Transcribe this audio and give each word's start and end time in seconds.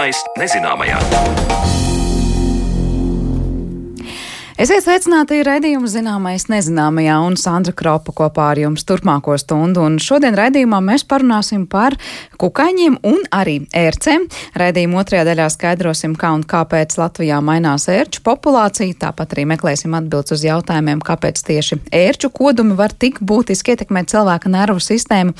Zināmais 0.00 0.22
nezināmajā. 0.40 1.89
Esiet 4.60 4.82
sveicināti 4.84 5.38
raidījuma 5.40 5.88
zināmais 5.88 6.44
nezināmajā 6.52 7.14
un 7.24 7.36
Sandra 7.40 7.72
Kropa 7.72 8.12
kopā 8.12 8.50
ar 8.52 8.58
jums 8.60 8.82
turpmāko 8.84 9.32
stundu. 9.40 9.80
Un 9.88 9.96
šodien 9.96 10.36
raidījumā 10.36 10.82
mēs 10.84 11.06
parunāsim 11.08 11.62
par 11.64 11.96
kukaiņiem 12.36 12.98
un 13.08 13.24
arī 13.32 13.54
ērcēm. 13.72 14.28
Raidījuma 14.60 15.00
otrajā 15.00 15.24
daļā 15.30 15.48
skaidrosim, 15.56 16.12
kā 16.12 16.34
un 16.36 16.44
kāpēc 16.44 16.98
Latvijā 17.00 17.40
mainās 17.40 17.88
ērču 17.88 18.20
populācija. 18.28 19.00
Tāpat 19.06 19.32
arī 19.32 19.48
meklēsim 19.54 19.96
atbildes 19.96 20.36
uz 20.36 20.44
jautājumiem, 20.44 21.00
kāpēc 21.08 21.40
tieši 21.48 21.80
ērču 22.04 22.28
kodumi 22.28 22.76
var 22.76 22.92
tik 22.92 23.24
būtiski 23.24 23.78
ietekmēt 23.78 24.12
cilvēka 24.12 24.52
nervu 24.52 24.84
sistēmu. 24.84 25.38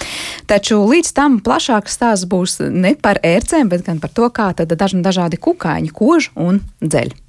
Taču 0.48 0.80
līdz 0.80 1.16
tam 1.20 1.42
plašāks 1.44 2.00
stāsts 2.00 2.30
būs 2.30 2.62
ne 2.72 2.96
par 2.96 3.20
ērcēm, 3.20 3.68
bet 3.68 3.84
gan 3.84 4.00
par 4.00 4.16
to, 4.16 4.32
kā 4.32 4.54
tad 4.56 4.72
dažni 4.72 5.04
dažādi 5.04 5.36
kukaiņi 5.36 5.92
kož 5.92 6.32
un 6.40 6.64
dzeļ. 6.80 7.20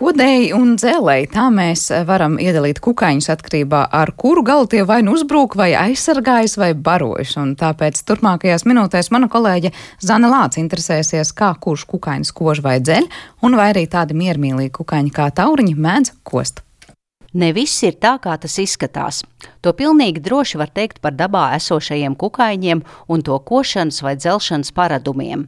Kodēji 0.00 0.54
un 0.56 0.78
dzelēji 0.80 1.26
tā 1.34 1.42
mēs 1.52 1.82
varam 2.08 2.38
iedalīt 2.40 2.78
kukaiņus 2.80 3.26
atkarībā 3.34 3.82
ar 3.98 4.14
kuru 4.16 4.40
galu 4.48 4.64
tie 4.72 4.80
vai 4.88 5.02
nu 5.04 5.12
uzbrūk, 5.12 5.58
vai 5.60 5.74
aizsargājas, 5.76 6.54
vai 6.56 6.70
barojas. 6.72 7.34
Un 7.36 7.52
tāpēc 7.60 8.00
turpmākajās 8.08 8.64
minūtēs 8.64 9.12
mana 9.12 9.28
kolēģe 9.28 9.74
Zana 10.00 10.32
Lāca 10.32 10.56
interesēsies, 10.62 11.34
kā 11.36 11.52
kurš 11.60 11.84
kukaiņus 11.92 12.32
kož 12.32 12.64
vai 12.64 12.78
dzeļ, 12.80 13.10
un 13.44 13.60
vai 13.60 13.68
arī 13.74 13.84
tādi 13.92 14.16
miermīlīgi 14.16 14.72
kukaiņi 14.80 15.12
kā 15.20 15.28
tauriņi 15.36 15.76
mēdz 15.76 16.16
kost. 16.24 16.64
Ne 17.30 17.52
viss 17.54 17.84
ir 17.86 17.94
tā, 18.02 18.16
kā 18.18 18.32
tas 18.42 18.56
izskatās. 18.58 19.20
To 19.62 19.70
pilnīgi 19.70 20.18
droši 20.18 20.58
var 20.58 20.70
teikt 20.74 20.98
par 20.98 21.14
dabā 21.14 21.52
esošajiem 21.54 22.16
kukaiņiem 22.18 22.80
un 23.06 23.20
to 23.22 23.36
košanas 23.46 24.00
vai 24.02 24.16
dzelšanas 24.18 24.72
paradumiem. 24.74 25.44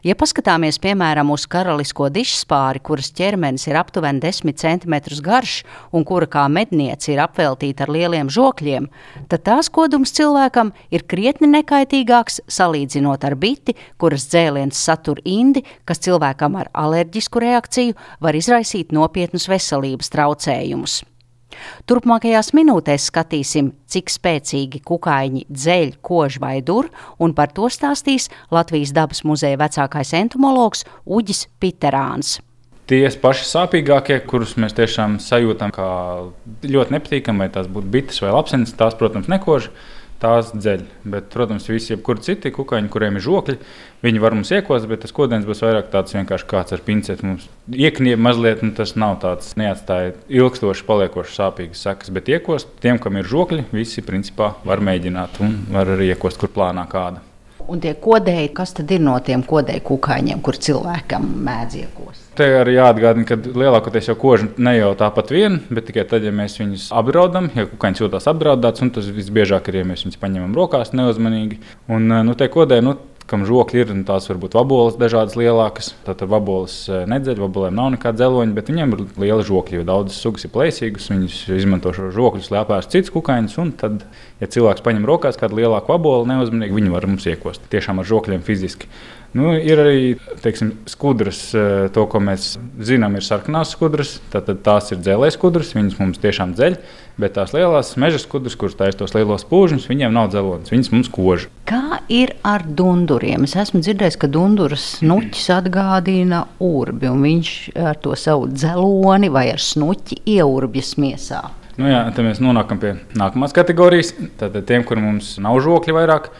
Ja 0.00 0.14
paskatāmies 0.16 0.78
piemēram 0.80 1.28
uz 1.34 1.44
karalisko 1.52 2.06
dišspāri, 2.14 2.80
kuras 2.80 3.10
ķermenis 3.12 3.66
ir 3.68 3.76
aptuveni 3.76 4.22
10 4.22 4.56
cm 4.56 4.96
garš 5.26 5.58
un 5.92 6.06
kura 6.08 6.24
kā 6.24 6.46
medniece 6.48 7.10
ir 7.12 7.20
apveltīta 7.20 7.84
ar 7.84 7.92
lieliem 7.92 8.30
žokļiem, 8.32 8.86
tad 9.28 9.44
tās 9.44 9.68
kodums 9.68 10.14
cilvēkam 10.16 10.70
ir 10.88 11.04
krietni 11.04 11.50
nekaitīgāks 11.52 12.46
salīdzinot 12.48 13.26
ar 13.28 13.36
biti, 13.36 13.74
kuras 14.00 14.24
dzēliens 14.32 14.80
satur 14.88 15.20
indi, 15.24 15.66
kas 15.84 16.00
cilvēkam 16.00 16.56
ar 16.62 16.72
alerģisku 16.72 17.44
reakciju 17.44 17.98
var 18.24 18.40
izraisīt 18.40 18.96
nopietnus 18.96 19.50
veselības 19.52 20.08
traucējumus. 20.16 21.02
Turpmākajās 21.86 22.52
minūtēs 22.56 23.10
skatīsim, 23.10 23.72
cik 23.90 24.12
spēcīgi 24.12 24.82
kukaiņi 24.86 25.46
dzeļ, 25.50 25.94
kož 26.04 26.40
vai 26.42 26.58
dur, 26.64 26.90
un 27.22 27.34
par 27.36 27.52
to 27.56 27.70
stāstīs 27.72 28.30
Latvijas 28.54 28.94
dabas 28.96 29.24
muzeja 29.26 29.60
vecākais 29.60 30.14
entomologs 30.18 30.86
Uģis 31.04 31.46
Piterāns. 31.62 32.38
Tie 32.86 33.02
paši 33.18 33.48
sāpīgākie, 33.48 34.20
kurus 34.30 34.52
mēs 34.62 34.76
tiešām 34.76 35.16
sajūtam 35.18 35.72
kā 35.74 35.86
ļoti 36.62 36.94
nepatīkami, 36.94 37.42
vai 37.42 37.48
tās 37.50 37.66
būtu 37.66 37.90
bites 37.90 38.22
vai 38.22 38.30
lapsenes, 38.30 38.76
tās, 38.78 38.94
protams, 38.94 39.26
nekož 39.26 39.72
tās 40.22 40.52
dzeļ. 40.54 40.84
Bet, 41.12 41.28
protams, 41.34 41.68
visi 41.70 41.92
jebkuri 41.92 42.24
citi 42.24 42.52
kukaiņi, 42.54 42.90
kuriem 42.92 43.18
ir 43.18 43.24
žokļi, 43.26 43.56
viņi 44.06 44.22
var 44.22 44.36
mums 44.36 44.52
iekost, 44.54 44.88
bet 44.90 45.04
tas 45.04 45.14
kodens 45.16 45.46
būs 45.48 45.62
vairāk 45.64 45.90
tāds 45.92 46.16
vienkārši 46.16 46.48
kāds 46.50 46.76
ar 46.76 46.84
pinceti. 46.86 47.26
Mums 47.26 47.48
iekniep 47.72 48.22
mazliet, 48.22 48.64
un 48.66 48.74
tas 48.78 48.94
nav 48.98 49.18
tāds 49.24 49.54
neatstāja 49.60 50.14
ilgstoši 50.40 50.86
paliekošs 50.88 51.38
sāpīgas 51.40 51.86
sekas, 51.88 52.12
bet 52.14 52.30
iekost 52.32 52.72
tiem, 52.84 53.00
kam 53.02 53.18
ir 53.20 53.28
žokļi, 53.30 53.68
visi 53.76 54.04
principā 54.06 54.54
var 54.66 54.84
mēģināt 54.84 55.40
un 55.44 55.56
var 55.74 55.96
arī 55.96 56.12
iekost, 56.14 56.40
kur 56.40 56.54
plānā 56.54 56.86
kāda. 56.90 57.25
Un 57.66 57.80
tie 57.82 57.96
kodēji, 57.98 58.52
kas 58.54 58.76
tad 58.76 58.92
ir 58.94 59.00
no 59.02 59.16
tiem 59.26 59.42
kodēju 59.46 59.82
kukaiņiem, 59.88 60.42
kur 60.44 60.58
cilvēkam 60.62 61.24
mēdz 61.46 61.78
iekost? 61.80 62.22
Te 62.38 62.46
arī 62.60 62.76
jāatgādina, 62.76 63.26
ka 63.26 63.38
lielākoties 63.42 64.10
jau 64.10 64.14
koži 64.20 64.50
ne 64.62 64.76
jau 64.76 64.92
tāpat 64.98 65.32
vien, 65.34 65.58
bet 65.72 65.88
tikai 65.88 66.04
tad, 66.06 66.22
ja 66.26 66.34
mēs 66.36 66.58
viņus 66.60 66.90
apdraudam, 66.94 67.48
ja 67.56 67.66
kukaiņš 67.70 68.04
jūtas 68.04 68.30
apdraudēts, 68.30 68.84
un 68.86 68.92
tas 68.94 69.08
visbiežāk 69.18 69.72
ir, 69.72 69.80
ja 69.80 69.88
mēs 69.88 70.06
viņus 70.06 70.20
paņemam 70.22 70.54
rokās 70.54 70.94
neuzmanīgi. 70.94 71.58
Un, 71.90 72.06
nu, 72.28 72.36
te 72.38 72.46
kodē, 72.52 72.78
nu, 72.84 72.94
kam 73.30 73.44
žokļi 73.46 73.82
ir, 73.82 73.92
tās 74.06 74.28
var 74.30 74.38
būt 74.42 74.54
vaboles 74.56 74.98
dažādas 75.00 75.36
lielākas. 75.38 75.92
Tad 76.06 76.22
vaboles 76.30 76.76
eh, 76.90 77.04
nedzeļ, 77.10 77.42
vabolēm 77.46 77.76
nav 77.76 77.90
nekāda 77.96 78.22
dzeloņa, 78.22 78.54
bet 78.56 78.70
viņiem 78.70 78.94
ir 78.94 79.02
liela 79.22 79.46
žokļi, 79.46 79.80
jo 79.80 79.86
daudzas 79.88 80.20
sugas 80.22 80.46
ir 80.46 80.52
plēsīgas. 80.54 81.10
Viņus 81.12 81.40
izmanto 81.58 81.92
šo 81.96 82.12
žokļus, 82.14 82.50
lai 82.54 82.62
apēstu 82.62 82.98
citus 82.98 83.14
kukaiņus. 83.16 83.58
Un 83.62 83.74
tad, 83.82 84.06
ja 84.42 84.50
cilvēks 84.50 84.84
paņem 84.86 85.08
rokās 85.08 85.40
kādu 85.40 85.60
lielāku 85.60 85.94
vaboli, 85.94 86.30
neuzmanīgi, 86.32 86.78
viņi 86.78 86.94
var 86.94 87.08
mums 87.10 87.26
iekost 87.30 87.66
tiešām 87.72 88.02
ar 88.02 88.10
žokļiem 88.10 88.46
fiziski. 88.46 88.90
Nu, 89.34 89.50
ir 89.58 89.80
arī 89.82 90.02
teiksim, 90.44 90.72
skudras, 90.88 91.40
eh, 91.54 91.88
to, 91.92 92.06
ko 92.06 92.20
mēs 92.22 92.54
zinām, 92.78 93.16
ir 93.18 93.24
sarkanās 93.26 93.74
skudras. 93.74 94.18
Tad 94.32 94.48
tās 94.64 94.92
ir 94.92 95.02
dzelzceļa 95.02 95.34
skudras, 95.34 95.74
viņas 95.76 95.98
mums 95.98 96.22
tiešām 96.22 96.54
dzeļ. 96.56 96.78
Bet 97.18 97.34
tās 97.36 97.52
lielās 97.56 97.94
meža 97.96 98.20
skudras, 98.20 98.56
kuras 98.60 98.76
taisa 98.76 98.98
tos 99.00 99.14
lielos 99.16 99.44
pūžņus, 99.48 99.88
viņiem 99.88 100.12
nav 100.12 100.30
dzelonis. 100.32 100.72
Viņas 100.72 100.92
mums 100.92 101.08
kož. 101.12 101.48
Kā 101.68 102.00
ir 102.12 102.34
ar 102.44 102.64
dunduriem? 102.64 103.44
Es 103.48 103.56
esmu 103.56 103.80
dzirdējis, 103.80 104.18
ka 104.20 104.28
dunduras 104.28 104.84
snuķis 105.00 105.50
atgādina 105.56 106.44
urbi, 106.60 107.08
un 107.08 107.24
viņš 107.24 107.52
ar 107.90 108.00
to 108.04 108.16
savu 108.20 108.50
dzeloni 108.52 109.32
vai 109.32 109.48
ar 109.54 109.62
snuķi 109.64 110.22
ieurbjas 110.36 110.96
miesā. 111.00 111.46
Nu 111.76 111.90
jā, 111.90 112.06
tad 112.16 112.24
mēs 112.24 112.38
nonākam 112.40 112.78
pie 112.80 112.94
nākamās 113.16 113.52
kategorijas. 113.56 114.14
Tad 114.40 114.56
tiem, 114.68 114.84
kuriem 114.88 115.18
nav 115.44 115.58
žokļi 115.64 115.96
vairāk, 115.96 116.30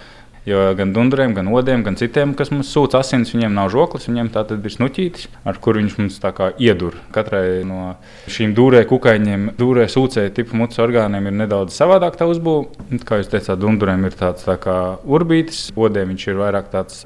Jo 0.46 0.60
gan 0.78 0.92
dunduriem, 0.94 1.32
gan 1.34 1.48
odiem, 1.50 1.82
gan 1.82 1.96
citiem, 1.98 2.30
kas 2.38 2.52
mums 2.54 2.68
sūta 2.70 3.00
asins, 3.02 3.32
viņiem 3.34 3.56
nav 3.56 3.72
žoklis, 3.74 4.06
viņiem 4.06 4.28
tā 4.30 4.44
tad 4.46 4.62
ir 4.62 4.74
snuķītis, 4.76 5.26
ar 5.42 5.58
kuru 5.58 5.82
viņš 5.82 5.96
mums 5.98 6.20
tā 6.22 6.30
kā 6.36 6.52
iedur. 6.62 6.94
Katrai 7.14 7.64
no 7.66 7.96
šīm 8.30 8.54
dūrē 8.54 8.84
kukaiņiem, 8.86 9.48
dūrē 9.58 9.88
sūcēju 9.90 10.36
tipu 10.36 10.60
mutes 10.60 10.78
orgāniem 10.82 11.26
ir 11.26 11.34
nedaudz 11.42 11.74
savādāk 11.74 12.14
tā 12.20 12.30
uzbūve. 12.30 12.86
Kā 13.02 13.18
jūs 13.18 13.32
teicāt, 13.32 13.58
dunduriem 13.58 14.06
ir 14.06 14.14
tāds 14.14 14.46
tā 14.46 14.54
kā 14.62 14.76
urbītis, 15.02 15.72
odiem 15.74 16.14
viņš 16.14 16.28
ir 16.30 16.38
vairāk 16.44 16.70
tāds 16.70 17.02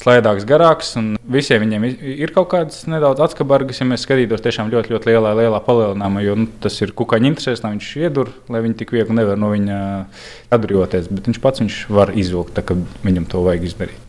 slaidāks, 0.00 0.46
garāks. 0.48 0.94
Visiem 1.34 1.64
viņiem 1.64 1.86
ir 2.14 2.32
kaut 2.34 2.50
kādas 2.54 2.84
nedaudz 2.90 3.22
atskabargas, 3.24 3.80
ja 3.80 3.88
mēs 3.88 4.04
skatītos 4.06 4.44
tiešām 4.44 4.72
ļoti, 4.72 4.94
ļoti 4.94 5.12
lielā, 5.12 5.34
lielā 5.40 5.60
palielinājumā, 5.64 6.24
jo 6.26 6.38
nu, 6.42 6.48
tas 6.64 6.78
ir 6.84 6.94
kukaiņa 6.96 7.30
interesēs, 7.32 7.64
lai 7.64 7.74
viņš 7.76 7.90
iedur, 8.02 8.32
lai 8.52 8.64
viņi 8.66 8.80
tik 8.82 8.94
viegli 8.96 9.18
nevar 9.20 9.40
no 9.40 9.52
viņa 9.54 9.78
atbrīvoties. 10.54 11.10
Bet 11.14 11.30
viņš 11.30 11.42
pats 11.44 11.64
viņš 11.64 11.78
var 11.94 12.14
izvilkt, 12.14 12.56
tā, 12.58 12.66
ka 12.66 12.78
viņam 13.06 13.30
to 13.30 13.44
vajag 13.46 13.70
izdarīt. 13.70 14.03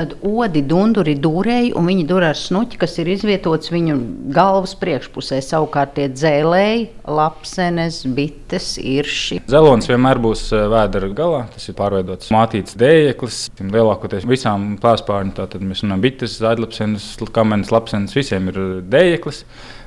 Tad 0.00 0.14
odi 0.24 0.62
dunduri 0.64 1.12
dūrēji, 1.20 1.74
un 1.76 1.84
viņi 1.90 2.06
dur 2.08 2.24
ar 2.24 2.36
snuķi, 2.38 2.78
kas 2.80 2.94
ir 3.02 3.08
izvietots 3.12 3.68
viņu 3.68 3.98
galvas 4.32 4.72
priekšpusē. 4.80 5.42
Savukārt 5.44 5.92
tie 5.98 6.06
dzēlēji, 6.08 6.86
lapsenes, 7.04 7.98
bites, 8.16 8.70
irši. 8.80 9.42
Zelonis 9.52 9.90
vienmēr 9.90 10.16
būs 10.24 10.46
eh, 10.56 10.62
vēdera 10.72 11.10
galā. 11.18 11.42
Tas 11.52 11.68
ir 11.68 11.76
pārveidots 11.76 12.32
mātīts 12.32 12.78
dējeklis. 12.80 13.42
Lielākoties 13.60 14.24
visām 14.30 14.70
plēspārņu, 14.80 15.34
tātad 15.36 15.66
mēs 15.68 15.84
runājam 15.84 16.06
bites, 16.06 16.38
zaļlapsenes, 16.40 17.10
kamenes, 17.36 17.74
lapsenes, 17.74 18.16
visiem 18.16 18.48
ir 18.54 18.62
dējeklis. 18.88 19.42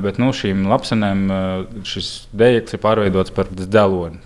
Bet 0.05 0.21
nu, 0.21 0.29
šīm 0.29 0.67
lapsenēm 0.69 1.25
eh, 1.39 1.81
šis 1.89 2.11
dējeklis 2.37 2.77
ir 2.77 2.83
pārveidots 2.85 3.33
par 3.33 3.49
dzeloni. 3.49 4.21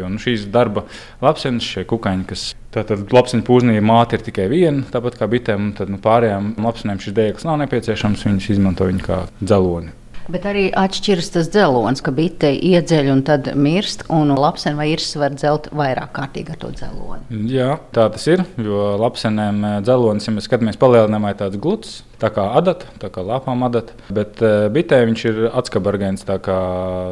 Jo 0.00 0.08
nu, 0.08 0.24
šīs 0.24 0.48
darba 0.48 0.88
lapsenes, 1.20 1.68
šie 1.68 1.84
kukaiņi, 1.92 2.28
kas 2.32 2.48
Tātad 2.74 3.10
lapsiņu 3.10 3.42
pūznī 3.46 3.80
māte 3.82 4.18
ir 4.18 4.26
tikai 4.26 4.46
viena, 4.50 4.84
tāpat 4.92 5.18
kā 5.18 5.26
bitēm. 5.30 5.72
Tad 5.78 5.90
nu, 5.90 5.98
pārējām 6.02 6.52
lapsiņām 6.62 7.00
šis 7.02 7.16
dēļas 7.16 7.48
nav 7.48 7.58
nepieciešams. 7.64 8.28
Viņas 8.28 8.52
izmanto 8.54 8.86
viņu 8.86 9.06
kā 9.08 9.24
dzeloni. 9.40 9.96
Bet 10.30 10.44
arī 10.46 10.68
atšķiras 10.76 11.32
tas 11.34 11.48
dzelons, 11.50 12.02
ka 12.04 12.12
bite 12.14 12.52
iedzeļ 12.54 13.08
un 13.10 13.22
tad 13.26 13.48
mirst, 13.58 14.04
un 14.14 14.30
lapsene 14.36 14.78
vai 14.78 14.90
irs 14.92 15.08
var 15.18 15.34
dzelt 15.34 15.66
vairāk 15.74 16.12
kārtīgi 16.14 16.54
ar 16.54 16.60
to 16.60 16.70
dzeloni. 16.76 17.40
Jā, 17.50 17.72
tā 17.94 18.06
tas 18.14 18.26
ir, 18.30 18.44
jo 18.60 18.92
lapsenēm 19.00 19.58
eh, 19.64 19.76
dzelonis, 19.86 20.28
ja 20.28 20.36
mēs 20.36 20.46
skatāmies 20.46 20.78
palielinājumā, 20.80 21.32
ir 21.32 21.40
tāds 21.40 21.58
gluds, 21.62 21.96
tā 22.22 22.30
kā 22.34 22.44
adata, 22.60 22.86
tā 23.02 23.10
kā 23.10 23.24
lapām 23.26 23.64
adata, 23.66 23.96
bet 24.12 24.42
uh, 24.44 24.68
bitē 24.72 25.00
viņš 25.08 25.24
ir 25.30 25.38
atskabargēns, 25.48 26.26
tā 26.28 26.36
kā 26.44 26.58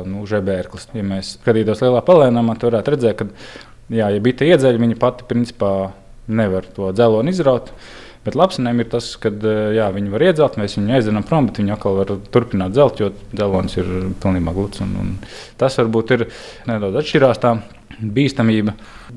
nu, 0.06 0.26
žebērklis. 0.28 0.90
Ja 0.94 1.06
mēs 1.06 1.38
skatītos 1.38 1.80
lielā 1.82 2.04
palielinājumā, 2.04 2.58
tad 2.58 2.70
varētu 2.70 2.94
redzēt, 2.94 3.22
ka 3.22 3.28
Jā, 3.88 4.10
ja 4.12 4.20
bita 4.20 4.44
iedzeļ, 4.44 4.76
viņa 4.82 4.98
pati 5.00 5.24
principā 5.28 5.72
nevar 6.28 6.66
to 6.76 6.92
dzeloni 6.92 7.32
izraut. 7.32 7.72
Bet 8.26 8.34
lapsenēm 8.36 8.82
ir 8.82 8.88
tas, 8.92 9.06
ka 9.16 9.30
jā, 9.72 9.86
viņi 9.94 10.10
var 10.12 10.24
iedzelt, 10.26 10.58
mēs 10.60 10.74
viņu 10.76 10.96
aizdzenam 10.98 11.24
prom, 11.24 11.46
bet 11.48 11.60
viņi 11.62 11.72
atkal 11.72 11.96
var 11.96 12.10
turpināt 12.34 12.74
dzelt, 12.74 13.00
jo 13.00 13.12
dzelonis 13.30 13.78
ir 13.78 13.88
pilnībā 14.20 14.52
gluds. 14.52 14.82
Un, 14.84 14.90
un 15.00 15.14
tas 15.60 15.78
varbūt 15.80 16.12
ir 16.16 16.26
nedaudz 16.68 16.98
atšķirās 17.00 17.40
tā 17.40 17.54
bīstamība. 17.98 18.74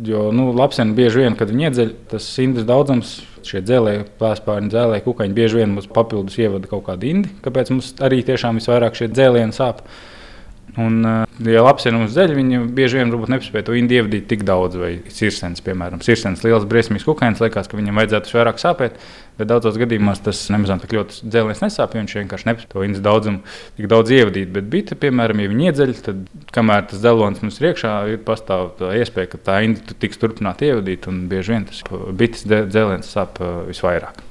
Jo 0.07 0.29
nu, 0.35 0.51
lapseni 0.55 0.95
bieži 0.95 1.25
vien, 1.25 1.35
kad 1.35 1.51
viņi 1.51 1.67
iedzeļ, 1.67 1.91
tas 2.13 2.29
indes 2.43 2.67
daudzums, 2.69 3.17
šie 3.47 3.63
dzēlēji, 3.65 4.05
plēspārņi, 4.21 4.71
dzēlēji, 4.71 5.05
kukaiņi 5.05 5.37
bieži 5.37 5.59
vien 5.59 5.75
mums 5.75 5.89
papildus 5.91 6.37
ievada 6.39 6.69
kaut 6.71 6.85
kādu 6.87 7.09
indi, 7.09 7.33
kāpēc 7.43 7.73
mums 7.73 7.91
arī 8.05 8.21
tiešām 8.27 8.61
visvairāk 8.61 8.97
šie 8.97 9.09
dzēlieni 9.11 9.57
sāp. 9.57 9.81
Un, 10.79 11.01
ja 11.43 11.61
lapsiem 11.65 11.97
uz 12.05 12.13
zeļa, 12.15 12.35
viņi 12.37 12.59
bieži 12.75 13.01
vien 13.01 13.09
nespēja 13.33 13.65
to 13.67 13.73
indi 13.75 13.97
ievadīt 13.99 14.29
tik 14.29 14.45
daudz, 14.47 14.77
vai 14.79 14.91
sirsens, 15.11 15.59
piemēram, 15.65 15.99
sirsens 16.05 16.45
liels, 16.45 16.63
briesmīgs 16.69 17.03
kukainis, 17.03 17.41
liekas, 17.43 17.67
ka 17.67 17.79
viņam 17.79 17.99
vajadzētu 17.99 18.37
vairāk 18.37 18.61
sāpēt. 18.61 18.95
Bet 19.39 19.49
daudzos 19.49 19.75
gadījumos 19.81 20.23
tas 20.23 20.45
nemaz 20.53 20.71
tik 20.83 20.95
ļoti 20.95 21.27
dzēlēs 21.33 21.63
nesāp, 21.63 21.95
jo 21.95 22.03
viņš 22.03 22.15
vienkārši 22.21 22.47
nespēja 22.47 22.71
to 22.71 22.87
indas 22.87 23.03
daudzumu 23.03 23.43
tik 23.79 23.91
daudz 23.91 24.15
ievadīt. 24.15 24.51
Bet 24.55 24.71
bita, 24.71 24.95
piemēram, 25.01 25.43
ja 25.43 25.51
viņi 25.51 25.69
iedzeļ, 25.71 25.93
tad 26.07 26.25
kamēr 26.55 26.87
tas 26.91 27.03
dzelons 27.03 27.43
mums 27.43 27.59
ir 27.59 27.71
iekšā, 27.73 27.95
ir 28.13 28.25
pastāv 28.27 28.75
tā 28.79 28.95
iespēja, 29.01 29.33
ka 29.33 29.43
tā 29.51 29.61
inda 29.67 29.99
tiks 29.99 30.21
turpināt 30.21 30.63
ievadīt, 30.67 31.11
un 31.11 31.25
bieži 31.31 31.57
vien 31.57 31.67
tas 31.71 31.83
bites 32.15 32.47
dzēlēns 32.47 33.11
sāp 33.11 33.43
visvairāk. 33.71 34.30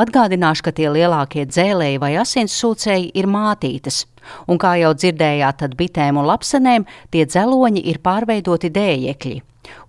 Atgādināšu, 0.00 0.64
ka 0.64 0.72
tie 0.72 0.88
lielākie 0.92 1.44
dzēlēji 1.50 1.98
vai 2.00 2.14
asinsūcēji 2.22 3.10
ir 3.20 3.26
mātītes, 3.28 4.04
un 4.48 4.60
kā 4.60 4.76
jau 4.80 4.94
dzirdējāt, 4.96 5.58
tad 5.60 5.76
bitēm 5.76 6.20
un 6.20 6.28
lapsenēm 6.30 6.86
tie 7.12 7.26
dzeloņi 7.28 7.82
ir 7.90 8.00
pārveidoti 8.04 8.70
dējekļi. 8.72 9.40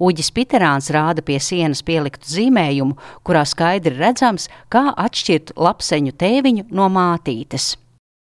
Uģis 0.04 0.32
Piterāns 0.36 0.92
rāda 0.94 1.24
pie 1.26 1.38
sienas 1.42 1.84
pieliktu 1.86 2.28
zīmējumu, 2.28 2.98
kurā 3.26 3.46
skaidri 3.48 3.96
redzams, 3.98 4.50
kā 4.74 4.90
atšķirt 4.92 5.56
lapseņu 5.56 6.18
tēviņu 6.20 6.68
no 6.76 6.90
mātītes. 6.92 7.76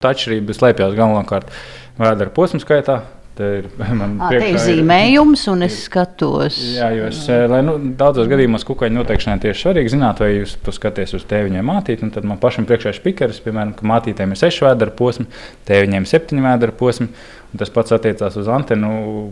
Tā 0.02 0.12
atšķirība 0.12 0.56
slēpjas 0.56 0.96
galvenokārt 0.98 1.52
vēdera 2.00 2.34
posmu 2.34 2.60
skaitā, 2.60 2.98
Te 3.36 3.48
ir, 3.58 3.66
à, 3.84 4.30
te 4.32 4.38
ir 4.40 4.56
zīmējums, 4.60 5.42
un 5.52 5.66
es 5.66 5.82
skatos. 5.84 6.56
Jā, 6.78 6.88
jo 6.96 7.10
es, 7.10 7.18
eh, 7.28 7.44
lai, 7.50 7.60
nu, 7.66 7.74
daudzos 7.98 8.30
gadījumos 8.30 8.64
kukaiņu 8.64 8.96
noteikšanai 8.96 9.42
tieši 9.42 9.66
svarīgi 9.66 9.92
zināt, 9.92 10.22
vai 10.24 10.30
jūs 10.38 10.54
skatāties 10.78 11.12
uz 11.18 11.26
tēviņiem 11.28 11.68
mātīti. 11.68 12.08
Tad 12.14 12.24
man 12.28 12.40
pašam 12.40 12.64
priekšā 12.68 12.94
ir 12.94 13.00
spīkeris, 13.00 13.42
piemēram, 13.44 13.74
ka 13.76 13.88
mātītēm 13.92 14.32
ir 14.32 14.40
6 14.40 14.64
vēdera 14.64 14.96
posmi, 14.96 15.28
tēviņiem 15.68 16.08
7 16.08 16.42
vēdera 16.48 16.76
posmi. 16.80 17.10
Tas 17.56 17.70
pats 17.72 17.94
attiecās 17.94 18.34
uz 18.40 18.48
antenu 18.52 18.90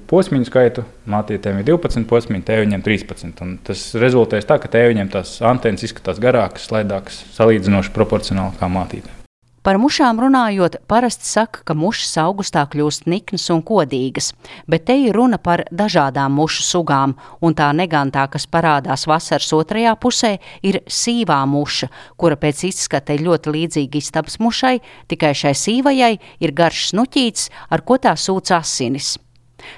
posmu 0.09 0.45
skaitu. 0.49 0.85
Mātītēm 1.11 1.59
ir 1.61 1.69
12 1.73 2.07
posmi, 2.09 2.45
tēviņiem 2.45 2.85
13. 2.85 3.43
Un 3.45 3.59
tas 3.65 3.89
rezultēs 4.01 4.49
tā, 4.49 4.61
ka 4.61 4.71
tēviņiem 4.77 5.13
tās 5.17 5.37
antenas 5.45 5.85
izskatās 5.85 6.23
garākas, 6.23 6.69
slaidākas, 6.71 7.25
salīdzinoši 7.41 7.93
proporcionāli 7.97 8.57
kā 8.61 8.71
mātītēm. 8.73 9.24
Par 9.65 9.79
mušām 9.81 10.19
runājot, 10.21 10.75
parasti 10.93 11.25
saka, 11.25 11.63
ka 11.65 11.73
mušas 11.73 12.19
augustā 12.21 12.67
kļūst 12.69 13.07
niknas 13.09 13.47
un 13.49 13.63
kodīgas, 13.65 14.35
bet 14.69 14.85
te 14.91 14.97
ir 15.07 15.17
runa 15.17 15.39
par 15.41 15.63
dažādām 15.73 16.37
mušu 16.37 16.67
sugām, 16.67 17.15
un 17.41 17.57
tā 17.57 17.71
negantā, 17.73 18.27
kas 18.29 18.45
parādās 18.45 19.07
vasaras 19.09 19.49
otrajā 19.57 19.95
pusē, 19.97 20.35
ir 20.61 20.83
sīvā 20.85 21.41
muša, 21.49 21.89
kura 22.21 22.37
pēc 22.37 22.61
izskata 22.69 23.17
ir 23.17 23.25
ļoti 23.25 23.55
līdzīga 23.57 24.03
istabas 24.03 24.37
mušai, 24.37 24.83
tikai 25.09 25.33
šai 25.33 25.57
sīvajai 25.57 26.15
ir 26.45 26.53
garš 26.53 26.91
snuķīts, 26.91 27.49
ar 27.73 27.89
ko 27.89 27.97
tā 27.97 28.13
sūc 28.21 28.53
asinis. 28.53 29.15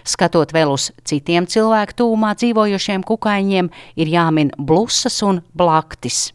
Skatot 0.02 0.50
vēl 0.50 0.72
uz 0.74 0.90
citiem 1.06 1.46
cilvēku 1.46 2.00
tūmā 2.02 2.34
dzīvojošiem 2.40 3.06
kukaiņiem, 3.06 3.70
ir 4.02 4.10
jāmin 4.10 4.50
blusas 4.58 5.22
un 5.22 5.44
blaktis. 5.54 6.32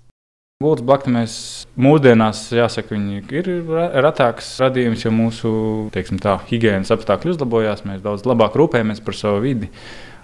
Gultas 0.61 0.85
blakti 0.85 1.11
mēs 1.13 1.33
mūsdienās, 1.81 2.43
jāsaka, 2.53 2.97
ir 3.33 3.49
retāks 4.05 4.53
radījums, 4.61 5.05
jo 5.05 5.11
mūsu 5.15 5.51
tā, 6.21 6.37
higiēnas 6.51 6.93
apstākļi 6.93 7.33
uzlabojās. 7.33 7.81
Mēs 7.87 8.03
daudz 8.05 8.27
labāk 8.29 8.57
rūpējamies 8.59 9.01
par 9.05 9.17
savu 9.17 9.41
vidi. 9.47 9.71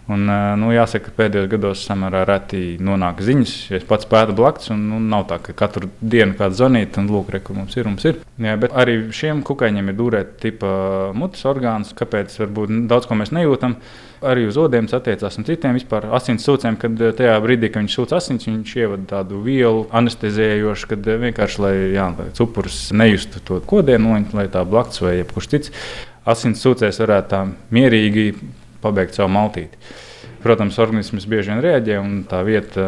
Un, 0.08 0.24
nu, 0.56 0.70
jāsaka, 0.72 1.10
ka 1.10 1.16
pēdējos 1.18 1.50
gados 1.52 1.82
samērā 1.84 2.22
reti 2.30 2.78
nonāk 2.80 3.20
ziņas. 3.28 3.56
Es 3.76 3.84
pats 3.88 4.08
pētu 4.08 4.38
blakus, 4.38 4.70
un 4.72 4.86
nu, 4.88 5.02
nav 5.04 5.26
tā, 5.28 5.36
ka 5.44 5.56
katru 5.58 5.90
dienu 6.00 6.38
kāda 6.40 6.56
zvanīta 6.56 7.02
un 7.02 7.10
lūk, 7.12 7.34
re, 7.34 7.42
kur 7.44 7.58
mums 7.60 7.76
ir. 7.76 7.90
Mums 7.90 8.08
ir. 8.08 8.22
Jā, 8.40 8.56
bet 8.62 8.72
arī 8.72 8.96
šiem 9.12 9.44
kukaiņiem 9.48 9.92
ir 9.92 9.98
dūrēta 10.00 10.40
tipa 10.46 10.72
mutes 11.18 11.44
orgāns, 11.52 11.92
kāpēc 11.98 12.40
varbūt 12.40 12.72
daudz 12.88 13.10
ko 13.10 13.20
mēs 13.20 13.36
nejūtam. 13.36 13.76
Arī 14.28 14.48
uz 14.50 14.56
odiem 14.58 14.88
attiecās 14.88 15.36
un 15.38 15.46
citiem 15.46 15.76
vispār 15.76 16.08
asins 16.16 16.48
sūcējiem, 16.48 16.80
kad 16.82 17.04
tajā 17.20 17.36
brīdī, 17.44 17.68
kad 17.70 17.84
viņš 17.84 17.98
sūc 18.00 18.16
asins, 18.18 18.48
viņš 18.48 18.78
ievada 18.80 19.10
tādu 19.12 19.44
vielu 19.44 19.86
anestezējošu, 19.94 20.94
kad 20.94 21.10
vienkārši, 21.28 21.62
lai, 21.62 21.74
jā, 21.94 22.08
lai 22.16 22.32
cupurs 22.38 22.88
nejustu 22.96 23.44
to 23.46 23.60
kodienu, 23.68 24.16
lai 24.34 24.48
tā 24.50 24.64
blakus 24.66 25.04
vai 25.04 25.20
jebkurš 25.20 25.52
cits 25.52 25.76
asins 26.28 26.64
sūcējs 26.64 27.00
varētu 27.04 27.32
tā 27.32 27.44
mierīgi 27.76 28.32
pabeigt 28.84 29.18
savu 29.18 29.32
maltīti. 29.34 29.80
Protams, 30.44 30.78
organisms 30.80 31.26
bieži 31.30 31.54
vien 31.54 31.64
reaģē, 31.66 32.00
un 32.02 32.20
tā 32.30 32.44
vieta 32.46 32.88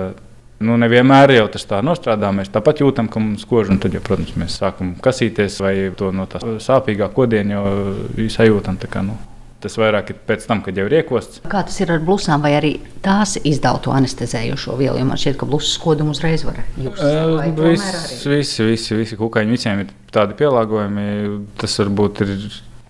nu, 0.63 0.75
nevienmēr 0.79 1.33
jau 1.37 1.47
tas 1.53 1.65
tā 1.67 1.79
nostrādā. 1.85 2.31
Mēs 2.35 2.51
tāpat 2.53 2.83
jūtam, 2.83 3.09
ka 3.11 3.21
mums 3.23 3.45
kož, 3.49 3.71
un 3.73 3.81
tad, 3.81 3.95
ja, 3.95 4.03
protams, 4.03 4.35
mēs 4.39 4.59
sākam 4.59 4.93
kasīties 5.03 5.59
vai 5.63 5.73
to 5.97 6.13
no 6.15 6.27
tā 6.29 6.41
sāpīgā 6.63 7.09
kodiena 7.15 7.59
jau 7.59 8.29
sajūtam. 8.35 8.79
Kā, 8.89 9.03
nu, 9.05 9.15
tas 9.63 9.75
vairāk 9.79 10.13
ir 10.13 10.19
pēc 10.27 10.45
tam, 10.49 10.63
kad 10.65 10.77
jau 10.77 10.85
ir 10.89 10.97
iekosts. 11.01 11.41
Kā 11.51 11.63
tas 11.67 11.79
ir 11.83 11.91
ar 11.95 12.03
blusām, 12.03 12.43
vai 12.43 12.53
arī 12.59 12.73
tās 13.05 13.37
izdala 13.41 13.81
to 13.83 13.93
anestezējošo 13.95 14.77
vielu? 14.79 15.03
Man 15.07 15.19
šķiet, 15.19 15.39
ka 15.39 15.49
blusas 15.49 15.79
kodumu 15.81 16.15
uzreiz 16.15 16.45
var 16.47 16.61
just. 16.79 17.03
Uh, 17.03 17.43
visi, 17.59 18.31
visi, 18.31 18.69
visi, 18.71 18.95
visi 18.99 19.19
kukaiņi, 19.19 19.55
visiem 19.55 19.83
ir 19.85 19.93
tādi 20.15 20.37
pielāgojumi. 20.39 21.07
Tas 21.59 21.79
varbūt 21.81 22.23
ir 22.25 22.35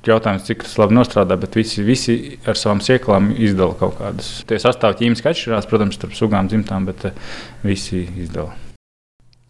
Jautājums, 0.08 0.46
cik 0.48 0.64
tas 0.64 0.78
labi 0.80 0.96
nostrādā, 0.96 1.36
bet 1.40 1.58
visi, 1.60 1.84
visi 1.84 2.16
ar 2.48 2.56
savām 2.56 2.80
sieklām 2.84 3.34
izdala 3.36 3.76
kaut 3.80 3.98
kādas. 3.98 4.30
Tie 4.48 4.56
sastāvdaļas 4.56 5.02
ķīmiski 5.02 5.32
atšķirās, 5.34 5.68
protams, 5.68 6.00
starp 6.00 6.16
sugām, 6.16 6.48
dzimtām, 6.48 6.88
bet 6.88 7.10
eh, 7.10 7.22
visi 7.68 8.06
izdala. 8.24 8.56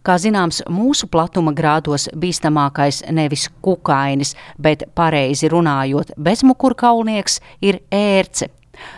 Kā 0.09 0.15
zināms, 0.17 0.63
mūsu 0.71 1.09
platuma 1.11 1.51
grādos 1.53 2.07
bīstamākais 2.17 3.03
nevis 3.13 3.45
kukainis, 3.61 4.33
bet, 4.57 4.87
pareizi 4.97 5.51
runājot, 5.53 6.15
bezmukurkaulnieks 6.17 7.37
ir 7.69 7.83
ērce. 7.93 8.49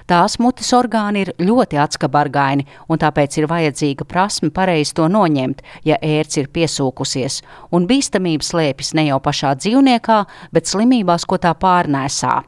Tās 0.09 0.37
mutes 0.39 0.69
orgāni 0.77 1.25
ir 1.25 1.33
ļoti 1.39 1.79
atskabargaini, 1.81 2.67
un 2.89 3.01
tāpēc 3.01 3.39
ir 3.39 3.49
vajadzīga 3.51 4.07
prasme 4.09 4.51
pareizi 4.53 4.95
to 4.97 5.07
noņemt, 5.11 5.61
ja 5.87 5.97
ērts 6.01 6.41
ir 6.41 6.51
piesūkusies, 6.53 7.41
un 7.71 7.87
bīstamība 7.89 8.45
slēpjas 8.45 8.95
ne 8.97 9.09
jau 9.09 9.19
pašā 9.23 9.55
dzīvniekā, 9.59 10.21
bet 10.51 10.71
slimībās, 10.71 11.25
ko 11.25 11.41
tā 11.41 11.53
pārnēsā. 11.57 12.41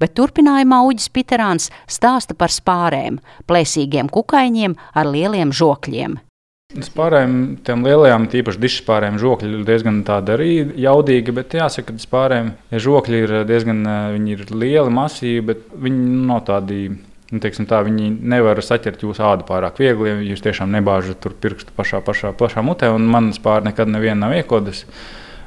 Bet 0.00 0.12
turpinājumā 0.18 0.82
Uģis 0.90 1.08
Piterāns 1.10 1.70
stāsta 1.88 2.36
par 2.36 2.52
spārēm, 2.52 3.18
plēsīgiem 3.48 4.12
kukaiņiem 4.12 4.76
ar 4.94 5.10
lieliem 5.10 5.54
žokļiem. 5.56 6.20
Spārēm, 6.74 7.34
tiem 7.62 7.84
lielajām, 7.86 8.24
tīpaši 8.26 8.58
dišspārēm, 8.58 9.20
žokļi 9.22 9.52
ir 9.54 9.60
diezgan 9.68 10.00
arī 10.34 10.50
jaudīgi, 10.82 11.32
bet 11.36 11.54
jāsaka, 11.54 11.94
ka 11.94 12.02
spārēm 12.02 12.48
ja 12.72 12.80
žokļi 12.82 13.20
ir 13.22 13.34
diezgan 13.46 13.84
ir 14.26 14.42
lieli, 14.50 14.90
masīvi, 14.90 15.44
bet 15.46 15.62
viņi 15.72 16.24
nav 16.26 16.42
tādi. 16.48 16.80
Nu, 17.30 17.40
teiksim, 17.42 17.66
tā, 17.66 17.80
viņi 17.82 18.10
nevar 18.22 18.60
saķert 18.62 19.00
jūsu 19.02 19.22
ādu 19.26 19.46
pārāk 19.48 19.80
viegli, 19.82 20.10
ja 20.10 20.18
jūs 20.28 20.42
tiešām 20.44 20.70
nebāžat 20.74 21.18
tur 21.22 21.34
pirkstu 21.34 21.74
pašā, 21.74 21.98
pašā, 22.06 22.30
pašā 22.38 22.62
mutē, 22.62 22.92
manas 22.98 23.40
pāri 23.42 23.66
nekad 23.66 23.90
neviena 23.90 24.26
nav 24.26 24.36
iekodas. 24.36 24.84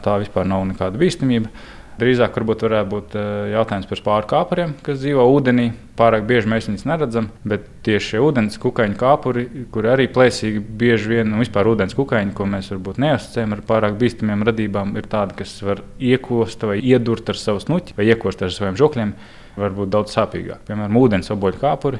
Tā 0.03 0.17
vispār 0.19 0.47
nav 0.47 0.65
nekāda 0.67 0.99
bīstamība. 0.99 1.51
Drīzāk 1.99 2.35
varbūt 2.37 2.63
varētu 2.63 2.89
būt 2.91 3.15
eh, 3.19 3.27
jautājums 3.53 3.87
par 3.89 3.99
spāru 3.99 4.27
kāpuriem, 4.29 4.73
kas 4.85 5.01
dzīvo 5.01 5.25
ūdenī. 5.33 5.69
Pārāk 5.99 6.23
bieži 6.29 6.47
mēs 6.47 6.69
viņus 6.69 6.85
neredzam, 6.87 7.27
bet 7.43 7.65
tieši 7.83 8.13
šie 8.13 8.21
ūdens 8.23 8.55
kukaiņu 8.63 8.95
kāpuri, 8.99 9.43
kuri 9.73 9.91
arī 9.91 10.05
plēsīgi 10.15 10.61
bieži 10.79 11.11
vien, 11.11 11.33
un 11.33 11.43
vispār 11.43 11.67
ūdens 11.67 11.97
kukaiņi, 11.97 12.31
ko 12.37 12.47
mēs 12.47 12.71
varbūt 12.71 13.01
neasociējam 13.03 13.57
ar 13.57 13.65
pārāk 13.67 13.99
bīstamiem 13.99 14.47
radībām, 14.47 14.95
ir 14.95 15.11
tādi, 15.11 15.35
kas 15.41 15.57
var 15.65 15.83
iekost 15.99 16.63
vai 16.69 16.79
iedurt 16.79 17.33
ar 17.33 17.41
savu 17.41 17.59
snuķi 17.65 17.99
vai 17.99 18.07
iekost 18.13 18.45
ar 18.47 18.55
saviem 18.55 18.79
žokļiem, 18.79 19.13
varbūt 19.59 19.91
daudz 19.91 20.15
sāpīgāk. 20.15 20.63
Piemēram, 20.69 21.01
ūdens 21.03 21.33
oboļu 21.35 21.59
kāpuri 21.59 21.99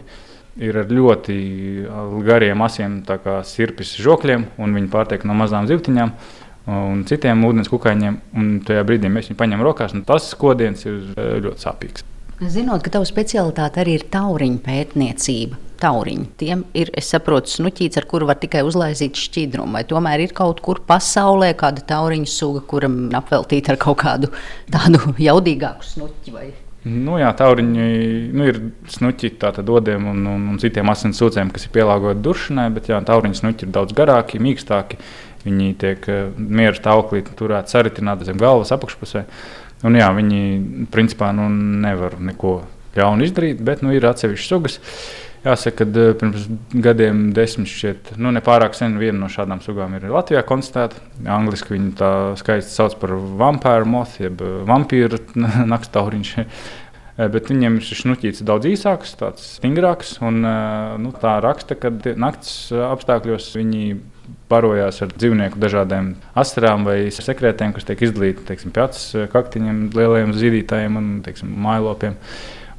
ir 0.64 0.80
ar 0.80 0.92
ļoti 0.92 1.36
gariem, 2.28 2.64
asiem 2.64 3.02
sirpes 3.48 3.98
žokļiem, 4.00 4.48
un 4.60 4.80
viņi 4.80 4.92
pārtiek 4.96 5.28
no 5.28 5.36
mazām 5.38 5.68
zivtiņām 5.68 6.16
un 6.70 7.04
citiem 7.10 7.42
ūdens 7.48 7.72
kukaiņiem. 7.72 8.20
Un 8.40 8.54
tajā 8.68 8.86
brīdī 8.88 9.12
mēs 9.12 9.32
viņu 9.32 9.40
paņemam 9.40 9.66
rokās, 9.70 9.96
un 9.98 10.06
tas 10.08 10.30
skodiens 10.34 10.86
ir 10.88 11.02
eh, 11.16 11.36
ļoti 11.44 11.66
sāpīgs. 11.66 12.06
Zinot, 12.40 12.80
ka 12.86 12.94
tava 12.94 13.08
specialitāte 13.08 13.82
arī 13.82 13.98
ir 13.98 14.06
tauriņu 14.14 14.62
pētniecība. 14.64 15.60
Tauriņi. 15.80 16.26
Tiem 16.40 16.62
ir, 16.76 16.90
es 17.00 17.08
saprotu, 17.12 17.52
snuķīts, 17.52 18.00
ar 18.00 18.08
kuru 18.08 18.28
var 18.28 18.40
tikai 18.40 18.66
uzlaizīt 18.68 19.20
šķidrumu. 19.20 19.78
Vai 19.78 19.86
tomēr 19.88 20.26
ir 20.26 20.34
kaut 20.36 20.60
kur 20.64 20.82
pasaulē 20.88 21.54
kāda 21.60 21.84
tauriņu 21.88 22.32
suga, 22.32 22.64
kuram 22.68 23.06
apveltīta 23.16 23.76
ar 23.76 23.80
kaut 23.80 24.02
kādu 24.04 24.32
tādu 24.72 25.14
jaudīgāku 25.30 25.88
snuķi? 25.88 26.36
Vai? 26.36 26.50
Nu, 26.88 27.18
jā, 27.20 27.28
tauriņi 27.36 27.86
nu, 28.32 28.46
ir 28.48 28.60
snuķi 28.88 29.34
tādiem 29.42 30.06
un, 30.14 30.22
un, 30.32 30.46
un 30.54 30.60
citiem 30.62 30.88
asins 30.92 31.20
sūcējiem, 31.20 31.52
kas 31.52 31.68
ir 31.68 31.74
pielāgoti 31.76 32.24
duršanai, 32.24 32.70
bet 32.76 32.88
jā, 32.88 33.00
tauriņu 33.04 33.36
snuķi 33.42 33.68
ir 33.68 33.74
daudz 33.76 33.96
garāki, 33.98 34.40
mīkstāki. 34.40 35.00
Viņi 35.50 35.72
tiek 35.82 36.10
eh, 36.12 36.28
miera 36.38 36.78
stāvoklī 36.78 37.24
turēti 37.26 37.74
saritināti 37.74 38.30
zem 38.30 38.38
galvas 38.42 38.74
apakšpusē. 38.76 39.26
Un, 39.88 39.96
jā, 39.96 40.10
viņi 40.14 40.86
principā 40.92 41.32
nu, 41.34 41.48
nevar 41.50 42.18
neko 42.20 42.60
ļaunu 42.98 43.26
izdarīt, 43.26 43.64
bet 43.64 43.82
nu, 43.86 43.94
ir 43.96 44.06
atsevišķas 44.10 44.52
sugas. 44.52 44.80
Jāsaka, 45.40 45.86
ka 45.88 46.02
uh, 46.02 46.10
pirms 46.20 46.50
gadiem, 46.84 47.22
desmit 47.36 47.72
šķiet, 47.72 48.12
nu, 48.20 48.34
nepārāk 48.36 48.76
sen 48.76 48.98
viena 49.00 49.22
no 49.22 49.30
šādām 49.32 49.62
sugām 49.64 49.96
ir 49.96 50.10
Latvijā 50.12 50.44
konstatēta. 50.48 51.00
Angliski 51.32 51.78
viņi 51.78 51.94
tā 52.02 52.12
skaisti 52.40 52.76
sauc 52.76 52.98
par 53.00 53.16
vampīru 53.16 53.88
moth, 53.88 54.20
jeb 54.20 54.44
uh, 54.44 54.60
vampīru 54.68 55.22
naktauriņš. 55.74 56.36
Bet 57.20 57.50
viņiem 57.52 57.82
šis 57.84 58.06
šnuķis 58.06 58.38
ir 58.40 58.48
daudz 58.48 58.68
īsāks, 58.70 59.18
tāds 59.20 59.44
stingrāks. 59.58 60.14
Un, 60.24 60.38
nu, 61.04 61.10
tā 61.20 61.34
raksta, 61.44 61.76
ka 61.76 61.92
naktas 62.16 62.70
apstākļos 62.72 63.50
viņi 63.58 63.98
barojās 64.50 65.02
ar 65.06 65.12
dzīvnieku 65.14 65.60
dažādiem 65.62 66.14
asarām 66.38 66.88
vai 66.88 66.98
sekretēm, 67.14 67.74
kas 67.76 67.88
tiek 67.88 68.02
izdalīti 68.08 68.48
teiksim, 68.48 68.74
pie 68.76 68.86
acis 68.86 69.28
kaktiņiem, 69.34 69.84
lieliem 69.96 70.34
zīdītājiem 70.38 70.98
un 71.00 71.12
teiksim, 71.26 71.52
mājlopiem. 71.66 72.18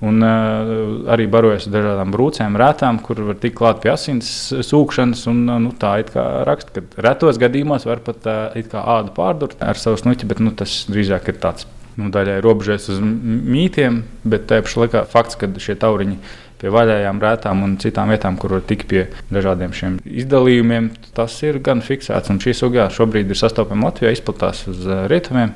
Un 0.00 0.24
uh, 0.24 0.70
arī 1.12 1.26
barojas 1.28 1.66
ar 1.68 1.74
dažādām 1.74 2.12
brūcēm, 2.14 2.54
rētām, 2.56 3.02
kur 3.04 3.18
var 3.26 3.36
tikt 3.36 3.58
klāt 3.58 3.82
pie 3.82 3.90
asins 3.92 4.30
sūkšanas. 4.64 5.26
Un, 5.28 5.42
nu, 5.66 5.74
tā 5.76 5.98
ir 6.00 6.14
raksta, 6.48 6.80
ka 6.80 7.04
retos 7.04 7.36
gadījumos 7.42 7.84
var 7.84 8.00
pat 8.06 8.24
uh, 8.30 8.80
ādu 8.80 9.12
pārdurt 9.18 9.60
ar 9.60 9.76
savu 9.76 10.00
snuķi, 10.00 10.30
bet 10.30 10.40
nu, 10.40 10.54
tas 10.56 10.86
drīzāk 10.88 11.28
ir 11.28 11.42
tāds 11.44 11.68
nu, 12.00 12.08
daļai 12.14 12.38
robežojas 12.44 12.88
uz 12.94 13.02
mītiem, 13.02 14.02
bet 14.24 14.48
tajā 14.48 14.64
pašā 14.64 14.84
laikā 14.86 15.04
fakts, 15.10 15.36
ka 15.36 15.50
šie 15.60 15.76
tauriņi 15.80 16.16
pie 16.60 16.72
vaļējām 16.72 17.20
rētām 17.22 17.64
un 17.66 17.76
citām 17.80 18.12
vietām, 18.12 18.36
kur 18.40 18.58
var 18.58 18.64
tikt 18.68 18.88
pie 18.90 19.06
dažādiem 19.32 19.74
šiem 19.76 19.98
izdalījumiem. 20.04 20.90
Tas 21.16 21.36
ir 21.46 21.60
gan 21.64 21.82
fiksēts, 21.84 22.32
un 22.32 22.40
šī 22.42 22.54
suga 22.56 22.90
šobrīd 22.92 23.32
ir 23.32 23.40
sastopama 23.40 23.90
Latvijā, 23.90 24.12
izplatās 24.16 24.66
uz 24.70 24.84
eh, 24.86 25.06
rietumiem. 25.10 25.54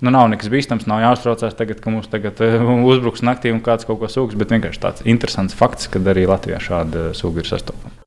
Nu, 0.00 0.08
nav 0.14 0.30
nekas 0.32 0.48
bīstams, 0.48 0.86
nav 0.88 1.02
jāuztraucās, 1.04 1.56
tagad, 1.58 1.82
ka 1.84 1.92
mums 1.92 2.08
tagad 2.08 2.40
uh, 2.40 2.62
uzbruks 2.88 3.20
naktī 3.20 3.52
un 3.52 3.60
kāds 3.60 3.84
kaut 3.84 4.00
ko 4.00 4.08
sūgs, 4.08 4.38
bet 4.40 4.56
vienkārši 4.56 4.80
tāds 4.80 5.04
interesants 5.04 5.56
fakts, 5.56 5.92
ka 5.92 6.00
arī 6.00 6.24
Latvijā 6.30 6.62
šāda 6.70 7.10
suga 7.12 7.44
ir 7.44 7.52
sastopama. 7.52 7.99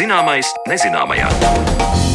Zināmais 0.00 0.48
nezināmajā. 0.64 2.09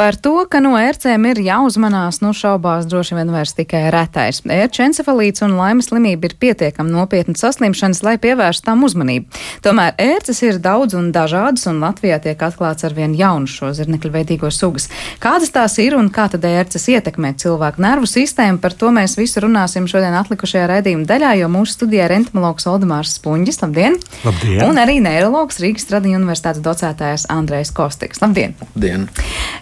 Par 0.00 0.16
to, 0.16 0.46
ka 0.48 0.62
no 0.64 0.78
ērcēm 0.80 1.26
ir 1.28 1.38
jāuzmanās, 1.44 2.22
nu 2.24 2.30
šaubās 2.32 2.86
droši 2.88 3.18
vien 3.18 3.28
vairs 3.34 3.50
tikai 3.52 3.82
retais. 3.92 4.38
Ērču 4.48 4.86
encefalīts 4.86 5.42
un 5.44 5.58
laimes 5.58 5.90
slimība 5.90 6.30
ir 6.30 6.34
pietiekami 6.40 6.88
nopietna 6.88 7.34
saslimšanas, 7.36 8.00
lai 8.06 8.14
pievērstu 8.22 8.64
tam 8.64 8.86
uzmanību. 8.88 9.28
Tomēr 9.60 9.98
ērces 10.00 10.40
ir 10.46 10.60
daudz 10.64 10.96
un 10.96 11.10
dažādas, 11.12 11.66
un 11.68 11.82
Latvijā 11.84 12.16
tiek 12.24 12.40
atklāts 12.46 12.86
ar 12.88 12.96
vien 12.96 13.12
jaunu 13.12 13.44
šo 13.44 13.74
zirnekļu 13.76 14.12
veidīgo 14.14 14.48
sugas. 14.48 14.88
Kādas 15.20 15.52
tās 15.52 15.76
ir 15.84 15.98
un 15.98 16.08
kā 16.08 16.30
tad 16.32 16.48
ērces 16.48 16.88
ietekmē 16.94 17.34
cilvēku 17.44 17.84
nervu 17.84 18.08
sistēmu, 18.08 18.56
par 18.64 18.72
to 18.72 18.94
mēs 18.96 19.18
visu 19.20 19.44
runāsim 19.44 19.84
šodien 19.84 20.16
atlikušajā 20.22 20.64
raidījuma 20.72 21.04
daļā, 21.12 21.34
jo 21.42 21.52
mūsu 21.52 21.76
studijā 21.76 22.08
ir 22.08 22.16
entomologs 22.22 22.64
Oldemārs 22.72 23.18
Spunģis. 23.18 23.60
Labdien! 23.66 24.00
Labdien! 24.24 24.64
Un 24.64 24.80
arī 24.80 24.96
neiroloģis 25.04 25.60
Rīgas 25.66 25.88
Tradiņu 25.92 26.22
universitātes 26.22 26.64
docētājs 26.64 27.28
Andrejs 27.36 27.76
Kostiks. 27.76 28.24
Labdien! 28.24 28.56
Labdien. 28.64 29.10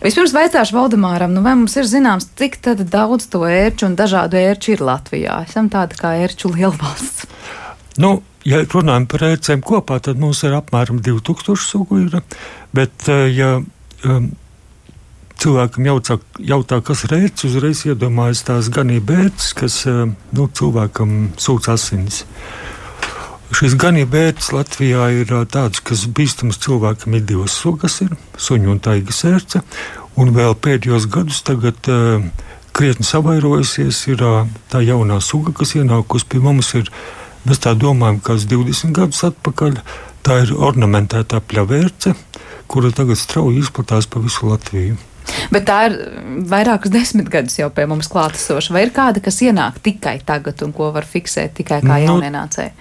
Vispirms 0.07 0.27
Vispirms 0.28 0.52
vaicāšu 0.52 0.75
Valdemāram, 0.76 1.30
nu 1.32 1.40
vai 1.40 1.54
mums 1.56 1.73
ir 1.80 1.87
zināms, 1.88 2.26
cik 2.37 2.58
daudz 2.92 3.30
to 3.32 3.47
ērču 3.49 3.87
un 3.87 3.94
dažādu 3.97 4.37
ērču 4.37 4.75
ir 4.75 4.82
Latvijā? 4.85 5.38
Esam 5.49 5.70
tāda 5.73 5.97
kā 5.97 6.11
ērču 6.20 6.50
lielvalsts. 6.52 7.25
Nu, 7.97 8.11
ja 8.44 8.61
runājam 8.61 9.06
par 9.08 9.25
ērcēm 9.25 9.62
kopā, 9.64 9.97
tad 10.04 10.20
mums 10.20 10.42
ir 10.44 10.52
apmēram 10.52 11.00
2000 11.00 11.56
sugu. 11.56 12.02
Ir, 12.04 12.20
bet, 12.76 13.08
eh, 13.08 13.25
ja 13.32 13.54
um, 14.04 14.26
cilvēkam 15.40 15.88
jautā, 15.88 16.18
jautā, 16.37 16.82
kas 16.85 17.06
ir 17.08 17.14
ērts, 17.23 17.47
uzreiz 17.49 17.87
iedomājas 17.88 18.44
tās 18.50 18.68
ganība 18.68 19.23
ērts, 19.23 19.54
kas 19.56 19.87
um, 19.88 20.12
nu, 20.37 20.44
cilvēkam 20.52 21.14
sūc 21.40 21.70
asinis. 21.73 22.26
Šis 23.49 23.78
ganība 23.80 24.26
ērts 24.26 24.50
Latvijā 24.52 25.06
ir 25.23 25.32
tāds, 25.49 25.80
kas 25.80 26.04
bīstams 26.04 26.61
cilvēkam 26.61 27.16
ir 27.16 27.25
divas 27.25 27.56
sugas, 27.56 28.02
suņu 28.37 28.75
un 28.75 28.82
taigas 28.85 29.23
ērce, 29.25 29.64
Un 30.18 30.32
vēl 30.34 30.56
pēdējos 30.58 31.06
gadus 31.14 31.42
tagad, 31.46 31.78
uh, 31.92 32.25
krietni 32.75 33.06
savairojusies 33.06 34.00
ir 34.10 34.22
uh, 34.26 34.46
tā 34.72 34.82
jaunā 34.82 35.20
suga, 35.22 35.54
kas 35.54 35.76
ienākusi 35.78 36.26
pie 36.30 36.42
mums. 36.42 36.72
Ir, 36.78 36.90
mēs 37.46 37.62
tā 37.62 37.75
domājam, 37.78 38.18
ka 38.25 38.38
20 38.38 38.96
gadus 38.96 39.22
atpakaļ 39.30 39.78
tā 40.26 40.40
ir 40.44 40.54
ornamentētā 40.54 41.40
pļavērce, 41.48 42.14
kura 42.68 42.90
tagad 42.94 43.20
strauji 43.20 43.62
izplatās 43.62 44.10
pa 44.10 44.20
visu 44.25 44.50
Latviju. 44.50 44.98
Bet 45.52 45.66
tā 45.68 45.78
ir 45.88 45.96
vairākus 46.48 46.92
desmit 46.92 47.28
gadus 47.32 47.58
jau 47.58 47.68
pie 47.75 47.87
mums 47.88 48.08
klātesoša. 48.12 48.72
Vai 48.75 48.87
ir 48.87 48.94
kāda, 48.96 49.22
kas 49.25 49.40
ienāk 49.44 49.80
tikai 49.84 50.18
tagad 50.26 50.64
un 50.64 50.72
ko 50.76 50.90
var 50.94 51.06
fiksēt 51.08 51.54
tikai 51.60 51.80
kā 51.84 52.00
nu, 52.00 52.06
jaunienācēji? 52.06 52.72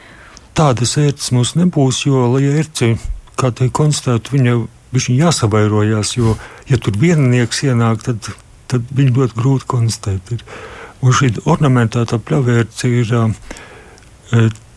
Tādas 0.58 0.96
ērces 0.98 1.34
mums 1.36 1.54
nebūs, 1.60 2.02
jo, 2.08 2.24
lai 2.34 2.48
ērci, 2.50 2.96
kā 3.38 3.52
te 3.56 3.70
konstatētu, 3.70 4.34
viņa 4.34 4.56
Viņš 4.98 5.12
jāsavairojās, 5.14 6.16
jo, 6.18 6.34
ja 6.66 6.80
tur 6.82 6.96
viennieks 6.98 7.62
ienāk, 7.68 8.02
tad, 8.02 8.32
tad 8.66 8.88
viņu 8.98 9.14
ļoti 9.20 9.38
grūti 9.38 9.70
konstatēt. 9.70 10.32
Ir. 10.34 10.46
Un 11.06 11.14
šī 11.14 11.36
ornamentētā 11.46 12.18
pļavērce 12.18 12.90
ir 12.90 13.12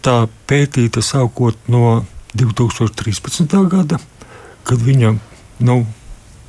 tā 0.04 0.16
pētīta 0.50 1.00
sākot 1.00 1.56
no 1.72 2.02
2013. 2.36 3.56
gada, 3.72 3.96
kad 4.68 4.84
viņa 4.84 5.14
nu, 5.64 5.78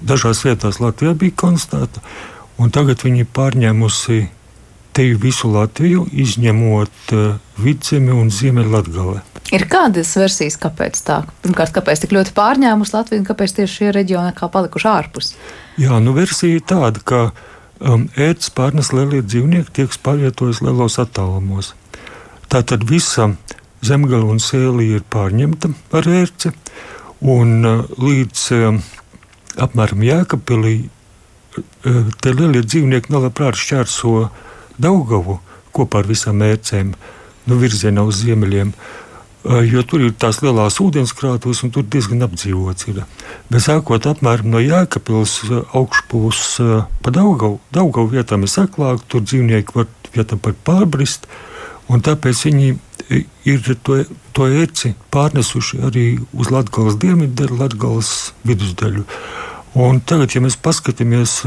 dažās 0.04 0.44
vietās 0.44 0.82
Latvijā 0.84 1.16
bija 1.16 1.38
konstatēta, 1.46 2.04
un 2.60 2.76
tagad 2.76 3.08
viņa 3.08 3.24
ir 3.24 3.32
pārņēmusi 3.32 4.20
te 4.96 5.06
visu 5.20 5.52
Latviju, 5.52 6.06
izņemot 6.12 7.14
uh, 7.16 7.36
vidzemi 7.62 8.14
un 8.16 8.32
ziemeļlatgali. 8.34 9.22
Ir 9.52 9.66
kādas 9.72 10.14
versijas, 10.16 10.56
kāpēc 10.62 11.00
tā? 11.08 11.22
Pirmkārt, 11.44 11.74
kāpēc 11.76 12.04
tik 12.04 12.14
ļoti 12.16 12.34
pārņēmusi 12.38 12.96
Latviju 12.96 13.24
un 13.24 13.28
kāpēc 13.28 13.56
tieši 13.58 13.74
šie 13.80 13.90
reģioni 13.98 14.36
kā 14.38 14.48
palikuši 14.52 14.88
ārpus? 14.92 15.34
Jā, 15.82 16.00
nu 16.04 16.14
versija 16.16 16.60
ir 16.60 16.64
tāda, 16.68 17.02
ka 17.04 17.22
um, 17.80 18.08
ēdz 18.16 18.52
pārnes 18.56 18.94
lielie 18.96 19.20
dzīvnieki 19.26 19.76
tiek 19.80 19.98
pārvietojis 20.06 20.62
lielos 20.64 21.00
attālumos. 21.04 21.74
Tātad 22.52 22.86
visa 22.88 23.32
zemgala 23.84 24.30
un 24.32 24.40
sēlija 24.44 25.00
ir 25.00 25.06
pārņemta 25.12 25.72
ar 26.00 26.10
ērci, 26.22 26.54
un 27.34 27.68
uh, 27.68 27.84
līdz 28.00 28.46
uh, 28.56 28.80
apmēram 29.68 30.06
Jēkabpilī 30.08 30.76
uh, 30.86 32.08
tie 32.24 32.36
lielie 32.36 32.64
dzīvnieki 32.64 33.14
nelabprāt 33.14 33.60
šķērso 33.60 34.16
Daugavu 34.82 35.40
kopā 35.76 36.02
ar 36.02 36.10
visām 36.10 36.42
ērcēm 36.46 36.92
nu, 37.48 37.58
virzienā 37.62 38.04
uz 38.08 38.22
ziemeļiem. 38.26 38.74
Jo 39.66 39.82
tur 39.90 40.04
ir 40.06 40.12
tās 40.22 40.38
lielās 40.46 40.78
ūdenskrātuves, 40.84 41.64
un 41.66 41.72
tur 41.74 41.86
diezgan 41.90 42.22
apdzīvots. 42.28 42.86
Ir. 42.92 43.00
Bet 43.50 43.66
sākot 43.66 44.06
apmēram 44.12 44.52
no 44.54 44.62
Jēkabils 44.62 45.40
augšpūs 45.78 46.44
pa 47.02 47.14
Daugavu, 47.16 47.58
Daugavu 47.74 48.14
vietām 48.14 48.46
ir 48.46 48.54
saklāti, 48.54 49.08
tur 49.10 49.26
dzīvnieki 49.26 49.74
var 49.80 49.90
vietam 50.14 50.42
pat 50.44 50.60
pārbrist, 50.68 51.26
un 51.90 52.06
tāpēc 52.06 52.46
viņi 52.46 52.70
ir 53.50 53.76
to, 53.84 54.04
to 54.36 54.48
ērci 54.48 54.94
pārnesuši 55.14 55.82
arī 55.90 56.06
uz 56.38 56.52
Latgales 56.54 57.00
dienvidu 57.02 57.42
daļu, 57.42 57.58
Latgales 57.64 58.12
vidusdaļu. 58.48 59.08
Un 59.82 60.02
tagad, 60.06 60.36
ja 60.36 60.44
mēs 60.44 60.60
paskatāmies 60.62 61.40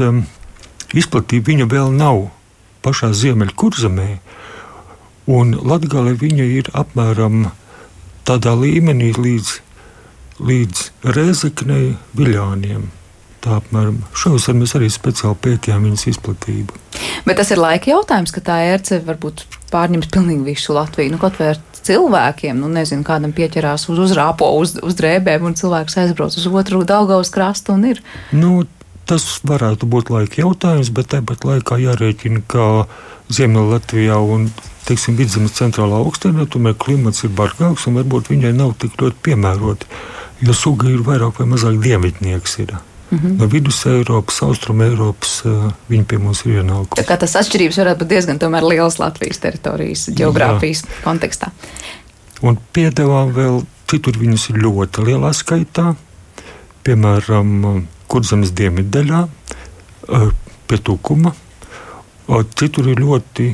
izplatību, 0.97 1.47
viņa 1.53 1.69
vēl 1.71 1.95
nav 1.95 2.25
pašā 2.85 3.11
ziemeļkurzemē, 3.17 4.09
un 5.35 5.55
Latgale 5.65 6.13
viņa 6.21 6.49
ir 6.59 6.69
apmēram 6.77 7.49
tādā 8.25 8.53
līmenī 8.57 9.11
līdz, 9.17 9.55
līdz 10.45 10.85
Rezeknei, 11.15 11.95
Viļāniem. 12.17 12.89
Tā 13.45 13.59
apmēram 13.59 13.99
šos 14.17 14.47
mēs 14.57 14.73
arī 14.77 14.87
speciāli 14.89 15.37
pētījām 15.43 15.85
viņas 15.85 16.07
izplatību. 16.15 16.81
Bet 17.27 17.37
tas 17.37 17.51
ir 17.53 17.61
laika 17.61 17.91
jautājums, 17.91 18.33
ka 18.33 18.41
tā 18.41 18.57
ērce 18.71 19.03
varbūt 19.05 19.45
pārņems 19.69 20.09
pilnīgi 20.13 20.47
visu 20.47 20.73
Latviju. 20.73 21.13
Nu, 21.13 21.19
kaut 21.21 21.37
vai 21.37 21.51
ar 21.53 21.61
cilvēkiem, 21.85 22.57
nu, 22.57 22.69
nezinu, 22.73 23.05
kādam 23.05 23.33
pieķerās 23.37 23.85
uz 23.93 24.01
uzrāpo, 24.07 24.49
uz, 24.57 24.75
uz 24.81 24.97
drēbēm, 24.97 25.45
un 25.45 25.57
cilvēks 25.57 25.99
aizbrauc 26.01 26.37
uz 26.39 26.47
otru 26.49 26.81
Daugavas 26.87 27.29
krastu 27.33 27.75
un 27.75 27.85
ir. 27.91 28.01
Nu, 28.33 28.63
tas 29.09 29.25
varētu 29.45 29.87
būt 29.89 30.11
laika 30.13 30.41
jautājums, 30.41 30.91
bet 30.95 31.11
tāpat 31.13 31.45
laikā 31.47 31.77
jārēķina, 31.81 32.41
ka 32.47 32.87
Ziemeļlatvijā 33.33 34.17
un 34.21 34.49
teiksim, 34.85 35.17
vidzemes 35.17 35.55
centrālā 35.57 35.99
augstnē, 36.03 36.45
tomēr 36.51 36.75
klimats 36.77 37.25
ir 37.25 37.33
bargāks 37.37 37.87
un 37.89 37.97
varbūt 37.99 38.29
viņai 38.33 38.53
nav 38.57 38.75
tik 38.81 38.99
ļoti 39.01 39.23
piemēroti, 39.25 39.89
jo 40.45 40.53
suga 40.57 40.91
ir 40.91 41.05
vairāk 41.05 41.41
vai 41.41 41.47
mazāk 41.55 41.79
dievidnieks. 41.81 42.59
Ir. 42.61 42.75
Mm 43.09 43.17
-hmm. 43.17 43.37
No 43.39 43.47
vidus 43.47 43.85
Eiropas, 43.85 44.41
Austrum 44.43 44.81
Eiropas 44.81 45.41
uh, 45.45 45.71
viņi 45.89 46.05
pie 46.05 46.17
mums 46.17 46.45
ir 46.45 46.61
ienākuši. 46.61 47.01
Tā 47.01 47.05
kā 47.05 47.17
tas 47.17 47.35
atšķirības 47.35 47.77
varētu 47.77 47.99
būt 47.99 48.07
diezgan 48.07 48.39
lielas 48.61 48.99
Latvijas 48.99 49.37
teritorijas 49.37 50.09
geogrāfijas 50.09 50.83
kontekstā. 51.03 51.51
Un 52.41 52.57
piedāvām 52.73 53.33
vēl 53.33 53.63
citur 53.87 54.17
viņas 54.17 54.49
ir 54.49 54.55
ļoti 54.55 55.05
lielā 55.05 55.33
skaitā. 55.33 55.95
Piemēram, 56.83 57.87
Kurzemes 58.11 58.53
dienviddaļā, 58.55 59.25
pie 60.69 60.79
Tukuma. 60.81 61.33
Citur 62.57 62.89
ir 62.89 63.01
ļoti 63.01 63.51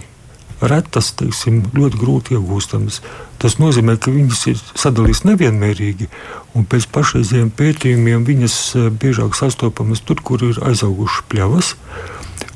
retas, 0.62 1.12
teiksim, 1.18 1.64
ļoti 1.74 2.00
grūti 2.00 2.36
iegūstamas. 2.38 3.02
Tas 3.42 3.58
nozīmē, 3.58 3.98
ka 3.98 4.14
viņas 4.14 4.44
ir 4.52 4.62
sadalītas 4.78 5.24
nevienmērīgi, 5.26 6.08
un 6.56 6.68
pēc 6.70 6.86
pašreizējiem 6.94 7.50
pētījumiem 7.58 8.28
viņas 8.28 8.58
biežāk 9.02 9.36
sastopamas 9.40 10.04
tur, 10.06 10.22
kur 10.22 10.44
ir 10.46 10.62
aizaugušas 10.62 11.26
pļavas 11.32 11.74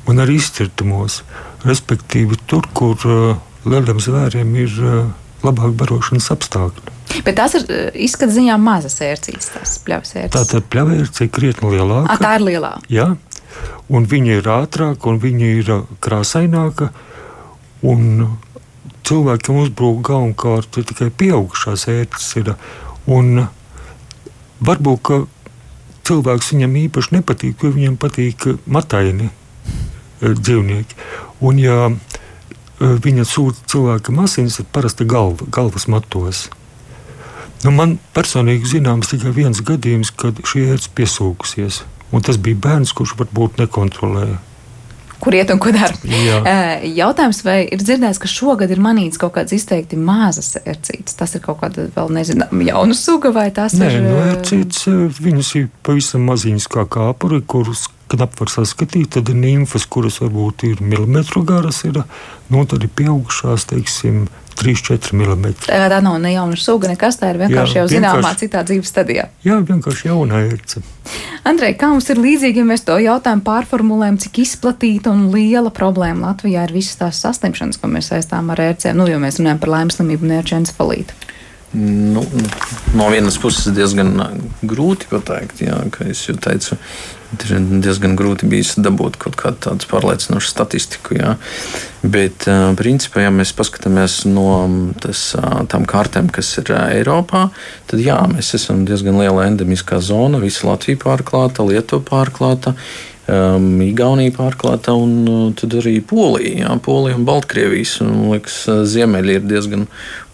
un 0.06 0.22
arī 0.22 0.38
izcirtumos. 0.38 1.22
Respektīvi, 1.66 2.38
tur, 2.46 2.68
kur 2.76 3.00
lieliem 3.66 3.98
zvēriem 4.02 4.54
ir 4.62 4.76
labāk 5.44 5.74
barošanas 5.80 6.30
apstākļi. 6.34 6.94
Bet 7.26 7.36
tās 7.38 7.54
ir 7.58 7.66
izskata 8.06 8.34
ziņā 8.34 8.56
mazas 8.60 8.98
ērcītes, 9.04 9.52
tās 9.54 9.76
pļavas 9.84 10.16
ērces. 10.16 10.34
Tā 10.36 10.44
tad 10.50 10.66
pļavērce 10.72 11.26
ir 11.26 11.32
krietni 11.32 11.72
lielāka. 11.76 12.12
A, 12.12 12.18
tā 12.20 12.34
ir 12.38 12.46
lielā. 12.46 12.72
Jā, 12.92 13.10
un 13.88 14.08
viņa 14.10 14.40
ir 14.40 14.50
ātrāka 14.56 15.10
un 15.12 15.20
viņa 15.22 15.52
ir 15.60 15.72
krāsaināka. 16.04 16.90
Un 17.86 18.26
cilvēkiem 19.06 19.62
uzbrūk 19.62 20.02
galvenokārt 20.08 20.80
tikai 20.90 21.10
pieaugušās 21.14 21.86
ērces. 21.92 22.52
Un 23.06 23.46
varbūt 24.66 25.12
cilvēks 26.06 26.52
viņam 26.54 26.78
īpaši 26.86 27.18
nepatīk, 27.18 27.62
jo 27.62 27.72
viņam 27.74 27.98
patīk 28.02 28.48
mataini 28.66 29.30
dzīvnieki. 30.20 30.98
Un, 31.46 31.58
ja 31.60 31.90
viņa 32.80 33.24
sūta 33.28 33.68
cilvēkam 33.72 34.20
asins, 34.24 34.58
tad 34.60 34.70
parasti 34.74 35.06
galva, 35.08 35.48
galvas 35.52 35.88
matos. 35.88 36.46
Nu, 37.64 37.72
man 37.72 37.96
personīgi 38.14 38.76
zināms 38.76 39.10
tikai 39.10 39.32
viens 39.34 39.62
gadījums, 39.64 40.12
kad 40.12 40.42
šī 40.44 40.66
ērts 40.74 40.90
piesūkusies. 40.96 41.82
Un 42.14 42.22
tas 42.22 42.36
bija 42.38 42.58
bērns, 42.68 42.92
kurš 42.94 43.16
varbūt 43.18 43.58
nekontrolēja. 43.62 44.36
Kur 45.16 45.32
iet 45.32 45.48
un 45.50 45.58
ko 45.58 45.72
dara? 45.72 45.96
Jautājums, 46.84 47.40
vai 47.46 47.62
ir 47.72 47.80
dzirdēts, 47.80 48.20
ka 48.20 48.28
šogad 48.28 48.70
ir 48.70 48.82
manīts 48.84 49.16
kaut 49.20 49.32
kādas 49.38 49.56
izteikti 49.56 49.96
mazas 49.96 50.52
ērcītes? 50.60 51.16
Tas 51.16 51.32
ir 51.34 51.42
kaut 51.44 51.62
kāda 51.62 51.88
vēl 51.94 52.12
nezināma 52.18 52.66
jauna 52.68 52.96
suga, 52.96 53.32
vai 53.34 53.48
tās 53.56 53.78
Nē, 53.80 53.88
ir? 53.88 54.04
Nē, 54.04 54.12
nu, 54.12 54.18
ērcītes, 54.34 54.84
viņas 55.24 55.52
ir 55.62 55.70
pavisam 55.86 56.28
maziņas 56.28 56.68
kā 56.76 56.84
kāpuri, 56.98 57.40
kurus 57.48 57.86
knap 58.16 58.40
var 58.40 58.50
saskatīt. 58.52 59.12
Tad 59.16 59.30
ir 59.32 59.38
nimfas, 59.38 59.86
kuras 59.86 60.18
varbūt 60.24 60.66
ir 60.70 60.82
milimetru 60.82 61.44
garas, 61.46 61.84
ir, 61.88 62.02
nu, 62.50 62.64
tad 62.68 62.82
ir 62.82 62.92
pieaugušās, 62.98 63.68
teiksim, 63.70 64.26
3-4 64.56 65.12
mm. 65.12 65.54
Tā 65.66 66.00
nav 66.00 66.16
ne 66.20 66.32
jauna 66.32 66.56
suga, 66.56 66.88
nekas 66.88 67.18
tā 67.20 67.32
ir 67.32 67.40
vienkārši 67.42 67.76
jā, 67.76 67.82
jau 67.82 67.90
zināmā 67.90 68.22
vienkārši, 68.22 68.40
citā 68.46 68.62
dzīves 68.66 68.92
stadijā. 68.92 69.26
Jā, 69.44 69.58
vienkārši 69.68 70.08
jauna 70.08 70.40
ērce. 70.46 70.82
Andrej, 71.46 71.76
kā 71.80 71.90
mums 71.92 72.08
ir 72.10 72.20
līdzīgi, 72.22 72.62
ja 72.62 72.68
mēs 72.68 72.86
to 72.86 72.96
jautājumu 73.02 73.44
pārformulējam, 73.46 74.18
cik 74.24 74.40
izplatīta 74.46 75.12
un 75.12 75.28
liela 75.34 75.70
problēma 75.74 76.30
Latvijā 76.30 76.64
ir 76.66 76.74
visas 76.74 76.98
tās 77.02 77.20
saslimšanas, 77.22 77.78
ko 77.82 77.92
mēs 77.92 78.10
saistām 78.14 78.50
ar 78.54 78.64
ērcēm, 78.70 78.96
nu, 78.98 79.08
jo 79.12 79.20
mēs 79.22 79.40
runājam 79.42 79.62
par 79.62 79.74
laimes 79.76 80.00
slimību 80.00 80.26
un 80.26 80.38
ērču 80.40 80.58
encefalītu? 80.62 81.20
Nu, 81.76 82.22
no 82.96 83.06
vienas 83.12 83.36
puses 83.36 83.68
diezgan 83.76 84.14
grūti 84.64 85.10
pateikt, 85.10 85.60
jā, 85.66 85.76
kā 85.92 86.06
jau 86.08 86.36
teicu, 86.40 86.78
ir 87.36 87.66
diezgan 87.84 88.14
grūti 88.16 88.48
bijis 88.48 88.76
dabūt 88.80 89.18
kaut 89.20 89.36
kādu 89.36 89.60
tādu 89.66 89.88
pārliecinošu 89.90 90.48
statistiku. 90.48 91.18
Jā. 91.18 91.34
Bet, 92.00 92.46
principā, 92.78 93.26
ja 93.26 93.34
mēs 93.34 93.52
paskatāmies 93.58 94.22
no 94.30 94.46
tas, 95.02 95.28
tām 95.72 95.84
kārtēm, 95.90 96.30
kas 96.32 96.54
ir 96.62 96.72
Eiropā, 96.78 97.48
tad 97.90 98.00
jā, 98.00 98.22
mēs 98.30 98.54
esam 98.56 98.86
diezgan 98.88 99.20
liela 99.20 99.44
endemiskā 99.50 100.00
zona. 100.00 100.40
Visa 100.40 100.70
Latvija 100.70 101.02
pārklāta, 101.02 101.66
Lietuva 101.66 102.06
pārklāta 102.08 102.72
um, 103.28 103.68
Igaunija 103.84 104.34
pārklāta 104.36 104.94
un 104.96 105.16
uh, 105.26 105.42
tad 105.58 105.76
arī 105.80 105.98
Polija. 106.04 106.66
Jā, 106.66 106.78
Polija 106.82 107.18
un 107.18 107.26
Baltkrievijas. 107.28 107.98
Un, 108.04 108.14
liekas, 108.32 108.62
ziemeļi 108.92 109.38
ir 109.40 109.46
diezgan 109.46 109.86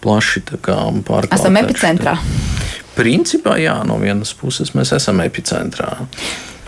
plaši 0.03 0.45
pārklāti. 0.51 1.33
Esam 1.35 1.59
epicentrā. 1.61 2.17
Principā, 2.93 3.57
jā, 3.61 3.79
no 3.87 3.97
vienas 4.01 4.35
puses 4.37 4.75
mēs 4.77 4.93
esam 4.93 5.23
epicentrā. 5.23 5.95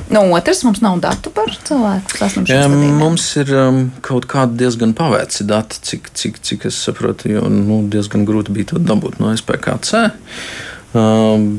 No 0.09 0.21
otras 0.37 0.61
mums 0.65 0.83
nav 0.85 0.99
datu 1.01 1.31
par 1.33 1.49
cilvēku 1.65 2.17
saslimšanas 2.19 2.67
gadījumiem. 2.67 2.97
Mums 2.99 3.25
ir 3.41 3.51
um, 3.57 3.79
kaut 4.05 4.27
kādi 4.29 4.59
diezgan 4.61 4.93
pavēci 4.97 5.47
dati, 5.49 5.81
cik, 5.81 6.11
cik, 6.13 6.37
cik 6.45 6.67
es 6.69 6.77
saprotu, 6.85 7.31
jo 7.33 7.45
nu, 7.49 7.81
diezgan 7.89 8.25
grūti 8.27 8.53
bija 8.53 8.73
to 8.73 8.81
dabūt 8.85 9.17
no 9.21 9.33
SPKC. 9.33 10.05
Uh, 10.05 10.73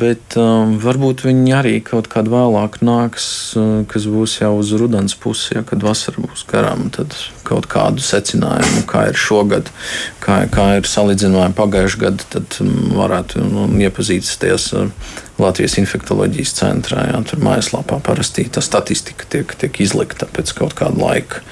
bet 0.01 0.37
uh, 0.41 0.65
varbūt 0.81 1.27
viņi 1.27 1.53
arī 1.53 1.75
kaut 1.85 2.09
kādā 2.13 2.33
vēlāk 2.33 2.79
nāks, 2.87 3.27
uh, 3.59 3.83
kas 3.91 4.07
būs 4.09 4.39
jau 4.41 4.55
uz 4.57 4.73
rudens 4.81 5.17
pusi, 5.21 5.53
ja 5.59 5.63
kad 5.67 5.85
vasara 5.85 6.23
būs 6.25 6.47
garām. 6.49 6.89
Tad 6.95 7.13
kaut 7.47 7.69
kādu 7.71 8.03
secinājumu, 8.03 8.87
kā 8.89 9.07
ir 9.11 9.21
šogad, 9.21 9.69
kā, 10.25 10.41
kā 10.53 10.71
ir 10.79 10.89
salīdzinājumi 10.89 11.59
pagājušajā 11.59 12.03
gadā, 12.07 12.29
tad 12.33 12.59
um, 12.65 12.73
varētu 12.97 13.45
nu, 13.45 13.69
iepazīties 13.87 14.71
ar 14.81 14.91
Latvijas 15.37 15.75
infektuoloģijas 15.83 16.53
centrā. 16.57 17.03
Jā, 17.11 17.19
tur 17.29 17.43
mājaslapā 17.45 17.99
parasti 18.05 18.47
tā 18.49 18.63
statistika 18.65 19.27
tiek, 19.29 19.51
tiek 19.61 19.81
izlikta 19.85 20.29
pēc 20.33 20.53
kaut 20.57 20.73
kāda 20.79 20.97
laika. 20.97 21.43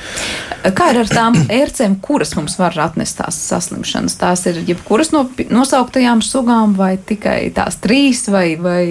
Kā 0.73 0.87
ir 0.95 1.03
ar 1.03 1.11
tām 1.11 1.37
ērcēm, 1.61 1.99
kuras 2.05 2.33
mums 2.39 2.57
var 2.57 2.77
atnest 2.81 3.19
tās 3.21 3.37
saslimšanas? 3.51 4.17
Tās 4.21 4.47
ir 4.49 4.63
jebkuras 4.65 5.13
no 5.13 5.27
nosauktajām 5.53 6.25
sugām, 6.25 6.73
vai 6.79 6.95
tikai 6.97 7.51
tās 7.57 7.77
trīs? 7.85 8.25
Vai, 8.33 8.47
vai... 8.57 8.87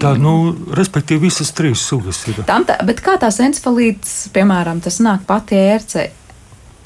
Tā, 0.00 0.14
nu, 0.20 0.54
respektīvi, 0.78 1.26
visas 1.28 1.52
trīs 1.52 1.84
sugas 1.84 2.22
ir. 2.30 2.40
Tam 2.48 2.64
tā, 2.68 2.78
bet 2.88 3.04
kā 3.04 3.18
tās 3.20 3.42
encefalītes, 3.44 4.30
piemēram, 4.32 4.80
tas 4.84 5.02
nāk 5.04 5.28
pati 5.28 5.60
ērce, 5.60 6.08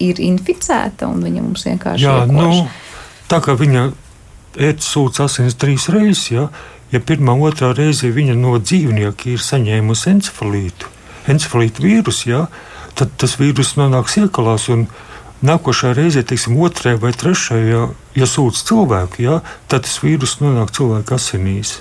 ir 0.02 0.18
inficēta 0.22 1.06
un 1.06 1.22
viņa 1.22 1.44
mums 1.44 1.66
vienkārši 1.68 2.06
Jā, 2.08 2.18
iekož? 2.26 2.34
nu, 2.34 2.66
tā 3.30 3.38
kā 3.44 3.54
viņa 3.58 3.86
ērce 4.58 4.88
sūdz 4.88 5.22
asins 5.24 5.56
trīs 5.60 5.86
reizes, 5.92 6.26
ja, 6.32 6.48
ja 6.92 7.00
pirmā, 7.00 7.34
otrā 7.48 7.72
reize 7.76 8.10
viņa 8.12 8.36
no 8.38 8.56
dzīvnieka 8.60 9.32
ir 9.32 9.42
saņēmusi 9.42 10.10
encefalītu, 10.12 10.90
encefalītu 11.32 11.86
vīrusu, 11.86 12.28
ja, 12.30 12.44
tad 12.98 13.14
tas 13.20 13.38
vīrus 13.40 13.74
nonāks 13.80 14.18
iekalās. 14.22 14.68
Nākošajā 15.42 15.96
reizē, 15.98 16.20
teiksim, 16.22 16.54
otrajā 16.62 17.00
vai 17.02 17.10
trešajā, 17.18 17.62
ja, 17.66 17.86
ja 18.14 18.26
sūdz 18.30 18.60
cilvēku, 18.68 19.24
ja, 19.24 19.40
tad 19.66 19.88
tas 19.88 19.96
vīrus 20.04 20.36
nonāk 20.38 20.70
cilvēka 20.76 21.18
asinīs. 21.18 21.80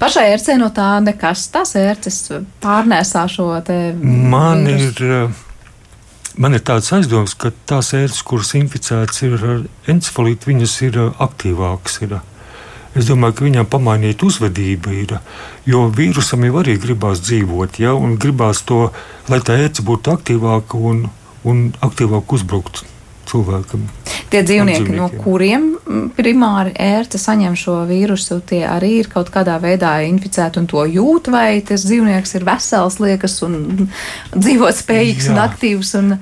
Pašai 0.00 0.30
ērcei 0.30 0.56
no 0.56 0.70
tā 0.72 0.94
nekas, 1.04 1.48
tās 1.52 1.74
ērces 1.76 2.22
pārnēsā 2.62 3.26
šo 3.28 3.50
te. 3.66 3.76
Man 4.00 4.64
vīrusu. 4.64 5.04
ir, 5.10 6.40
man 6.40 6.56
ir 6.56 6.64
tāds 6.64 6.88
aizdoms, 6.96 7.34
ka 7.36 7.52
tās 7.68 7.92
ērces, 7.98 8.22
kuras 8.24 8.54
inficētas 8.56 9.24
ir 9.26 9.36
ar 9.36 9.64
encefalītu, 9.92 10.54
viņas 10.54 10.76
ir 10.88 11.00
aktīvākas. 11.12 12.00
Ir. 12.06 12.20
Es 12.98 13.08
domāju, 13.08 13.38
ka 13.38 13.46
viņam 13.46 13.68
pamainīt 13.72 14.22
uzvedība 14.26 14.92
ir, 14.92 15.16
jo 15.64 15.86
vīrusam 15.96 16.44
jau 16.44 16.58
arī 16.60 16.76
gribās 16.80 17.22
dzīvot, 17.24 17.80
ja, 17.80 17.94
un 17.96 18.18
gribās 18.20 18.60
to, 18.68 18.90
lai 19.32 19.40
tā 19.40 19.56
ērce 19.64 19.84
būtu 19.86 20.12
aktīvāka 20.12 20.76
un, 20.76 21.06
un 21.48 21.62
aktīvāk 21.80 22.36
uzbrukt 22.36 22.82
cilvēkam. 23.32 23.86
Tie 24.32 24.42
dzīvnieki, 24.44 24.90
Un 24.92 24.98
no 24.98 25.08
kuriem 25.22 25.66
primāri 26.16 26.72
ērce 26.80 27.20
saņem 27.20 27.56
šo 27.58 27.78
vīrusu, 27.88 28.40
tie 28.48 28.62
arī 28.68 28.94
ir 29.02 29.10
kaut 29.12 29.30
kādā 29.32 29.58
veidā 29.62 29.94
inficēti 30.08 30.60
un 30.60 30.68
to 30.70 30.84
jūt, 30.88 31.30
vai 31.32 31.62
tas 31.66 31.86
dzīvnieks 31.88 32.36
ir 32.38 32.46
vesels, 32.48 32.98
liekas, 33.02 33.38
un 33.46 33.88
dzīvot 34.34 34.78
spējīgs 34.78 35.30
un 35.32 35.40
Jā. 35.40 35.48
aktīvs. 35.48 35.94
Un, 36.00 36.16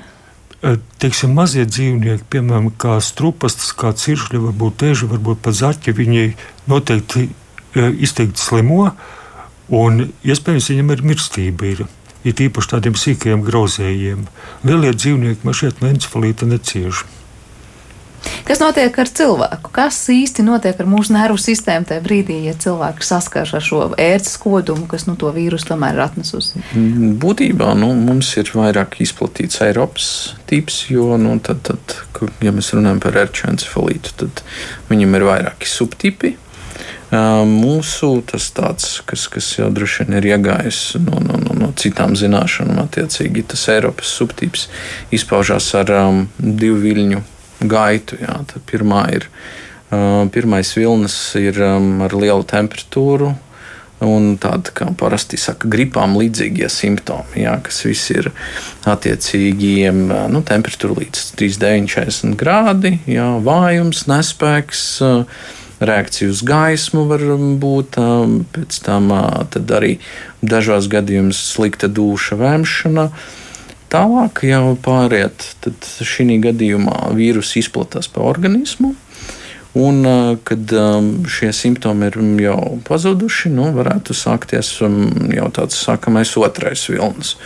Teiksim, 0.60 1.32
mazie 1.32 1.62
dzīvnieki, 1.64 2.26
piemēram, 2.28 2.66
kā 2.76 2.98
strupastas, 3.00 3.70
kā 3.72 3.94
ciršļi, 3.96 4.42
varbūt 4.42 4.76
tieši, 4.82 5.06
varbūt 5.08 5.40
pat 5.46 5.56
zaķi, 5.56 5.94
viņi 5.96 6.24
noteikti 6.68 7.22
eh, 7.30 7.86
izteikti 8.04 8.42
slimo, 8.42 8.90
un 9.72 10.02
iespējams 10.20 10.68
viņam 10.74 10.92
ir 10.92 11.04
mirstība. 11.12 11.70
Ir. 11.72 11.86
Ir 12.28 12.42
īpaši 12.44 12.68
tādiem 12.74 12.98
sīkajiem 13.00 13.40
grauzējiem. 13.46 14.26
Lielie 14.68 14.92
dzīvnieki 14.92 15.48
man 15.48 15.56
šeit 15.56 15.80
no 15.80 15.88
encefalīta 15.88 16.44
necieš. 16.44 17.06
Kas 18.48 18.60
notiek 18.62 18.98
ar 18.98 19.10
cilvēku? 19.20 19.72
Kas 19.74 19.98
īsti 20.12 20.44
notiek 20.46 20.80
ar 20.80 20.88
mūsu 20.90 21.14
nervu 21.14 21.38
sistēmu 21.40 21.88
tajā 21.88 22.02
brīdī, 22.04 22.40
ja 22.48 22.56
cilvēks 22.58 23.12
saskars 23.12 23.54
ar 23.56 23.64
šo 23.64 23.82
ērces 24.00 24.36
kodumu, 24.42 24.88
kas 24.90 25.06
nu, 25.08 25.16
to 25.20 25.30
vīrusu 25.34 25.70
tomēr 25.70 25.98
ir 25.98 26.04
atnesusi? 26.08 26.64
Būtībā 27.22 27.72
nu, 27.78 27.92
mums 27.98 28.32
ir 28.40 28.52
vairāk 28.54 29.00
izplatīts 29.04 29.62
Eiropas 29.64 30.10
tips, 30.50 30.84
jo, 30.90 31.14
nu, 31.20 31.38
tad, 31.44 31.62
tad, 31.66 31.96
ja 32.44 32.52
mēs 32.54 32.72
runājam 32.76 33.02
par 33.02 33.18
erķu 33.24 33.50
encefalītu, 33.54 34.14
tad 34.24 34.44
viņam 34.90 35.18
ir 35.18 35.28
vairāki 35.30 35.70
subtipi. 35.70 36.36
Mūsu 37.10 38.20
tas 38.30 38.44
tāds, 38.54 39.00
kas, 39.06 39.26
kas 39.32 39.48
jau 39.58 39.66
droši 39.74 40.04
vien 40.04 40.20
ir 40.20 40.28
iegājis 40.30 40.78
no, 41.02 41.18
no, 41.18 41.40
no, 41.42 41.56
no 41.58 41.72
citām 41.78 42.14
zināšanām, 42.18 42.78
attiecīgi 42.84 43.48
tas 43.50 43.66
Eiropas 43.74 44.12
subtips 44.14 44.68
izpaužās 45.14 45.72
ar 45.80 45.90
um, 45.96 46.24
divu 46.38 46.78
viļņu 46.84 47.24
gaitu. 47.60 48.20
Jā. 48.22 48.40
Pirmā 48.70 49.04
ir 49.16 49.28
Pirmais 50.30 50.70
vilnis 50.76 51.14
ir 51.34 51.56
ar 51.58 52.12
lielu 52.14 52.44
temperatūru, 52.46 53.32
un 54.06 54.36
tāda, 54.40 54.70
kā 54.72 54.86
parasti 54.96 55.38
saka, 55.40 55.68
gripām 55.68 56.14
līdzīgie 56.14 56.68
simptomi, 56.70 57.42
jā, 57.42 57.56
kas 57.66 57.82
visi 57.84 58.14
ir 58.20 58.30
attiecīgi 58.88 59.90
nu, 59.90 60.44
temperatūra 60.46 61.00
līdz 61.02 61.24
39,40 61.40 62.38
grādi, 62.38 62.94
jā, 63.10 63.26
vājums, 63.42 64.06
nespēks. 64.10 64.84
Reakcija 65.80 66.28
uz 66.28 66.42
gaismu 66.44 67.06
var 67.08 67.22
būt, 67.58 67.96
pēc 68.52 68.80
tam 68.84 69.10
arī 69.16 69.94
dažos 70.44 70.90
gadījumos 70.92 71.40
slikta 71.54 71.88
duša, 71.88 72.36
vēmšana. 72.36 73.06
Tālāk 73.90 74.44
jau 74.46 74.76
pāriet, 74.78 75.44
tad 75.64 75.86
šī 76.06 76.38
gadījumā 76.44 77.10
vīruss 77.18 77.58
izplatās 77.58 78.06
pa 78.12 78.22
organismu, 78.22 78.94
Un, 79.74 80.02
kad 80.42 80.72
šie 81.30 81.52
simptomi 81.54 82.08
ir 82.08 82.16
jau 82.42 82.80
pazuduši, 82.88 83.52
nu, 83.54 83.68
varētu 83.76 84.16
sākties 84.18 84.72
jau 84.82 85.50
tāds 85.54 85.78
sākamais 85.78 86.32
otrais 86.40 86.82
vilnis. 86.90 87.36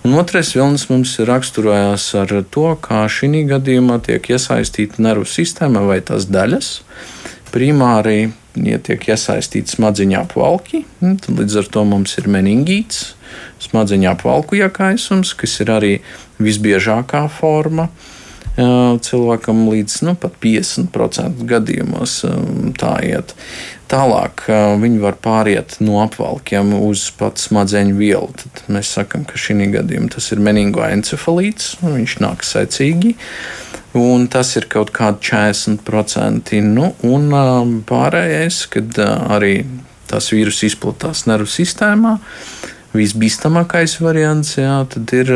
Un 0.00 0.16
otrais 0.16 0.54
vilnis 0.56 0.86
mums 0.88 1.18
raksturojās 1.20 2.06
ar 2.22 2.32
to, 2.48 2.70
kā 2.80 3.02
šī 3.04 3.44
gadījumā 3.50 3.98
tiek 4.06 4.30
iesaistīta 4.32 5.04
nervu 5.04 5.28
sistēma 5.28 5.84
vai 5.84 6.00
tās 6.00 6.24
daļas. 6.32 6.70
Primāri, 7.52 8.32
ja 8.56 8.80
tiek 8.80 9.04
iesaistīti 9.04 9.76
smadzeņu 9.76 10.22
apvalki, 10.22 10.86
tad 11.02 11.36
līdz 11.36 11.60
ar 11.60 11.68
to 11.76 11.84
mums 11.84 12.16
ir 12.16 12.32
meningīts, 12.32 13.10
smadzeņu 13.64 14.10
apvalku 14.12 14.58
iekaisums, 14.60 15.34
kas 15.38 15.60
ir 15.64 15.72
arī 15.74 15.94
visbiežākā 16.42 17.26
forma 17.32 17.88
cilvēkam 18.54 19.64
līdz 19.66 19.96
nu, 20.06 20.14
50% 20.14 21.46
gadījumos 21.50 22.20
tā 22.78 22.92
iet. 23.02 23.34
Tālāk 23.90 24.46
viņi 24.80 25.00
var 25.02 25.18
pāriet 25.22 25.76
no 25.84 25.98
apvalkiem 26.04 26.72
uz 26.78 27.08
pat 27.18 27.42
smadzeņu 27.42 27.96
vielu. 27.98 28.30
Tad 28.38 28.62
mēs 28.72 28.94
sakām, 28.94 29.26
ka 29.26 29.38
šī 29.38 29.68
gadījumā 29.74 30.14
tas 30.14 30.30
ir 30.32 30.42
meningoencefalīts, 30.44 31.76
viņš 31.82 32.16
nāk 32.22 32.46
secīgi. 32.46 33.14
Un 33.94 34.26
tas 34.30 34.56
ir 34.58 34.66
kaut 34.70 34.90
kādi 34.94 35.22
40%. 35.30 36.54
Nu, 36.66 36.94
un 37.06 37.82
pārējais, 37.86 38.64
kad 38.70 38.98
arī 39.02 39.56
tas 40.10 40.30
vīrus 40.34 40.64
izplatās 40.66 41.26
nervu 41.30 41.50
sistēmā, 41.50 42.16
Visbīstamākais 42.94 43.96
variants 43.98 44.52
jā, 44.54 44.76
ir 45.18 45.30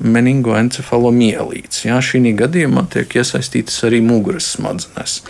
meningoencefalomielīts. 0.00 1.84
Šī 1.84 2.32
gadījumā 2.38 2.86
tiek 2.92 3.18
iesaistītas 3.20 3.82
arī 3.84 4.00
muguras 4.04 4.48
smadzenes. 4.54 5.20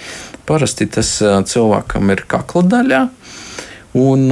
Parasti 0.47 0.87
tas 0.87 1.11
cilvēkam 1.51 2.15
ir 2.15 2.23
kakla 2.31 2.63
daļā. 2.77 3.03
Un, 3.97 4.29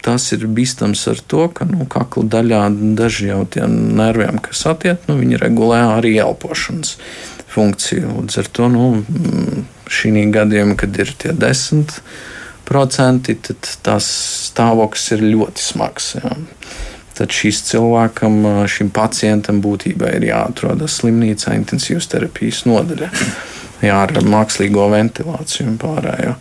tas 0.00 0.26
ir 0.32 0.46
bīstams 0.48 1.02
ar 1.12 1.18
to, 1.30 1.44
ka 1.52 1.66
nu, 1.68 1.84
kakla 1.92 2.24
daļā 2.32 2.62
daži 2.96 3.28
jau 3.28 3.42
tie 3.44 3.66
nerviem, 3.68 4.40
kas 4.40 4.64
attiek, 4.70 5.02
nu, 5.10 5.18
viņi 5.20 5.38
regulē 5.42 5.82
arī 5.98 6.14
elpošanas 6.24 6.96
funkciju. 7.52 8.14
Līdz 8.22 8.38
ar 8.40 8.50
to 8.56 8.70
nu, 8.72 8.86
šī 9.92 10.24
gadījumā, 10.32 10.78
kad 10.80 10.96
ir 11.04 11.12
tie 11.20 11.36
desmit 11.36 12.00
procenti, 12.68 13.36
tad 13.48 13.72
tās 13.86 14.06
stāvoklis 14.50 15.10
ir 15.16 15.24
ļoti 15.32 15.64
smags. 15.64 16.14
Jā. 16.20 16.34
Tad 17.18 17.34
šis 17.34 17.64
cilvēkam, 17.66 18.42
šim 18.70 18.92
pacientam 18.94 19.58
būtībā 19.64 20.12
ir 20.20 20.28
jāatrodas 20.28 21.00
slimnīcā, 21.00 21.56
intensīvas 21.58 22.06
terapijas 22.12 22.62
nodaļā, 22.68 23.08
jā, 23.82 23.96
ar 24.04 24.12
mākslīgo 24.22 24.86
ventilāciju 24.92 25.72
un 25.72 25.80
pārējo. 25.82 26.36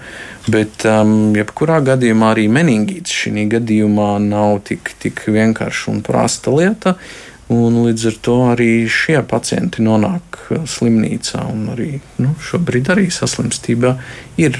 Bet, 0.47 0.85
um, 0.87 1.33
jebkurā 1.35 1.81
gadījumā, 1.83 2.29
arī 2.35 2.45
meningīts 2.53 3.15
šī 3.23 3.47
gadījumā 3.51 4.13
nav 4.23 4.61
tik, 4.69 4.93
tik 5.01 5.25
vienkārša 5.27 5.89
un 5.91 6.05
prasta 6.05 6.53
lieta. 6.53 6.95
Un 7.51 7.81
līdz 7.85 8.05
ar 8.09 8.15
to 8.27 8.37
arī 8.51 8.71
šie 8.91 9.21
pacienti 9.27 9.83
nonāk 9.83 10.39
slimnīcā. 10.67 11.45
Arī, 11.73 11.93
nu, 12.19 12.33
šobrīd 12.43 12.91
arī 12.95 13.09
saslimstība 13.11 13.95
ir. 14.39 14.59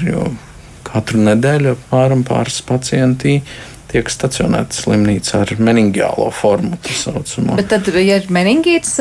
Katru 0.88 1.20
nedēļu 1.20 1.74
apmēram 1.74 2.24
pāris 2.26 2.62
pacienti 2.64 3.42
tiek 3.88 4.10
stacionēti 4.12 4.76
slimnīcā 4.82 5.40
ar 5.44 5.52
meningiālo 5.64 6.28
formu. 6.34 6.76
Bet 7.56 7.70
tad, 7.70 7.88
ja 7.94 8.18
ir 8.20 8.28
meningīts, 8.32 8.98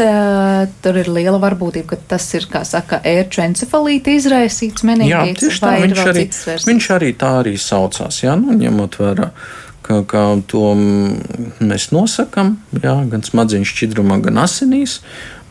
tur 0.84 1.00
ir 1.02 1.12
liela 1.12 1.40
varbūtība, 1.44 1.90
ka 1.92 2.00
tas 2.16 2.28
ir, 2.38 2.48
kā 2.52 2.64
saka, 2.68 3.02
ērčencefalīti 3.08 4.18
izraisīts 4.22 4.88
meningīts. 4.88 5.44
Jā, 5.44 5.44
tieši 5.44 5.64
tā, 5.64 5.76
viņš 5.84 6.04
arī, 6.14 6.26
viņš 6.72 6.90
arī 6.98 7.14
tā 7.20 7.34
arī 7.44 7.56
saucās, 7.62 8.22
jā, 8.24 8.36
nu, 8.40 8.56
ņemot 8.58 9.00
vērā. 9.04 9.32
Kā, 9.88 10.02
kā 10.04 10.26
to 10.52 10.74
mēs 10.76 11.92
nosakām, 11.96 12.58
gan 12.84 13.24
smadzeņu 13.24 13.68
šķidrumā, 13.70 14.20
gan 14.26 14.44
asinīs. 14.44 15.00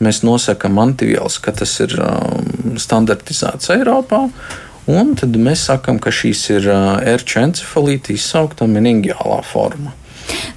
Mēs 0.04 0.20
nosakām 0.28 0.76
antivielas, 0.76 1.38
ka 1.40 1.54
tas 1.56 1.72
ir 1.80 1.94
um, 2.04 2.74
standartizēts 2.76 3.72
Eiropā. 3.72 4.26
Uh, 4.26 4.65
Un 4.86 5.16
tad 5.18 5.34
mēs 5.34 5.64
sakām, 5.66 5.98
ka 5.98 6.12
šīs 6.14 6.44
ir 6.54 6.68
ērču 6.70 7.40
encefalīta 7.42 8.12
izsaukta 8.14 8.68
meningiālā 8.70 9.40
forma. 9.42 9.94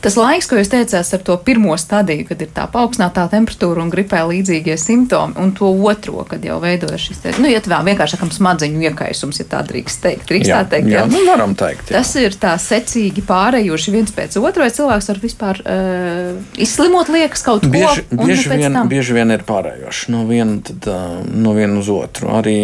Tas 0.03 0.15
laiks, 0.15 0.47
ko 0.47 0.60
jūs 0.60 0.71
teicāt 0.71 1.13
ar 1.15 1.23
to 1.25 1.36
pirmo 1.43 1.75
stadiju, 1.79 2.25
kad 2.29 2.41
ir 2.43 2.51
tā 2.55 2.65
paaugstinātā 2.71 3.25
temperatūra 3.34 3.84
un 3.84 3.91
gripē 3.91 4.21
līdzīgie 4.29 4.77
simptomi, 4.79 5.36
un 5.41 5.51
to 5.58 5.71
otro, 5.89 6.23
kad 6.29 6.43
jau 6.45 6.60
veidojas 6.63 7.03
šis, 7.10 7.21
te, 7.23 7.34
nu, 7.41 7.49
ja 7.51 7.60
tā 7.63 7.82
vienkārši 7.86 8.15
sakam, 8.15 8.32
smadzeņu 8.34 8.86
iekaisums, 8.89 9.41
ja 9.41 9.47
tā 9.49 9.62
drīkst 9.67 10.01
teikt, 10.05 10.27
drīkst 10.29 10.51
jā, 10.51 10.62
tā 10.63 10.75
teikt. 10.75 10.91
Jā, 10.93 11.03
jā. 11.03 11.10
Nu, 11.12 11.23
varam 11.27 11.55
teikt. 11.60 11.91
Jā. 11.91 11.99
Tas 11.99 12.13
ir 12.21 12.38
tā 12.39 12.53
secīgi 12.62 13.23
pārējuši 13.27 13.95
viens 13.95 14.15
pēc 14.15 14.39
otra, 14.39 14.65
vai 14.65 14.71
cilvēks 14.75 15.12
var 15.12 15.21
vispār 15.23 15.62
uh, 15.63 16.39
izslimot 16.60 17.12
liekas 17.13 17.43
kaut 17.45 17.65
ko. 17.65 17.73
Bieži, 17.73 18.05
bieži, 18.13 18.47
vien, 18.53 18.79
tam... 18.79 18.91
bieži 18.91 19.17
vien 19.17 19.36
ir 19.36 19.43
pārējoši 19.47 20.15
no 20.15 20.23
viena, 20.29 20.60
tad, 20.69 20.88
uh, 20.88 21.19
no 21.27 21.55
viena 21.58 21.79
uz 21.82 21.91
otru. 21.91 22.32
Arī 22.39 22.58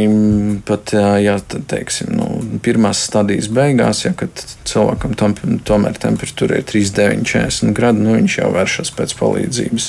pat, 0.67 0.95
uh, 0.95 1.17
ja 1.19 1.37
teiksim, 1.43 2.15
nu, 2.15 2.59
pirmās 2.63 3.03
stadijas 3.09 3.51
beigās, 3.51 4.05
ja 4.07 4.15
cilvēkam 4.15 5.15
tam, 5.19 5.35
tomēr 5.67 5.99
temperatūra 6.01 6.61
ir 6.61 6.67
39. 6.95 7.45
40 7.45 7.73
gradi, 7.75 8.03
nu, 8.03 8.15
viņš 8.17 8.37
jau 8.39 8.49
vēršas 8.53 8.91
pēc 8.95 9.15
palīdzības. 9.19 9.87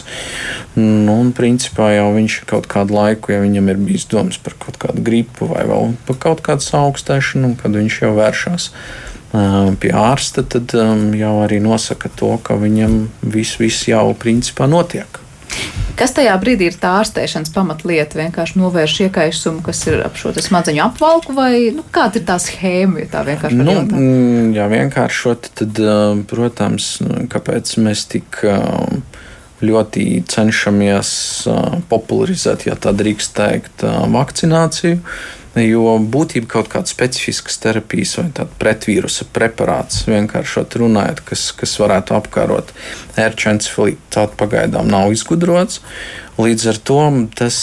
Nu, 0.79 1.17
un 1.17 1.33
principā 1.37 1.91
jau 1.95 2.09
viņš 2.17 2.41
kaut 2.51 2.69
kādu 2.71 2.97
laiku, 2.97 3.35
ja 3.35 3.43
viņam 3.45 3.73
ir 3.73 3.83
bijis 3.89 4.07
domas 4.11 4.39
par 4.39 4.57
kaut 4.63 4.79
kādu 4.83 5.05
gripu 5.07 5.51
vai 5.51 5.67
vēl 5.69 5.95
par 6.09 6.21
kaut 6.23 6.43
kādu 6.47 6.67
augstēšanu, 6.81 7.57
kad 7.63 7.77
viņš 7.77 8.01
jau 8.03 8.15
vēršas 8.17 8.71
pie 9.83 9.91
ārsta, 9.93 10.47
tad 10.47 10.73
jau 10.73 11.35
arī 11.43 11.59
nosaka 11.61 12.09
to, 12.17 12.37
ka 12.43 12.57
viņam 12.57 13.07
viss, 13.23 13.59
viss 13.61 13.89
jau 13.91 14.15
principā 14.17 14.69
notiek. 14.71 15.26
Kas 15.97 16.13
tajā 16.13 16.35
brīdī 16.41 16.67
ir 16.69 16.75
tā 16.77 16.91
ārstēšanas 17.01 17.53
pamatlieta? 17.55 18.19
Vienkārši 18.21 18.59
novērš 18.61 18.97
iekaisumu, 19.07 19.63
kas 19.65 19.81
ir 19.89 20.03
ap 20.05 20.19
šo 20.21 20.35
smadzeņu 20.35 20.83
apvalku, 20.85 21.33
vai 21.37 21.71
nu, 21.73 21.85
kāda 21.93 22.21
ir 22.21 22.27
tā 22.29 22.37
schēma? 22.43 23.01
Ja 23.01 23.13
tā 23.15 23.23
vienkārši 23.31 23.61
nu, 23.63 23.77
mm, 23.81 24.51
jā, 24.59 24.67
vienkāršot, 24.75 25.49
tad, 25.57 25.81
protams, 26.29 26.91
nu, 27.01 27.25
kāpēc 27.33 27.73
mēs 27.81 28.05
tik 28.13 28.43
ļoti 29.65 30.05
cenšamies 30.29 31.11
popularizēt, 31.89 32.67
ja 32.69 32.77
tā 32.77 32.93
drīkst 32.97 33.37
teikt, 33.39 33.87
vakcināciju 34.13 35.01
Jo 35.57 35.95
būtībā 36.13 36.51
kaut 36.53 36.67
kāda 36.69 36.91
specifiska 36.91 37.55
terapijas 37.63 38.13
vai 38.19 38.27
pretvīrusa 38.61 39.25
preparāts, 39.33 40.03
vienkāršot 40.05 40.77
runājot, 40.83 41.23
kas, 41.31 41.47
kas 41.57 41.73
varētu 41.81 42.13
apkarot 42.19 42.75
tāda 43.17 44.37
pagaidām 44.37 44.91
nav 44.93 45.15
izgudrots. 45.17 45.81
Līdz 46.37 46.69
ar 46.75 46.81
to 46.85 47.01
tas 47.41 47.57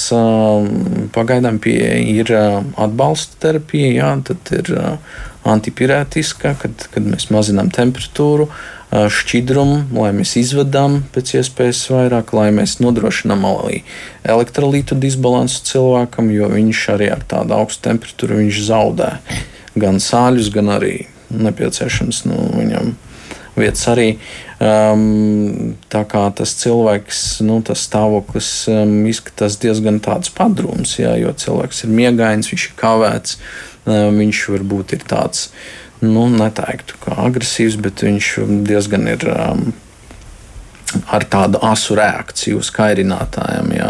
pagaidām 1.13 1.61
ir 1.69 2.33
atbalsta 2.33 3.37
terapija, 3.45 3.91
jā, 3.93 4.09
tad 4.25 4.53
ir 4.57 4.73
antipirētiskā, 5.45 6.55
kad, 6.63 6.87
kad 6.89 7.05
mēs 7.05 7.29
mazinām 7.29 7.69
temperatūru, 7.69 8.49
šķidrumu, 8.93 9.87
lai 9.97 10.11
mēs 10.13 10.35
izvedam 10.37 10.99
pēc 11.15 11.37
iespējas 11.39 11.81
vairāk, 11.89 12.33
lai 12.37 12.49
mēs 12.53 12.77
nodrošinām 12.83 13.45
arī 13.49 13.81
elektrolītu 14.21 14.97
disbalansu 15.01 15.63
cilvēkam, 15.71 16.29
jo 16.33 16.51
viņš 16.51 16.83
arī 16.93 17.09
ar 17.15 17.23
tādu 17.25 17.57
augstu 17.57 17.87
temperatūru 17.89 18.43
zaudē 18.67 19.15
gan 19.79 19.97
sāļus, 20.03 20.51
gan 20.53 20.69
arī 20.75 20.93
nepieciešams 21.33 22.25
nu, 22.29 22.37
viņam 22.59 22.93
vietas 23.57 23.85
arī. 23.89 24.07
Um, 24.63 25.73
tā 25.91 26.03
kā 26.07 26.23
tas 26.37 26.53
cilvēks, 26.61 27.41
nu, 27.43 27.59
tas 27.65 27.83
stāvoklis 27.87 28.51
um, 28.71 28.93
izskatās 29.09 29.57
diezgan 29.61 29.99
padrums, 30.37 30.95
jā, 31.01 31.17
jo 31.19 31.33
cilvēks 31.33 31.83
ir 31.83 31.95
miegains, 31.97 32.51
viņš 32.53 32.67
ir 32.69 32.77
kavēts, 32.79 33.39
um, 33.83 34.21
viņš 34.21 34.43
varbūt 34.53 34.95
ir 34.95 35.07
tāds 35.09 35.49
nu, 36.03 36.27
neteiktu 36.31 36.99
kā 37.03 37.17
agresīvs, 37.25 37.79
bet 37.81 38.03
viņš 38.05 38.29
diezgan 38.67 39.09
ir 39.11 39.25
um, 39.31 39.65
ar 41.13 41.25
tādu 41.25 41.61
asu 41.65 41.97
reakciju 41.97 42.61
uz 42.61 42.71
kairinātājiem. 42.75 43.73
Jā. 43.77 43.89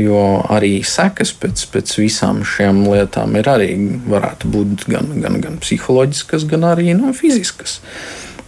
Jo 0.00 0.20
arī 0.48 0.78
sekas 0.86 1.34
pēc, 1.36 1.66
pēc 1.74 1.92
visām 2.00 2.40
šīm 2.46 2.86
lietām 2.88 3.34
ir 3.36 3.50
arī 3.52 3.68
varētu 4.08 4.48
būt 4.48 4.86
gan, 4.88 5.10
gan, 5.20 5.36
gan 5.42 5.58
psiholoģiskas, 5.60 6.46
gan 6.48 6.64
arī 6.70 6.94
nu, 6.96 7.12
fiziskas. 7.16 7.80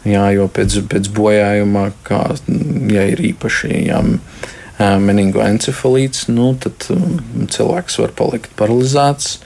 Jā, 0.08 0.24
jo 0.34 0.48
pēc, 0.50 0.80
pēc 0.90 1.10
bojājuma, 1.14 1.90
kā 2.06 2.22
ja 2.90 3.04
ir 3.12 3.20
īpaši 3.32 3.84
jā, 3.84 4.00
meningoencefalīts, 4.78 6.26
nu, 6.32 6.52
tad 6.60 6.86
cilvēks 7.52 7.98
var 8.00 8.14
palikt 8.18 8.54
paralizēts, 8.58 9.36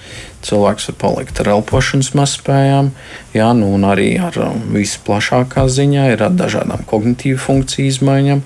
cilvēks 0.47 0.91
var 0.93 0.99
palikt 1.03 1.41
ar 1.43 1.51
elpošanas 1.57 2.13
mazspējām, 2.17 2.93
jā, 3.35 3.51
nu, 3.59 3.73
un 3.77 3.87
arī 3.89 4.13
ar 4.23 4.39
visplašākā 4.73 5.67
ziņā 5.67 6.09
ir 6.15 6.27
ar 6.29 6.37
dažādām 6.39 6.87
kognitīvu 6.89 7.41
funkciju 7.43 7.91
izmaiņām. 7.93 8.45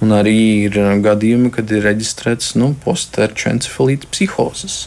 Un 0.00 0.14
arī 0.16 0.36
ir 0.66 0.78
gadījumi, 1.04 1.50
kad 1.52 1.70
ir 1.74 1.84
reģistrēts 1.84 2.54
nu, 2.60 2.72
postterču 2.84 3.50
encefalīta 3.52 4.08
psihozes. 4.12 4.86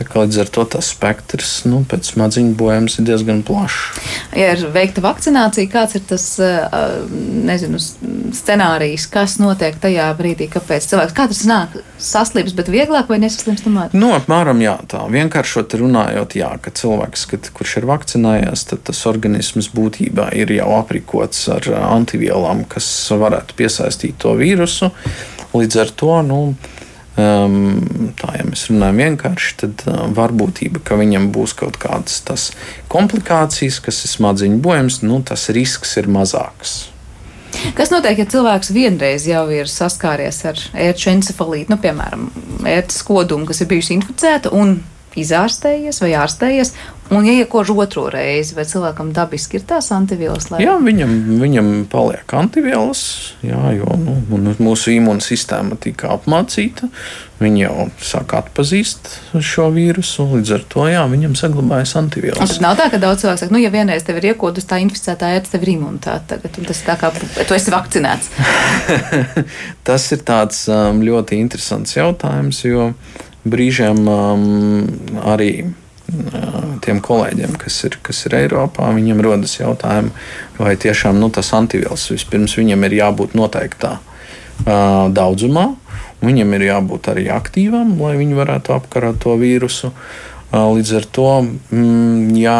Līdz 0.00 0.38
ar 0.40 0.48
to 0.48 0.62
tas 0.64 0.86
spektrs 0.94 1.66
nu, 1.68 1.82
pēc 1.84 2.14
smadziņu 2.14 2.54
bojājums 2.56 2.94
ir 2.98 3.04
diezgan 3.04 3.42
plašs. 3.44 3.98
Ja 4.32 4.54
ir 4.54 4.62
veikta 4.72 5.02
vakcinācija, 5.04 5.68
kāds 5.68 5.98
ir 5.98 6.04
tas 6.08 6.24
nezinu, 6.40 7.76
scenārijs, 8.32 9.04
kas 9.12 9.36
notiek 9.42 9.76
tajā 9.82 10.06
brīdī, 10.16 10.48
kāpēc 10.48 10.86
cilvēks 10.88 11.16
katrs 11.16 11.42
nāk 11.50 11.76
saslims, 12.00 12.54
bet 12.56 12.70
vieglāk 12.72 13.10
vai 13.12 13.18
nesaslims 13.20 13.60
tomēr? 13.66 13.92
Nu, 13.92 14.14
apmēram 14.16 14.62
jā, 14.64 14.78
tā 14.88 15.02
vienkāršot 15.12 15.76
runājot, 15.82 16.38
jā, 16.40 16.48
ka 16.64 16.72
cilvēks, 16.80 17.26
kad, 17.34 17.50
kurš 17.58 17.76
ir 17.82 17.88
vakcinējies, 17.90 18.64
tad 18.72 18.86
tas 18.88 19.04
organisms 19.10 19.68
būtībā 19.74 20.30
ir 20.38 20.54
jau 20.56 20.70
aprīkots 20.78 21.44
ar 21.58 21.68
antivielām, 21.90 22.64
kas 22.72 22.88
varētu 23.12 23.58
piesaistīt 23.60 24.16
to 24.24 24.32
vīrusu. 24.40 24.90
Līdz 25.54 25.80
ar 25.82 25.96
to, 25.98 26.14
nu, 26.26 26.42
Um, 27.18 28.12
tā, 28.16 28.30
ja 28.38 28.44
mēs 28.46 28.68
runājam 28.70 29.00
vienkārši, 29.02 29.54
tad 29.58 29.82
uh, 29.90 30.04
varbūtība, 30.14 30.78
ka 30.86 30.94
viņam 30.96 31.26
būs 31.34 31.56
kaut 31.58 31.74
kādas 31.82 32.20
tas 32.24 32.44
komplikācijas, 32.88 33.80
kas 33.82 33.98
ir 34.06 34.12
smadziņu 34.12 34.60
bojams, 34.62 35.00
nu, 35.02 35.18
tas 35.26 35.48
risks 35.52 35.96
ir 36.00 36.06
mazāks. 36.12 36.76
Kas 37.76 37.90
notiek, 37.90 38.22
ja 38.22 38.28
cilvēks 38.30 38.70
vienreiz 38.72 39.26
jau 39.28 39.42
ir 39.52 39.68
saskāries 39.68 40.38
ar 40.48 40.62
ērču 40.70 41.10
encefalītu, 41.12 41.74
nu, 41.74 41.80
piemēram, 41.82 42.28
ērtas 42.70 43.02
kodumu, 43.04 43.48
kas 43.50 43.60
ir 43.64 43.68
bijusi 43.72 43.96
inficēta 43.98 44.54
un 44.54 44.78
izārstējies 45.18 45.98
vai 46.04 46.14
ārstējies, 46.22 46.72
un 47.10 47.26
ja 47.26 47.32
iekož 47.42 47.72
otro 47.74 48.06
reizi, 48.12 48.54
vai 48.56 48.66
cilvēkam 48.68 49.12
dabiski 49.14 49.58
ir 49.58 49.64
tās 49.68 49.90
antivielas? 49.94 50.50
Lai... 50.52 50.62
Jā, 50.64 50.76
viņam, 50.82 51.16
viņam 51.40 51.72
paliek 51.90 52.34
antivielas, 52.38 53.02
jā, 53.46 53.60
jo 53.78 53.96
nu, 54.00 54.20
mūsu 54.62 54.94
imūnsistēma 54.96 55.78
tika 55.82 56.14
apmācīta. 56.16 56.90
Viņi 57.40 57.62
jau 57.62 57.86
sāk 58.04 58.34
atpazīt 58.36 59.14
šo 59.32 59.70
vīrusu, 59.72 60.26
līdz 60.34 60.50
ar 60.58 60.64
to 60.74 60.84
jā, 60.90 61.06
viņam 61.08 61.38
saglabājas 61.40 61.94
antivielas. 61.96 62.42
Tas 62.42 62.60
nav 62.60 62.76
tā, 62.76 62.90
ka 62.92 63.00
daudz 63.00 63.24
cilvēku 63.24 63.40
saka, 63.40 63.54
nu, 63.56 63.62
ja 63.62 63.70
vienreiz 63.72 64.04
tev 64.04 64.20
ir 64.20 64.34
iekodus 64.34 64.68
tā 64.68 64.76
inficētā 64.84 65.32
ērta, 65.38 65.54
tev 65.54 65.64
ir 65.64 65.72
imunitāte 65.78 66.34
tagad, 66.34 66.60
un 66.60 66.68
tas 66.68 66.82
ir 66.82 66.90
tā 66.90 66.98
kā 67.00 67.12
tu 67.16 67.56
esi 67.56 67.72
vakcinēts. 67.72 68.28
tas 69.88 70.10
ir 70.12 70.20
tāds 70.28 70.66
um, 70.68 71.00
ļoti 71.06 71.40
interesants 71.40 71.96
jautājums, 71.96 72.60
jo 72.68 72.90
brīžiem 73.48 74.04
um, 74.04 74.44
arī 75.24 75.52
tiem 76.84 77.00
kolēģiem, 77.04 77.56
kas 77.60 77.76
ir, 77.88 77.98
kas 78.04 78.24
ir 78.28 78.36
Eiropā, 78.40 78.90
viņiem 78.96 79.20
rodas 79.24 79.56
jautājumi, 79.58 80.12
vai 80.58 80.74
tiešām 80.80 81.20
nu, 81.20 81.30
tas 81.34 81.52
antivielas 81.56 82.08
vispirms 82.12 82.56
viņam 82.58 82.88
ir 82.88 82.96
jābūt 83.00 83.36
noteiktā 83.38 83.96
uh, 84.00 85.06
daudzumā, 85.14 85.70
viņam 86.24 86.56
ir 86.58 86.66
jābūt 86.70 87.12
arī 87.12 87.28
aktīvam, 87.32 87.96
lai 88.00 88.16
viņi 88.20 88.38
varētu 88.38 88.76
apkarot 88.76 89.20
to 89.22 89.36
vīrusu. 89.40 89.92
Uh, 90.50 90.66
līdz 90.74 90.96
ar 90.98 91.10
to, 91.14 91.30
mm, 91.70 92.36
jā, 92.40 92.58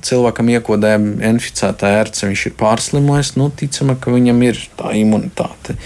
cilvēkam 0.00 0.48
iekodē 0.54 0.94
inficētā 1.28 1.90
ērce, 2.00 2.26
viņš 2.28 2.46
ir 2.48 2.56
pārslimojis, 2.60 3.34
nu, 3.40 3.50
ticama, 3.52 3.96
ka 4.00 4.14
viņam 4.14 4.42
ir 4.46 4.60
tā 4.78 4.94
imunitāte. 4.96 5.76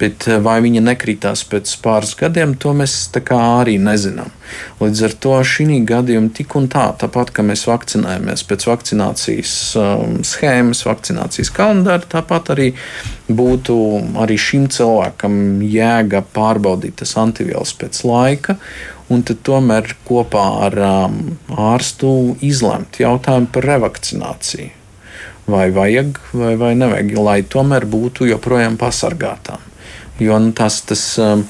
Bet 0.00 0.24
eh, 0.30 0.38
vai 0.40 0.60
viņa 0.64 0.80
nekritās 0.86 1.42
pēc 1.50 1.72
pāris 1.84 2.14
gadiem, 2.16 2.54
to 2.60 2.72
mēs 2.76 2.94
arī 3.36 3.76
nezinām. 3.82 4.30
Līdz 4.80 5.02
ar 5.06 5.16
to 5.22 5.34
šī 5.46 5.80
gadījumā 5.86 6.32
tik 6.34 6.56
un 6.58 6.70
tā, 6.72 6.86
tāpat 6.98 7.34
kā 7.36 7.44
mēs 7.46 7.66
vakcinējamies 7.68 8.46
pēc 8.48 8.66
vakcinācijas 8.70 9.52
um, 9.78 10.16
schēmas, 10.26 10.86
vakcinācijas 10.88 11.52
kalendāra, 11.54 12.06
tāpat 12.08 12.54
arī 12.56 12.70
būtu 13.28 13.76
arī 14.22 14.38
šim 14.40 14.70
cilvēkam 14.72 15.60
jēga 15.66 16.24
pārbaudīt 16.34 17.02
tas 17.02 17.14
antivielas 17.20 17.76
pēc 17.78 18.02
laika 18.08 18.56
un 19.10 19.24
tomēr 19.26 19.96
kopā 20.06 20.44
ar 20.66 20.76
um, 20.86 21.16
ārstu 21.50 22.36
izlemt 22.46 23.00
jautājumu 23.02 23.50
par 23.52 23.66
revakcināciju. 23.72 24.70
Vai 25.50 25.66
vajag 25.74 26.20
vai, 26.36 26.54
vai 26.60 26.74
nevajag, 26.78 27.16
lai 27.18 27.40
tomēr 27.42 27.88
būtu 27.90 28.28
joprojām 28.30 28.78
pasargātām. 28.78 29.58
Jo 30.22 30.38
nu, 30.38 30.52
tas, 30.54 30.78
tas 30.86 31.02
um, 31.18 31.42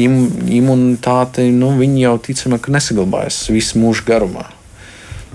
im, 0.00 0.16
imunitāte, 0.48 1.44
nu, 1.52 1.74
viņi 1.76 2.06
jau 2.06 2.16
ticamāk 2.30 2.70
nesaglabājas 2.72 3.42
visu 3.52 3.82
mūžu 3.82 4.06
garumā. 4.08 4.48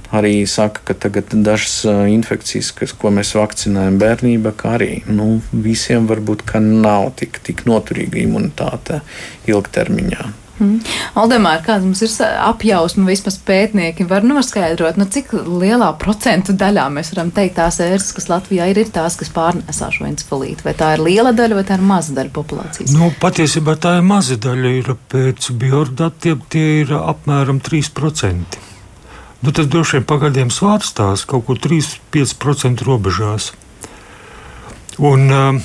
Arī 0.09 0.41
saka, 0.49 0.81
ka 0.87 0.95
tagad 0.97 1.35
dažas 1.45 1.83
uh, 1.85 2.07
infekcijas, 2.09 2.71
kas, 2.73 2.95
ko 2.97 3.11
mēs 3.13 3.35
vakcinējam 3.37 3.99
bērnībā, 4.01 4.55
kā 4.57 4.73
arī 4.79 5.03
nu, 5.05 5.35
visiem 5.53 6.09
varbūt 6.09 6.47
nav 6.65 7.11
tik, 7.19 7.37
tik 7.45 7.67
noturīga 7.69 8.23
imunitāte 8.23 9.03
ilgtermiņā. 9.45 10.48
Mm. 10.59 10.79
Aldemār, 11.19 11.61
kāda 11.63 11.87
mums 11.87 12.01
ir 12.03 12.11
apjausma, 12.43 13.05
vismaz 13.07 13.37
pētnieki 13.47 14.07
var 14.09 14.25
noskaidrot, 14.27 14.99
nu, 14.99 15.07
cik 15.07 15.31
lielā 15.47 15.93
procentu 16.01 16.55
daļā 16.59 16.87
mēs 16.91 17.13
varam 17.13 17.31
teikt 17.35 17.55
tās 17.61 17.79
ērstas, 17.83 18.11
kas 18.17 18.27
Latvijā 18.31 18.67
ir, 18.71 18.81
ir 18.83 18.91
tās, 18.93 19.15
kas 19.19 19.31
pārnēsā 19.35 19.91
šo 19.95 20.07
encefalītu? 20.09 20.65
Vai 20.67 20.75
tā 20.79 20.93
ir 20.97 21.05
liela 21.05 21.31
daļa 21.35 21.59
vai 21.61 21.65
tā 21.67 21.79
ir 21.79 21.85
maza 21.87 22.15
daļa 22.17 22.33
populācijas? 22.35 22.95
Nu, 22.97 23.11
patiesībā 23.23 23.77
tā 23.79 23.95
ir 24.01 24.05
maza 24.07 24.35
daļa. 24.39 24.75
Ir 24.79 24.91
pēc 25.11 25.49
biodatiem 25.59 26.43
tie 26.51 26.67
ir 26.83 26.93
apmēram 26.97 27.63
3%. 27.63 28.59
Nu, 29.39 29.55
tas 29.55 29.67
droši 29.71 29.99
vien 29.99 30.07
pagaidiem 30.07 30.51
svārstās 30.51 31.23
kaut 31.29 31.45
kur 31.47 31.59
3-5% 31.63 32.83
robežās. 32.83 33.53
Un, 34.99 35.29
uh, 35.31 35.61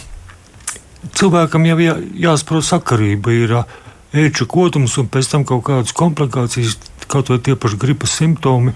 cilvēkam 1.19 1.67
jau 1.67 1.81
jā, 1.83 1.97
jāsaprot 2.29 2.67
sakarība. 2.69 3.35
Ir, 3.35 3.57
uh, 3.59 3.81
ēču 4.15 4.47
kodums 4.51 4.97
un 5.01 5.09
pēc 5.11 5.31
tam 5.33 5.47
kaut 5.49 5.65
kādas 5.69 5.95
komplikācijas, 5.97 6.77
kaut 7.11 7.33
vai 7.33 7.41
tie 7.43 7.57
paši 7.59 7.81
gripas 7.81 8.15
simptomi. 8.21 8.75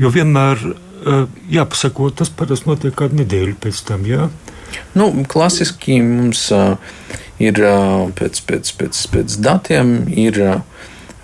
Jo 0.00 0.10
vienmēr 0.10 0.58
uh, 0.66 1.26
jāpasako, 1.50 2.10
tas 2.18 2.32
parasti 2.34 2.70
notiek 2.70 2.94
kādu 2.98 3.20
nedēļu 3.22 3.54
pēc 3.62 3.84
tam. 3.86 4.06
Jā? 4.08 4.28
Nu, 4.98 5.10
klasiski 5.30 6.00
mums 6.02 6.48
uh, 6.54 6.74
ir 7.38 7.60
uh, 7.62 8.10
pēc, 8.18 8.42
pēc, 8.48 8.74
pēc, 8.80 9.04
pēc 9.14 9.38
datiem. 9.44 9.96
Ir, 10.10 10.42
uh, 10.42 10.62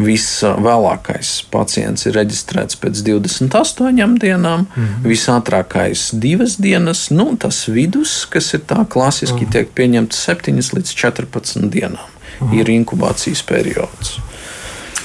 Visvēlākais 0.00 1.30
pacients 1.52 2.06
ir 2.08 2.14
reģistrēts 2.16 2.78
pēc 2.80 3.02
28 3.04 4.14
dienām, 4.22 4.62
mm 4.64 4.84
-hmm. 4.86 5.02
visātrākais 5.04 6.06
divas 6.22 6.56
dienas. 6.56 7.10
Nu, 7.10 7.36
tas 7.36 7.66
vidus, 7.68 8.24
kas 8.30 8.54
ir 8.54 8.62
tā 8.64 8.86
klasiski, 8.88 9.44
mm. 9.44 9.50
tiek 9.50 9.74
pieņemts 9.76 10.22
7 10.30 10.56
līdz 10.76 10.94
14 10.94 11.68
dienām. 11.68 12.19
Aha. 12.38 12.50
ir 12.56 12.72
inkubācijas 12.72 13.42
periods. 13.46 14.18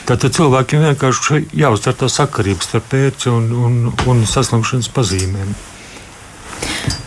Tātad 0.06 0.36
cilvēkiem 0.38 0.84
vienkārši 0.86 1.46
jāuztver 1.58 1.96
tā 1.98 2.10
sakarība 2.14 2.62
starp 2.62 2.92
pērci 2.92 3.32
un, 3.34 3.48
un, 3.66 3.80
un 4.06 4.28
saslimšanas 4.30 4.92
pazīmēm. 4.94 5.56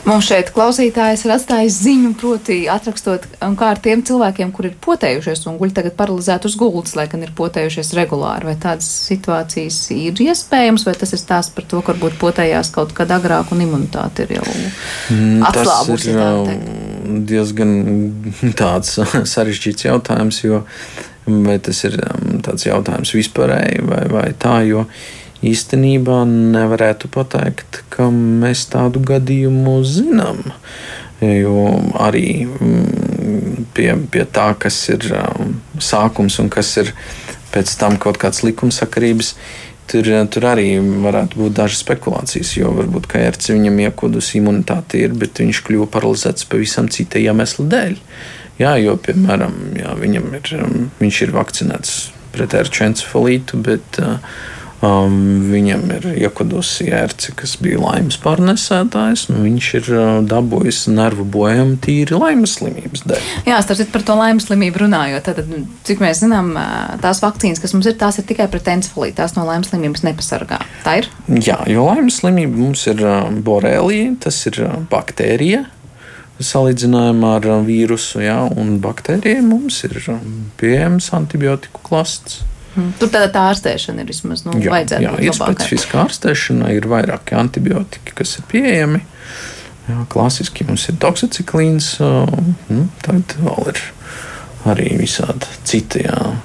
Mums 0.08 0.24
šeit 0.24 0.48
klausītājs 0.56 1.26
ir 1.26 1.32
atstājis 1.34 1.76
ziņu, 1.84 2.14
proti, 2.16 2.56
atrakstot, 2.72 3.26
kā 3.38 3.66
ar 3.74 3.80
tiem 3.84 4.00
cilvēkiem, 4.08 4.50
kur 4.56 4.70
ir 4.70 4.76
potējušies 4.84 5.44
un 5.50 5.58
guļ 5.60 5.74
tagad 5.76 5.98
paralizēti 5.98 6.48
uz 6.48 6.56
gultas, 6.58 6.94
lai 6.96 7.04
gan 7.12 7.26
ir 7.26 7.34
potējušies 7.36 7.92
regulāri. 7.98 8.48
Vai 8.48 8.56
tādas 8.60 8.88
situācijas 9.10 9.82
ir 9.92 10.22
iespējams, 10.24 10.86
vai 10.88 10.96
tas 10.96 11.12
ir 11.12 11.20
stāsts 11.20 11.52
par 11.54 11.68
to, 11.68 11.82
ka 11.84 11.92
varbūt 11.92 12.16
potējās 12.22 12.72
kaut 12.72 12.94
kad 12.96 13.12
agrāk 13.18 13.52
un 13.52 13.66
imunitāte 13.66 14.24
ir 14.24 14.38
jau 14.38 14.46
mm, 14.48 15.44
atslābusi? 15.50 16.16
Diezgan 17.28 17.72
tāds 18.58 18.98
sarežģīts 19.34 19.88
jautājums, 19.88 20.42
jo 20.44 20.64
tas 21.64 21.84
ir 21.84 21.98
um, 22.04 22.38
tāds 22.44 22.64
jautājums 22.68 23.12
vispārēji 23.16 23.84
vai, 23.84 24.02
vai 24.12 24.26
tā, 24.40 24.60
jo 24.68 24.86
īstenībā 25.44 26.22
nevarētu 26.28 27.10
pateikt, 27.14 27.82
ka 27.92 28.08
mēs 28.12 28.66
tādu 28.72 29.02
gadījumu 29.06 29.78
zinām. 29.86 30.42
Jo 31.22 31.66
arī 31.98 32.46
mm, 32.46 33.66
pie, 33.74 33.90
pie 34.10 34.24
tā, 34.30 34.52
kas 34.58 34.78
ir 34.92 35.08
um, 35.18 35.56
sākums 35.82 36.38
un 36.42 36.50
kas 36.52 36.76
ir 36.82 36.92
pēc 37.52 37.72
tam 37.80 37.96
kaut 38.00 38.20
kāds 38.22 38.44
likumsakarības, 38.46 39.34
Tur, 39.88 40.08
tur 40.28 40.44
arī 40.50 40.66
varētu 41.04 41.38
būt 41.40 41.54
dažas 41.56 41.80
spekulācijas, 41.80 42.50
jo 42.58 42.74
varbūt 42.76 43.08
ērts 43.16 43.54
viņam 43.54 43.78
iekodusi 43.86 44.36
imunitāte 44.42 45.00
ir, 45.00 45.14
bet 45.16 45.40
viņš 45.40 45.62
kļuva 45.64 45.88
paralizēts 45.94 46.44
pavisam 46.50 46.90
cita 46.92 47.22
iemesla 47.22 47.64
dēļ. 47.72 47.96
Jā, 48.58 48.74
jo, 48.82 48.98
piemēram, 49.00 49.56
jā, 49.78 49.94
viņam 49.96 50.28
ir, 50.36 50.52
viņš 50.98 51.22
ir 51.24 51.34
vakcinēts 51.36 51.96
pret 52.34 52.56
ērču 52.58 52.84
encefalītu, 52.88 53.60
bet 53.64 54.00
uh, 54.02 54.18
Um, 54.78 55.48
viņam 55.50 55.88
ir 55.96 56.04
iekodusi 56.22 56.84
ērci, 56.94 57.32
kas 57.38 57.56
bija 57.58 57.80
laimes 57.82 58.14
pārnesētājs. 58.22 59.24
Nu, 59.32 59.40
viņš 59.42 59.70
ir 59.74 59.88
uh, 59.90 60.02
dabūjis 60.22 60.84
nervu 60.92 61.24
bojājumu 61.34 61.80
tīri 61.82 62.14
laimes 62.14 62.54
slimības 62.60 63.02
dēļ. 63.10 63.24
Jā, 63.48 63.56
starp 63.66 63.90
par 63.90 64.04
to 64.06 64.14
laimes 64.20 64.46
slimību 64.46 64.84
runājot. 64.84 65.26
Tad, 65.26 65.40
nu, 65.50 65.64
cik 65.88 65.98
mēs 66.04 66.22
zinām, 66.22 66.52
uh, 66.54 66.92
tās 67.02 67.18
vakcīnas, 67.24 67.58
kas 67.62 67.74
mums 67.74 67.88
ir, 67.90 67.96
tās 67.98 68.20
ir 68.22 68.28
tikai 68.28 68.46
pret 68.52 68.70
encefalītu. 68.70 69.16
Tās 69.18 69.34
no 69.34 69.48
laimes 69.48 69.72
slimības 69.72 70.04
nepasargā. 70.06 70.60
Tā 70.84 71.00
ir? 71.00 71.08
Jā, 71.42 71.58
jo 71.66 71.88
laimes 71.88 72.20
slimība 72.22 72.62
mums 72.62 72.86
ir 72.86 73.02
uh, 73.02 73.26
borelija, 73.34 74.12
tas 74.28 74.38
ir 74.46 74.60
uh, 74.62 74.76
baktērija. 74.92 75.64
Salīdzinājumā 76.38 77.32
ar 77.40 77.48
vīrusu, 77.66 78.22
jā, 78.22 78.38
un 78.54 78.76
baktērijai 78.78 79.42
mums 79.42 79.80
ir 79.88 79.98
um, 80.14 80.46
pieejams 80.60 81.10
antibiotiku 81.18 81.82
klasts. 81.82 82.44
Mm. 82.78 82.94
Tur 83.00 83.10
tāda 83.10 83.28
tā 83.34 83.44
ārstēšana 83.50 84.04
ir 84.04 84.10
vismaz 84.12 84.44
nu, 84.46 84.54
jā, 84.62 84.70
vajadzētu 84.72 85.04
jā, 85.04 85.14
būt. 85.18 85.38
Specifiska 85.40 86.02
ārstēšana 86.04 86.72
ir 86.76 86.86
vairāki 86.90 87.34
antibiotika, 87.38 88.14
kas 88.20 88.38
ir 88.38 88.46
pieejami. 88.52 89.02
Jā, 89.88 90.02
klasiski 90.12 90.66
mums 90.68 90.84
ir 90.92 90.98
toksiciklīns, 91.02 91.94
nu, 91.98 92.82
tad 93.02 93.34
vēl 93.40 93.70
ir 93.72 93.82
arī 94.68 94.92
visādi 95.00 95.48
citi. 95.68 96.04
Jā. 96.06 96.36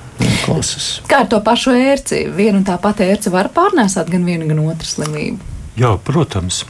Klases. 0.43 1.01
Kā 1.09 1.23
ar 1.23 1.27
to 1.27 1.39
pašu 1.43 1.73
ērci? 1.75 2.21
Vienu 2.31 2.61
un 2.61 2.65
tā 2.67 2.77
pati 2.79 3.03
ērci 3.09 3.31
var 3.33 3.49
pārnēsāt 3.51 4.11
gan 4.13 4.23
vienu, 4.27 4.45
gan 4.47 4.61
otru 4.61 4.87
slimību. 4.87 5.51
Jā, 5.79 5.95
protams. 6.05 6.61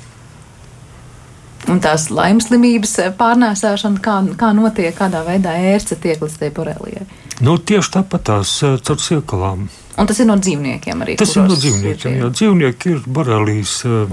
Un 1.72 1.80
tās 1.84 2.10
laimes 2.12 2.50
slimības 2.50 2.98
pārnēsāšana, 3.20 4.02
kā, 4.04 4.18
kā 4.40 4.50
notiek, 4.56 4.92
kādā 4.98 5.22
veidā 5.24 5.54
ērce 5.72 5.96
tiek 6.02 6.20
līdz 6.20 6.36
tai 6.42 6.50
borelijai? 6.56 7.06
Nu, 7.44 7.56
tieši 7.58 7.96
tāpat 7.98 8.26
tās 8.28 8.52
eh, 8.66 8.76
caur 8.84 9.00
siekalām. 9.02 9.66
Un 10.00 10.10
tas 10.10 10.20
ir 10.20 10.28
no 10.28 10.36
dzīvniekiem 10.42 11.06
arī. 11.06 11.16
Tas 11.22 11.34
ir 11.38 11.48
no 11.48 11.56
dzīvniekiem. 11.58 12.20
Jā, 12.20 12.30
dzīvnieki 12.36 12.94
ir 12.94 13.02
borelijas 13.16 13.78
eh, 13.88 14.12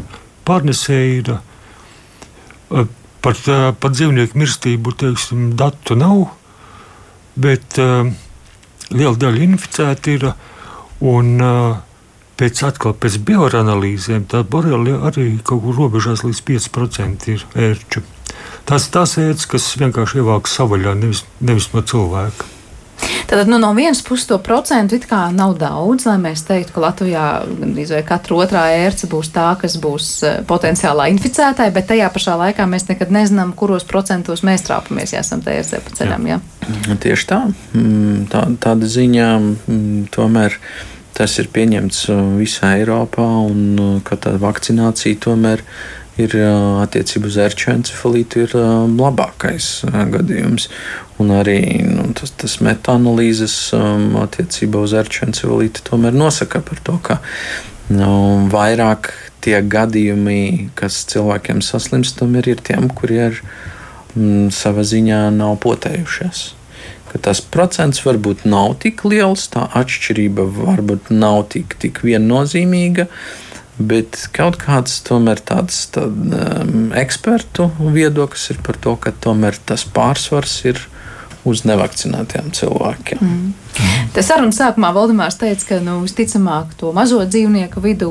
pārnesēji. 0.49 1.19
Ir, 1.25 1.33
eh, 2.79 2.89
par, 3.21 3.43
par 3.83 3.93
dzīvnieku 3.93 4.39
mirstību 4.41 4.95
teiksim, 5.03 5.51
datu 5.59 5.93
nav, 5.99 6.23
bet 7.37 7.77
liela 7.77 9.19
daļa 9.21 9.43
inficēti 9.45 10.15
ir. 10.17 10.31
Un, 11.05 11.35
pēc, 12.41 12.63
atkal, 12.71 12.95
pēc 12.97 13.19
bioanalīzēm 13.29 14.25
tā 14.31 14.43
borelija 14.49 15.03
arī 15.11 15.35
kaut 15.45 15.65
kur 15.67 15.77
robežās 15.85 16.25
līdz 16.27 16.45
5% 16.53 17.35
ir 17.35 17.45
ērču. 17.69 18.05
Tās 18.69 18.87
ir 18.87 18.95
tās 18.95 19.19
ērces, 19.21 19.51
kas 19.51 19.69
vienkārši 19.81 20.23
ievāk 20.23 20.49
savaļā, 20.49 20.95
nevis, 20.97 21.25
nevis 21.43 21.71
no 21.75 21.85
cilvēka. 21.85 22.57
Tad 23.31 23.49
nu, 23.49 23.59
no 23.63 23.71
vienas 23.73 24.03
puses 24.05 24.27
to 24.29 24.37
procentu 24.43 24.97
it 24.99 25.07
kā 25.09 25.21
nav 25.33 25.55
daudz, 25.59 26.05
lai 26.09 26.17
mēs 26.21 26.43
teiktu, 26.45 26.75
ka 26.75 26.83
Latvijā 26.85 27.27
gandrīz 27.47 27.93
vai 27.95 28.03
katra 28.07 28.37
otrā 28.43 28.65
ērce 28.77 29.09
būs 29.11 29.31
tā, 29.35 29.47
kas 29.61 29.77
būs 29.81 30.09
eh, 30.27 30.39
potenciālā 30.47 31.07
inficētāja, 31.15 31.73
bet 31.75 31.89
tajā 31.93 32.11
pašā 32.13 32.37
laikā 32.43 32.67
mēs 32.69 32.89
nekad 32.91 33.13
nezinām, 33.15 33.55
kuros 33.57 33.87
procentos 33.89 34.45
mēs 34.47 34.67
trāpamies, 34.67 35.15
ja 35.15 35.25
esam 35.25 35.45
tajā 35.47 35.63
ērcē 35.63 35.83
pa 35.87 35.97
ceļam. 36.01 36.29
Jā. 36.29 36.41
Jā. 36.69 36.99
Tieši 37.07 37.29
tā. 37.31 37.41
Mm, 37.73 38.27
tā. 38.33 38.45
Tāda 38.61 38.91
ziņā 38.99 39.31
mm, 39.41 40.09
tomēr 40.15 40.59
tas 41.21 41.39
ir 41.43 41.51
pieņemts 41.53 42.03
uh, 42.11 42.21
visā 42.41 42.75
Eiropā 42.81 43.29
un 43.47 43.65
uh, 43.77 43.97
ka 44.07 44.19
tā 44.21 44.35
vakcinācija 44.41 45.21
tomēr 45.29 45.65
ir 46.21 46.35
attiecībā 46.37 47.31
uz 47.31 47.37
ērču 47.41 47.71
encefalītu 47.73 48.43
ir 48.45 48.55
labākais 48.99 49.69
gadījums. 50.13 50.67
Un 51.23 51.33
arī 51.33 51.81
nu, 51.87 52.11
tas, 52.19 52.35
tas 52.37 52.59
metānalīzes 52.65 53.55
attiecībā 54.21 54.83
uz 54.85 54.93
ērču 55.01 55.25
encefalītu 55.31 55.87
tomēr 55.87 56.17
nosaka 56.17 56.61
par 56.67 56.83
to, 56.85 56.99
ka 57.07 57.19
nu, 57.89 58.13
vairāk 58.53 59.13
tie 59.45 59.59
gadījumi, 59.65 60.71
kas 60.79 61.03
cilvēkiem 61.11 61.63
saslimstam, 61.65 62.37
ir, 62.41 62.53
ir 62.55 62.65
tiem, 62.65 62.89
kuri 62.93 63.21
ir 63.31 63.43
m, 64.17 64.49
savā 64.55 64.85
ziņā 64.87 65.27
nav 65.35 65.57
potējušies. 65.65 66.51
Ka 67.11 67.19
tas 67.19 67.41
procents 67.43 68.03
varbūt 68.07 68.45
nav 68.47 68.77
tik 68.85 69.05
liels, 69.09 69.49
tā 69.51 69.67
atšķirība 69.81 70.47
varbūt 70.55 71.11
nav 71.11 71.49
tik, 71.55 71.75
tik 71.83 72.03
viennozīmīga. 72.07 73.09
Bet 73.81 74.19
kaut 74.37 74.59
kāds 74.61 74.99
tomēr 75.07 75.41
tāds 75.41 75.87
tā, 75.95 76.05
um, 76.07 76.91
ekspertu 77.01 77.71
viedoklis 77.81 78.51
ir 78.53 78.61
par 78.67 78.77
to, 78.77 78.95
ka 79.01 79.15
tomēr 79.25 79.57
tas 79.67 79.87
pārsvars 79.89 80.59
ir 80.69 80.83
uz 81.49 81.65
nevakcinētiem 81.65 82.53
cilvēkiem. 82.57 83.23
Mm. 83.25 83.55
Tas 84.11 84.27
sarunas 84.27 84.59
sākumā 84.59 84.91
Valdemārs 84.95 85.37
teica, 85.39 85.67
ka 85.69 85.77
nu, 85.85 86.01
visticamāk 86.03 86.73
to 86.81 86.91
mazo 86.95 87.21
dzīvnieku 87.23 87.83
vidū 87.85 88.11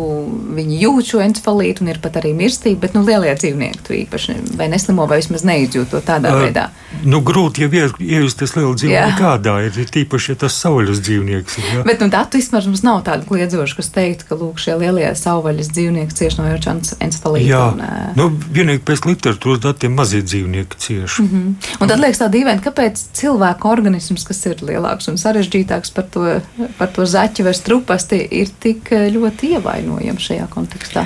viņi 0.56 0.78
jūt 0.80 1.12
šo 1.12 1.24
encefalītu 1.26 1.84
un 1.84 1.91
ir 1.91 2.00
pat 2.00 2.15
arī 2.22 2.32
mirstība, 2.38 2.86
bet 2.86 2.95
nu, 2.95 3.04
lielie 3.08 3.34
dzīvnieki 3.36 3.84
tu 3.84 3.95
īpaši 3.98 4.36
vai 4.60 4.69
neslimo 4.72 5.08
vai 5.10 5.19
vismaz 5.19 5.43
neizjūt 5.48 5.91
to 5.91 6.00
tādā 6.06 6.32
uh, 6.32 6.43
veidā. 6.45 6.69
Nu, 7.04 7.19
grūti 7.26 7.65
jau 7.65 7.72
iejusties 8.00 8.56
lielu 8.56 8.72
dzīvnieku 8.80 9.19
kādā, 9.19 9.58
ir 9.67 9.91
tīpaši, 9.91 10.32
ja 10.32 10.39
tas 10.45 10.56
savvaļas 10.63 11.04
dzīvnieks. 11.04 11.60
Jā. 11.60 11.84
Bet 11.88 12.00
nu, 12.04 12.08
datu 12.13 12.39
vismaz 12.39 12.69
mums 12.69 12.86
nav 12.88 13.04
tāda 13.08 13.28
kliedzoša, 13.28 13.78
kas 13.82 13.91
teiktu, 13.95 14.30
ka 14.30 14.39
lūk, 14.39 14.63
šie 14.63 14.78
lielie 14.80 15.12
savvaļas 15.19 15.72
dzīvnieki 15.76 16.15
cieši 16.15 16.39
no 16.39 16.48
encefalīta. 16.50 17.50
Jā, 17.50 17.62
un, 17.74 17.84
uh, 17.84 18.15
nu, 18.15 18.30
vienīgi 18.56 18.86
pēc 18.88 19.04
literatūras 19.10 19.62
datiem 19.67 20.00
mazie 20.00 20.24
dzīvnieki 20.24 20.80
cieši. 20.80 21.28
Mm 21.28 21.30
-hmm. 21.34 21.69
Un 21.84 21.91
tad 21.91 22.00
liekas 22.00 22.24
tā 22.24 22.32
dīvaini, 22.32 22.63
kāpēc 22.63 23.04
cilvēku 23.19 23.67
organisms, 23.69 24.24
kas 24.24 24.45
ir 24.45 24.63
lielāks 24.63 25.12
un 25.12 25.19
sarežģītāks 25.49 25.91
par 25.93 26.05
to, 26.13 26.41
par 26.77 26.89
to 26.93 27.05
zaķu 27.05 27.45
vai 27.45 27.53
strupasti, 27.53 28.19
ir 28.31 28.49
tik 28.62 28.91
eh, 28.91 29.09
ļoti 29.09 29.55
ievainojams 29.57 30.21
šajā 30.29 30.47
kontekstā? 30.49 31.05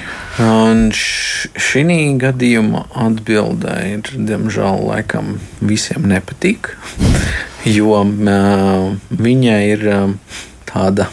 Šī 0.93 1.83
gadījumā 2.19 2.85
atbildē 2.93 3.75
ir, 3.93 4.01
diemžēl, 4.15 4.87
laikam 4.89 5.39
visiem 5.61 6.07
nepatīk, 6.07 6.75
jo 7.77 8.03
viņa 9.09 9.57
ir 9.67 9.87
uh, 9.87 10.11
tāda 10.65 11.09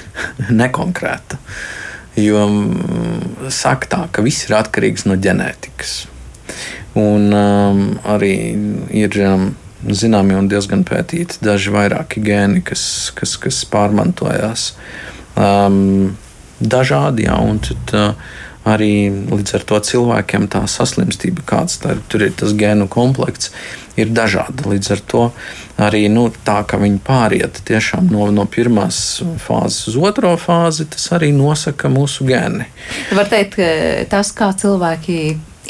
nekonkrēta. 0.62 1.38
Jo 2.18 2.48
saka 3.48 3.86
tā, 3.86 4.00
ka 4.12 4.22
viss 4.22 4.48
ir 4.48 4.56
atkarīgs 4.58 5.06
no 5.06 5.14
ģenētikas. 5.16 6.06
Un 6.98 7.30
um, 7.32 7.82
arī 8.02 8.34
ir 8.98 9.14
um, 9.22 9.52
zināmi 9.86 10.36
un 10.36 10.50
diezgan 10.50 10.84
pētīti 10.88 11.40
daži 11.44 11.72
vairāki 11.74 12.22
gēni, 12.24 12.64
kas, 12.66 12.82
kas, 13.16 13.36
kas 13.40 13.62
pārmantojās 13.70 14.72
um, 15.36 16.16
dažādi. 16.60 17.28
Jā, 17.28 17.38
un 17.40 17.62
tad, 17.64 17.94
uh, 17.96 18.38
arī 18.68 19.08
līdz 19.30 19.54
ar 19.56 19.64
to 19.68 19.78
cilvēkiem 19.90 20.48
tā 20.52 20.62
saslimstība, 20.68 21.44
kāds 21.48 21.80
tā 21.80 21.94
ir, 21.96 22.02
tur 22.12 22.26
ir 22.26 22.34
tas 22.36 22.52
gēnu 22.56 22.88
komplekts, 22.92 23.52
ir 24.00 24.12
dažāda. 24.12 24.68
Līdz 24.68 24.92
ar 24.94 25.02
to 25.10 25.22
arī 25.80 26.04
nu, 26.12 26.28
tā, 26.44 26.60
ka 26.68 26.80
viņi 26.80 27.00
pāriet 27.04 27.62
tiešām 27.68 28.10
no, 28.12 28.28
no 28.34 28.44
pirmās 28.50 29.20
fāzes 29.40 29.90
uz 29.90 30.00
otro 30.00 30.34
fāzi, 30.40 30.88
tas 30.92 31.08
arī 31.16 31.32
nosaka 31.36 31.90
mūsu 31.92 32.28
gēni. 32.28 32.68
Var 33.16 33.30
teikt, 33.32 33.60
tas, 34.12 34.34
kā 34.36 34.52
cilvēki 34.60 35.20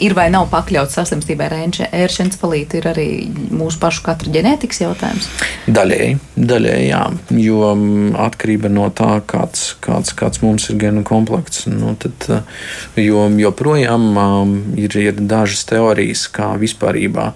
ir 0.03 0.15
vai 0.17 0.27
nav 0.33 0.49
pakļauts 0.53 0.97
saslimstībai 0.99 1.49
ar 1.49 1.57
ēršencephalītu, 1.87 2.81
ir 2.81 2.89
arī 2.91 3.07
mūsu 3.53 3.81
pašu 3.83 4.05
katra 4.07 4.33
ģenētikas 4.35 4.83
jautājums? 4.83 5.29
Daļēji, 5.71 6.19
daļēji 6.37 6.87
jā, 6.89 7.03
jo 7.45 7.73
mm, 7.75 8.13
atkarība 8.27 8.73
no 8.73 8.89
tā, 8.97 9.13
kāds, 9.31 9.75
kāds, 9.85 10.15
kāds 10.17 10.43
mums 10.45 10.71
ir 10.73 10.81
genu 10.81 11.05
komplekts, 11.07 11.67
nu, 11.71 11.95
tad, 12.01 12.29
eh, 12.33 12.63
jo 13.07 13.27
joprojām 13.41 14.07
um, 14.17 14.55
ir, 14.81 14.97
ir 15.01 15.21
dažas 15.21 15.67
teorijas, 15.71 16.27
kā 16.33 16.53
vispārībā 16.61 17.33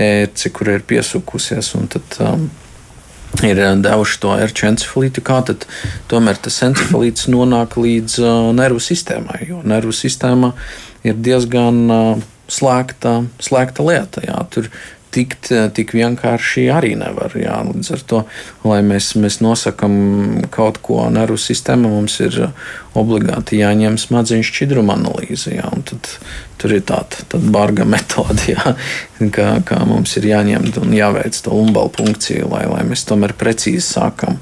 ērci, 0.00 0.52
kur 0.54 0.74
ir 0.74 0.86
piesukusies, 0.86 1.74
un 1.78 1.88
tad 1.90 2.20
um, 2.24 2.50
ir 3.46 3.60
devuši 3.82 4.20
to 4.22 4.34
ērču 4.42 4.68
encefalītu, 4.70 5.22
kā 5.26 5.40
tad 5.46 5.66
tomēr 6.10 6.38
tas 6.42 6.60
encefalīts 6.66 7.28
nonāk 7.30 7.78
līdz 7.80 8.20
uh, 8.22 8.52
nervu 8.56 8.82
sistēmai, 8.82 9.44
jo 9.48 9.62
nervu 9.66 9.94
sistēmā 9.94 10.52
ir 11.06 11.20
diezgan 11.20 11.84
uh, 11.90 12.24
slēgta, 12.50 13.20
slēgta 13.42 13.84
lieta. 13.86 14.24
Jā. 14.26 14.40
Tur 14.52 14.70
tikt 15.10 15.48
tik 15.74 15.94
vienkārši 15.96 16.68
arī 16.70 16.92
nevar. 16.98 17.34
Jā. 17.38 17.58
Līdz 17.66 17.92
ar 17.96 18.04
to, 18.12 18.20
lai 18.66 18.80
mēs, 18.86 19.12
mēs 19.18 19.40
nosakām 19.42 19.94
kaut 20.54 20.80
ko 20.84 21.02
nervu 21.12 21.38
sistēmā, 21.40 21.90
mums 21.90 22.20
ir 22.22 22.36
obligāti 22.98 23.60
jāņem 23.60 23.98
smadzeņu 24.00 24.46
šķidruma 24.46 24.96
analīze. 24.98 25.54
Jā. 25.56 25.70
Tad, 25.90 26.12
tur 26.60 26.76
ir 26.76 26.84
tāda, 26.86 27.24
tāda 27.32 27.54
barga 27.54 27.86
metode, 27.94 28.52
jā, 28.52 28.76
kā, 29.34 29.48
kā 29.66 29.80
mums 29.88 30.16
ir 30.20 30.30
jāņem 30.30 30.70
un 30.82 30.94
jāveic 30.96 31.42
to 31.42 31.56
lumbalu 31.56 31.92
punkciju, 32.00 32.50
lai, 32.52 32.66
lai 32.70 32.84
mēs 32.88 33.06
tomēr 33.08 33.36
precīzi 33.38 33.86
sākam 33.86 34.38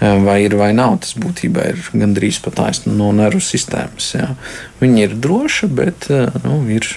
vai 0.00 0.40
ir 0.46 0.56
vai 0.58 0.72
nav. 0.76 0.98
Tas 1.04 1.14
būtībā 1.20 1.68
ir 1.72 1.84
gandrīz 1.92 2.40
pat 2.44 2.64
aizsnu 2.66 2.94
no 2.96 3.12
nervu 3.16 3.42
sistēmas. 3.44 4.12
Jā. 4.16 4.32
Viņa 4.80 5.06
ir 5.06 5.16
droša, 5.20 5.70
bet 5.80 6.08
nu, 6.44 6.60
ir 6.72 6.88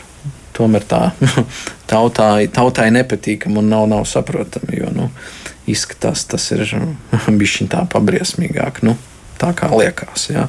tomēr 0.58 0.86
tā 0.88 1.06
tautai, 1.92 2.48
tautai 2.54 2.90
nepatīkama 2.96 3.64
un 3.64 3.72
nav, 3.74 3.88
nav 3.92 4.06
saprotama. 4.10 4.76
Jo 4.78 4.92
nu, 4.96 5.10
izskatās, 5.70 6.28
tas 6.30 6.52
ir 6.56 6.68
bijis 7.40 7.60
tā 7.72 7.84
pabriesmīgāk. 7.92 8.84
Nu, 8.88 8.96
tā 9.42 9.52
kā 9.58 9.70
liekas. 9.74 10.30
Ja. 10.32 10.48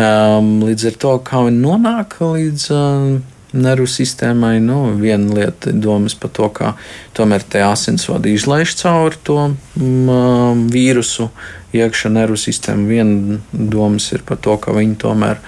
Um, 0.00 0.62
līdz 0.64 0.92
ar 0.92 0.98
to, 1.04 1.18
kā 1.26 1.44
viņi 1.48 1.62
nonāk 1.62 2.18
līdz 2.22 2.68
uh, 2.72 3.20
nervu 3.52 3.86
sistēmai, 3.90 4.56
nu, 4.64 4.78
viena 5.00 5.34
lieta 5.36 5.70
ir 5.72 5.80
domas 5.84 6.16
par 6.18 6.32
to, 6.36 6.48
kā 6.54 6.72
tomēr 7.16 7.44
te 7.44 7.62
asinsvadi 7.64 8.34
izlaiž 8.36 8.74
cauri 8.80 9.20
to 9.26 9.38
um, 9.52 10.66
vīrusu 10.72 11.28
iekšā 11.76 12.12
nervu 12.12 12.36
sistēmu. 12.40 12.88
Viena 12.88 13.38
domas 13.52 14.10
ir 14.12 14.24
par 14.28 14.40
to, 14.44 14.58
ka 14.60 14.74
viņi 14.76 14.98
tomēr 15.04 15.40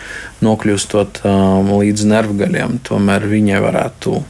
nokļūstot 0.44 1.24
um, 1.24 1.74
līdz 1.80 2.08
nervgaļiem, 2.12 2.80
tomēr 2.88 3.28
viņai 3.30 3.60
varētu 3.64 4.22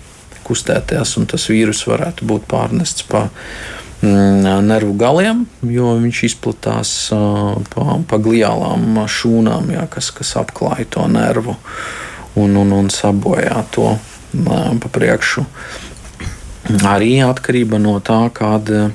kustēties 0.44 1.16
un 1.20 1.30
tas 1.30 1.48
vīrus 1.48 1.86
varētu 1.88 2.26
būt 2.28 2.44
pārnests 2.50 3.06
pa 3.08 3.28
Mm, 4.04 4.66
nervu 4.66 4.92
galiem, 5.00 5.44
jo 5.64 5.94
viņš 5.96 6.18
izplatās 6.28 6.90
pa, 7.72 7.84
pa 8.04 8.16
gliālām 8.20 8.98
šūnām, 9.08 9.70
jā, 9.72 9.84
kas, 9.88 10.10
kas 10.12 10.34
apklāj 10.42 10.84
to 10.92 11.06
nervu 11.08 11.54
un, 12.40 12.56
un, 12.60 12.74
un 12.74 12.90
sabojā 12.92 13.64
to 13.74 13.94
pa 14.34 14.90
priekšu. 14.90 15.44
Arī 16.88 17.18
atkarība 17.22 17.78
no 17.78 17.98
tā, 18.02 18.24
kāda 18.34 18.88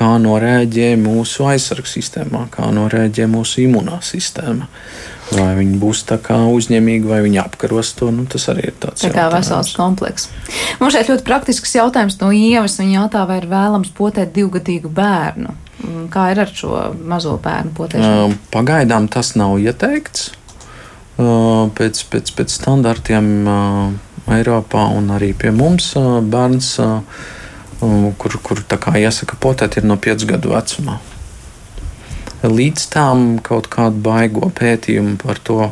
kā 0.00 0.14
norēģē 0.22 0.94
mūsu 1.00 1.48
aizsardzības 1.50 1.94
sistēmā, 1.98 2.44
kā 2.54 2.70
norēģē 2.72 3.26
mūsu 3.30 3.64
imunā 3.66 4.00
sistēma. 4.04 4.68
Vai 5.30 5.52
viņi 5.60 5.76
būs 5.78 6.00
tā 6.08 6.16
kā 6.18 6.40
uzņēmīgi, 6.50 7.06
vai 7.06 7.20
viņi 7.22 7.38
apkaros 7.38 7.92
to, 7.98 8.08
nu, 8.14 8.24
tas 8.30 8.48
arī 8.50 8.64
ir 8.72 8.78
tāds. 8.82 9.04
Tā 9.04 9.12
kā 9.14 9.28
vesels 9.30 9.70
komplekss. 9.76 10.30
Mums 10.80 10.96
šeit 10.96 11.10
ļoti 11.12 11.26
praktisks 11.26 11.76
jautājums 11.76 12.18
no 12.22 12.32
ievas. 12.34 12.80
Viņa 12.80 12.96
jautā, 12.96 13.22
vai 13.28 13.38
ir 13.38 13.46
vēlams 13.50 13.92
potēt 13.94 14.32
divgadīgu 14.34 14.90
bērnu. 14.90 15.54
Kā 16.10 16.26
ir 16.32 16.42
ar 16.42 16.50
šo 16.50 16.80
mazo 17.06 17.36
bērnu 17.42 17.76
potēšanu? 17.76 18.40
Pagaidām 18.50 19.06
tas 19.12 19.36
nav 19.38 19.54
ieteikts. 19.62 20.32
Pēc, 21.20 22.02
pēc, 22.12 22.32
pēc 22.36 22.52
standartiem 22.54 23.26
Eiropā 24.30 24.86
un 24.96 25.10
arī 25.12 25.34
pie 25.36 25.50
mums 25.52 25.92
bērns, 26.32 26.74
kur, 27.80 28.36
kur 28.46 28.62
iesaka 29.00 29.36
potēt, 29.40 29.76
ir 29.76 29.88
no 29.90 29.98
5 30.00 30.28
gadu 30.30 30.54
vecumā 30.54 31.00
līdz 32.48 32.86
tam 32.92 33.24
kaut 33.44 33.68
kādu 33.72 34.00
baigo 34.04 34.48
pētījumu 34.56 35.18
par 35.20 35.40
to 35.44 35.70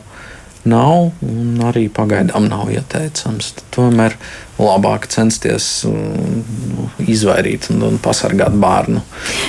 nav, 0.69 1.13
un 1.25 1.63
arī 1.65 1.87
pagaidām 1.89 2.49
nav 2.51 2.69
ieteicams. 2.73 3.55
Tomēr 3.73 4.19
labāk 4.59 5.07
censties 5.11 5.69
nu, 5.87 6.89
izvairīt 7.07 7.69
un, 7.73 7.83
un 7.87 7.99
pasargāt 8.03 8.55
bērnu 8.59 9.03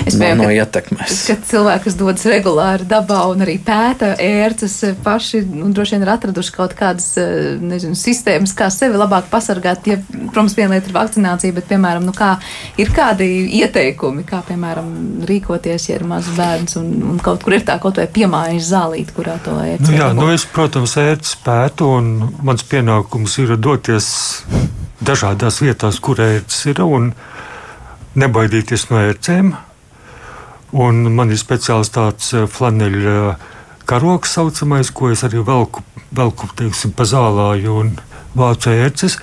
es 0.08 0.18
no, 0.20 0.30
no 0.44 0.50
ietekmes. 0.54 1.24
Kad 1.30 1.46
cilvēki, 1.50 1.84
kas 1.88 1.98
dodas 2.00 2.26
regulāri 2.30 2.86
dabā 2.90 3.24
un 3.32 3.44
arī 3.46 3.58
pēta 3.66 4.14
ērces, 4.22 4.76
paši 5.04 5.42
nu, 5.48 5.72
droši 5.74 5.96
vien 5.96 6.06
ir 6.06 6.12
atraduši 6.14 6.54
kaut 6.56 6.76
kādas 6.78 7.12
nezinu, 7.62 7.98
sistēmas, 7.98 8.54
kā 8.58 8.70
sevi 8.74 9.00
labāk 9.00 9.30
pasargāt. 9.32 9.88
Ja, 9.90 9.98
protams, 10.30 10.56
viena 10.58 10.76
lieta 10.76 10.92
ir 10.92 10.98
vakcinācija, 10.98 11.56
bet, 11.58 11.68
piemēram, 11.72 12.06
nu, 12.06 12.14
kā, 12.16 12.36
ir 12.82 12.94
kādi 12.96 13.28
ieteikumi, 13.62 14.26
kā, 14.30 14.44
piemēram, 14.48 14.92
rīkoties, 15.30 15.90
ja 15.90 16.00
ir 16.00 16.06
mazs 16.10 16.32
bērns 16.38 16.78
un, 16.82 16.92
un 17.14 17.24
kaut 17.24 17.44
kur 17.46 17.58
ir 17.58 17.66
tā 17.68 17.80
kaut 17.82 18.02
vai 18.02 18.08
piemājas 18.14 18.72
zālīt, 18.74 19.14
kurā 19.16 19.40
to 19.46 19.58
ērci. 19.64 19.90
Nu, 19.90 19.98
jā, 19.98 20.12
nu 20.18 20.30
es, 20.34 20.46
protams, 20.54 20.98
ērci 21.02 21.40
pētu 21.46 21.90
un 21.98 22.14
mans 22.46 22.66
pienākums 22.70 23.40
ir 23.42 23.58
doties 23.60 24.12
dažādās 25.06 25.62
vietās, 25.64 26.00
kur 26.04 26.20
ērts 26.22 26.66
ir, 26.70 26.82
un 26.84 27.14
nebaidīties 28.20 28.90
no 28.92 29.02
ērcēm. 29.02 29.54
Un 30.80 31.02
man 31.16 31.32
ir 31.34 31.40
speciāls 31.42 31.90
tāds 31.94 32.34
eh, 32.36 32.46
flaneļa 32.46 33.16
eh, 33.32 33.48
karoks, 33.90 34.36
saucamais, 34.38 34.92
ko 34.94 35.10
es 35.14 35.24
arī 35.26 35.42
velku, 35.46 35.82
velku 36.14 36.50
teiksim, 36.60 36.94
pa 36.94 37.08
zālāju 37.10 37.80
un 37.82 37.96
vācu 38.38 38.76
ērces. 38.76 39.18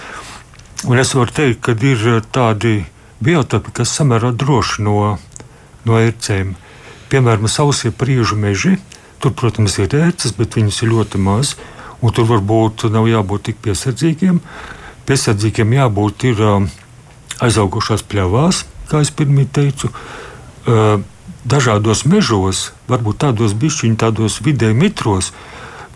Un 0.86 0.98
es 0.98 1.14
varu 1.14 1.32
teikt, 1.36 1.62
ka 1.68 1.76
ir 1.76 2.02
eh, 2.16 2.22
tādi 2.34 2.80
biotopi, 3.22 3.76
kas 3.78 3.94
samērā 3.94 4.32
droši 4.34 4.82
no, 4.86 5.16
no 5.86 6.00
ērcēm. 6.00 6.56
Piemēram, 7.12 7.46
sausie 7.46 7.92
priežu 7.94 8.38
meži. 8.40 8.80
Tur, 9.22 9.32
protams, 9.38 9.78
ir 9.78 9.94
ērces, 9.94 10.34
bet 10.36 10.58
viņas 10.58 10.82
ir 10.82 10.92
ļoti 10.92 11.22
maz. 11.22 11.54
Tur 12.06 12.26
varbūt 12.28 12.84
nav 12.92 13.06
jābūt 13.08 13.48
tik 13.48 13.56
piesardzīgiem. 13.64 14.36
Uh, 14.38 14.75
piesardzīgiem 15.06 15.76
jābūt 15.78 16.26
ir 16.30 16.42
um, 16.44 16.70
aizaugušās 17.44 18.04
pļavās, 18.10 18.64
kā 18.90 19.02
es 19.04 19.12
pirmie 19.14 19.46
teicu. 19.46 19.92
Uh, 20.66 21.02
dažādos 21.46 22.04
mežos, 22.10 22.72
varbūt 22.90 23.22
tādos 23.22 23.54
bišķiņos, 23.54 24.00
tādos 24.02 24.40
vidēji 24.42 24.76
mitros, 24.78 25.30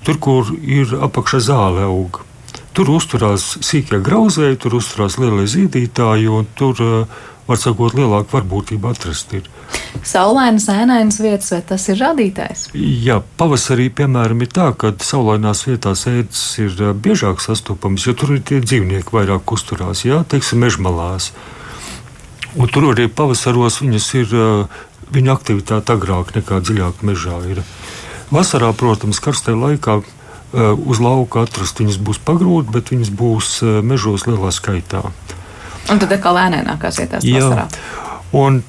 tur, 0.07 0.19
kur 0.23 0.53
ir 0.63 0.95
apakšā 1.09 1.43
zāle 1.51 1.87
auga. 1.89 2.23
Tur 2.71 2.93
uzturās 2.95 3.57
sīkie 3.67 3.99
grauzēji, 3.99 4.61
tur 4.63 4.79
uzturās 4.79 5.19
lielie 5.19 5.49
zīdītāji, 5.51 6.31
un 6.31 6.47
tur 6.55 6.85
uh, 6.85 7.21
var 7.51 7.59
sakot, 7.59 7.95
lielāka 7.99 8.39
varbūtība 8.39 8.93
atrast. 8.95 9.33
Ir. 9.35 9.49
Saulainas, 10.07 10.69
ēnainas 10.71 11.19
vietas, 11.23 11.51
vai 11.55 11.61
tas 11.67 11.87
ir 11.91 11.99
radītājs? 12.01 12.69
Jā, 12.79 13.19
pavasarī, 13.41 13.89
piemēram, 14.01 14.45
ir 14.45 14.53
tā, 14.55 14.71
ka 14.79 14.93
saulainās 15.05 15.65
vietās 15.67 16.07
ēdas 16.11 16.45
ir 16.63 16.77
biežāk 17.03 17.43
sastopamas, 17.43 18.07
jo 18.07 18.15
tur 18.19 18.37
ir 18.37 18.45
tie 18.47 18.61
dzīvnieki 18.63 19.17
vairāk 19.17 19.57
uzturās, 19.57 20.05
jā, 20.07 20.23
teiksim, 20.31 20.63
mežmalās. 20.63 21.33
Un 22.59 22.71
tur 22.71 22.91
arī 22.93 23.09
pavasaros 23.11 23.81
viņas 23.83 24.07
ir, 24.23 24.39
viņa 25.15 25.35
aktivitāte 25.35 25.95
agrāk 25.95 26.33
nekā 26.39 26.63
dziļāk 26.63 27.05
mežā 27.07 27.43
ir. 27.51 27.63
Vasarā, 28.31 28.71
protams, 28.79 29.19
karstajā 29.23 29.59
laikā 29.59 30.01
uz 30.55 30.99
lauka 31.03 31.45
atrast 31.47 31.79
viņas 31.83 31.99
būs 32.03 32.19
pagrūti, 32.27 32.73
bet 32.75 32.91
viņas 32.95 33.13
būs 33.15 33.53
mežos 33.87 34.27
lielā 34.27 34.51
skaitā. 34.55 35.05
Un 35.89 36.03
tad 36.03 36.13
atkal 36.13 36.37
lēnākās 36.37 37.01
vietās 37.01 37.25
vasarā. 37.25 37.67
Un 38.37 38.61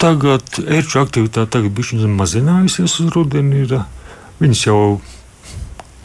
tagad 0.00 0.58
ērču 0.62 1.00
aktivitāte 1.02 1.52
tagad 1.56 1.74
bišķiņ 1.76 2.10
mazinājusies 2.18 2.98
uz 3.04 3.14
rudeni. 3.14 3.64
Ir, 3.64 3.78
viņas 4.42 4.64
jau, 4.66 4.80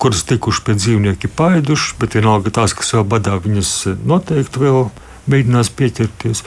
kuras 0.02 0.24
tikuši 0.30 0.64
pie 0.68 0.78
dzīvnieki 0.80 1.32
paiduši, 1.36 1.98
bet 2.02 2.18
vienalga 2.18 2.54
tās, 2.54 2.76
kas 2.78 2.94
vēl 2.96 3.06
badā, 3.16 3.38
viņas 3.44 3.74
noteikti 4.06 4.64
vēl 4.64 4.88
mēģinās 5.32 5.72
pieķerties. 5.78 6.44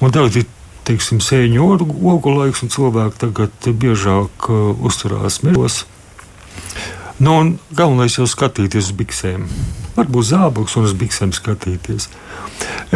Un 0.00 0.14
tagad 0.14 0.42
ir 0.42 0.48
teiksim, 0.88 1.20
sēņu 1.22 1.68
ogu 2.12 2.34
laiks, 2.34 2.64
un 2.64 2.72
cilvēki 2.72 3.20
tagad 3.22 3.70
biežāk 3.84 4.50
uzturās 4.82 5.42
mežos. 5.46 5.84
Nu, 7.22 7.36
galvenais 7.70 8.16
jau 8.18 8.26
skatīties 8.26 8.90
uz 8.90 8.96
biksēm. 8.98 9.46
Varbūt 9.96 10.28
zābaks 10.30 10.76
un 10.80 10.86
uz 10.88 10.94
biksēm 10.96 11.34
skatīties. 11.36 12.08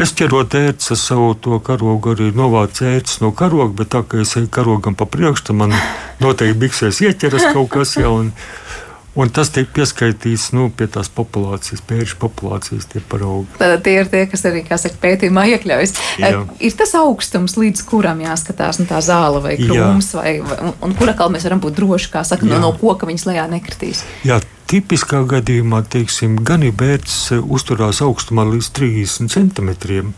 Es 0.00 0.12
ķerot 0.16 0.54
ērces 0.56 0.94
ar 0.94 1.00
savu 1.00 1.34
to 1.40 1.58
karogu, 1.64 2.14
arī 2.14 2.30
novācu 2.36 2.86
ērces 2.88 3.20
no 3.24 3.32
karoga, 3.36 3.72
bet 3.82 3.92
tā 3.92 4.02
kā 4.06 4.22
es 4.24 4.36
eju 4.38 4.48
karogam 4.52 4.96
pa 4.96 5.08
priekšu, 5.08 5.56
man 5.56 5.76
noteikti 6.22 6.60
biksēs 6.64 7.02
ieķeras 7.04 7.52
kaut 7.52 7.72
kas 7.76 7.96
jau. 8.00 8.16
Un, 8.22 8.32
Un 9.16 9.30
tas 9.32 9.48
tiek 9.48 9.68
pieskaitīts 9.72 10.50
nu, 10.52 10.66
pie 10.76 10.84
tās 10.92 11.08
populācijas, 11.08 11.80
pēršu 11.88 12.18
populācijas 12.20 12.84
tie 12.90 13.00
paraugi. 13.00 13.48
Tad 13.56 13.80
tie 13.86 13.94
ir 14.02 14.10
tie, 14.12 14.26
kas 14.28 14.44
arī, 14.48 14.60
saka, 14.68 14.98
pētījumā 15.00 15.46
iekļaujas. 15.54 15.94
Jā. 16.20 16.42
Ir 16.60 16.76
tas 16.76 16.92
augstums, 17.00 17.56
līdz 17.56 17.80
kuram 17.88 18.20
jāskatās, 18.20 18.76
nu, 18.82 18.84
tā 18.90 19.00
zāle 19.04 19.40
vai 19.40 19.54
krūms, 19.56 20.10
vai, 20.18 20.34
un, 20.44 20.74
un 20.84 20.92
kura 21.00 21.16
kalna 21.16 21.38
mēs 21.38 21.48
varam 21.48 21.64
būt 21.64 21.78
droši, 21.80 22.12
kā 22.12 22.26
saka, 22.28 22.44
no, 22.44 22.60
no 22.60 22.74
koka 22.76 23.08
viņas 23.08 23.24
lejā 23.30 23.46
nekritīs. 23.56 24.04
Jā, 24.28 24.42
tipiskā 24.70 25.22
gadījumā, 25.28 25.82
teiksim, 25.90 26.40
gan 26.46 26.64
ir 26.66 26.74
bērns 26.76 27.30
uzturās 27.40 28.02
augstumā 28.04 28.46
līdz 28.50 28.72
30 28.78 29.32
centimetriem. 29.32 30.12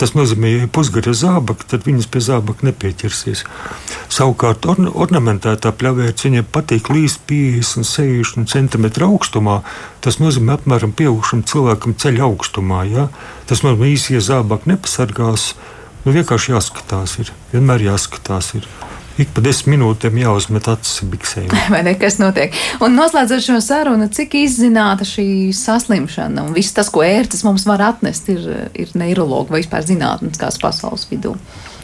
Tas 0.00 0.14
nozīmē, 0.16 0.48
ja 0.48 0.64
ir 0.64 0.70
pusgara 0.72 1.12
zābaka, 1.12 1.66
tad 1.68 1.84
viņas 1.84 2.06
pie 2.08 2.22
zābaka 2.24 2.64
nepieķersies. 2.64 3.42
Savukārt, 4.08 4.64
orna 4.72 4.88
ornamentētā 4.96 5.74
pļavērts 5.76 6.24
viņiem 6.24 6.46
patīk 6.48 6.88
līdz 6.88 7.18
50, 7.28 7.84
60 7.84 8.48
cm 8.48 8.88
augstumā. 9.04 9.58
Tas 10.00 10.16
nozīmē, 10.22 10.56
apmēram 10.56 10.96
pieaugušam 10.96 11.44
cilvēkam 11.44 11.98
ceļa 12.00 12.24
augstumā. 12.30 12.86
Ja? 12.88 13.10
Tas 13.50 13.60
nozīmē, 13.66 13.92
īsie 13.92 14.24
zābaki 14.24 14.72
nepasargās. 14.72 15.50
Nu, 16.06 16.16
vienkārši 16.16 16.56
jāskatās, 16.56 17.18
ir. 17.20 17.34
vienmēr 17.52 17.90
jāskatās. 17.90 18.54
Ir 18.56 18.64
ik 19.18 19.32
pa 19.34 19.42
desmit 19.44 19.74
minūtēm 19.74 20.18
jāuzmet 20.20 20.68
acis 20.70 21.02
biksēm. 21.10 21.50
Vai 21.74 21.82
nekas 21.86 22.18
notiek? 22.20 22.54
Un 22.84 22.96
noslēdzot 22.98 23.44
šo 23.44 23.58
sarunu, 23.64 24.08
cik 24.12 24.36
izzināta 24.42 25.06
šī 25.08 25.50
saslimšana 25.56 26.46
un 26.46 26.54
viss 26.56 26.74
tas, 26.76 26.90
ko 26.92 27.04
ērces 27.06 27.44
mums 27.46 27.66
var 27.68 27.82
atnest, 27.90 28.30
ir, 28.32 28.46
ir 28.74 28.94
neiroloģija 28.98 29.54
vai 29.54 29.62
vispār 29.62 29.86
zinātniskās 29.86 30.60
pasaules 30.62 31.06
vidū? 31.10 31.34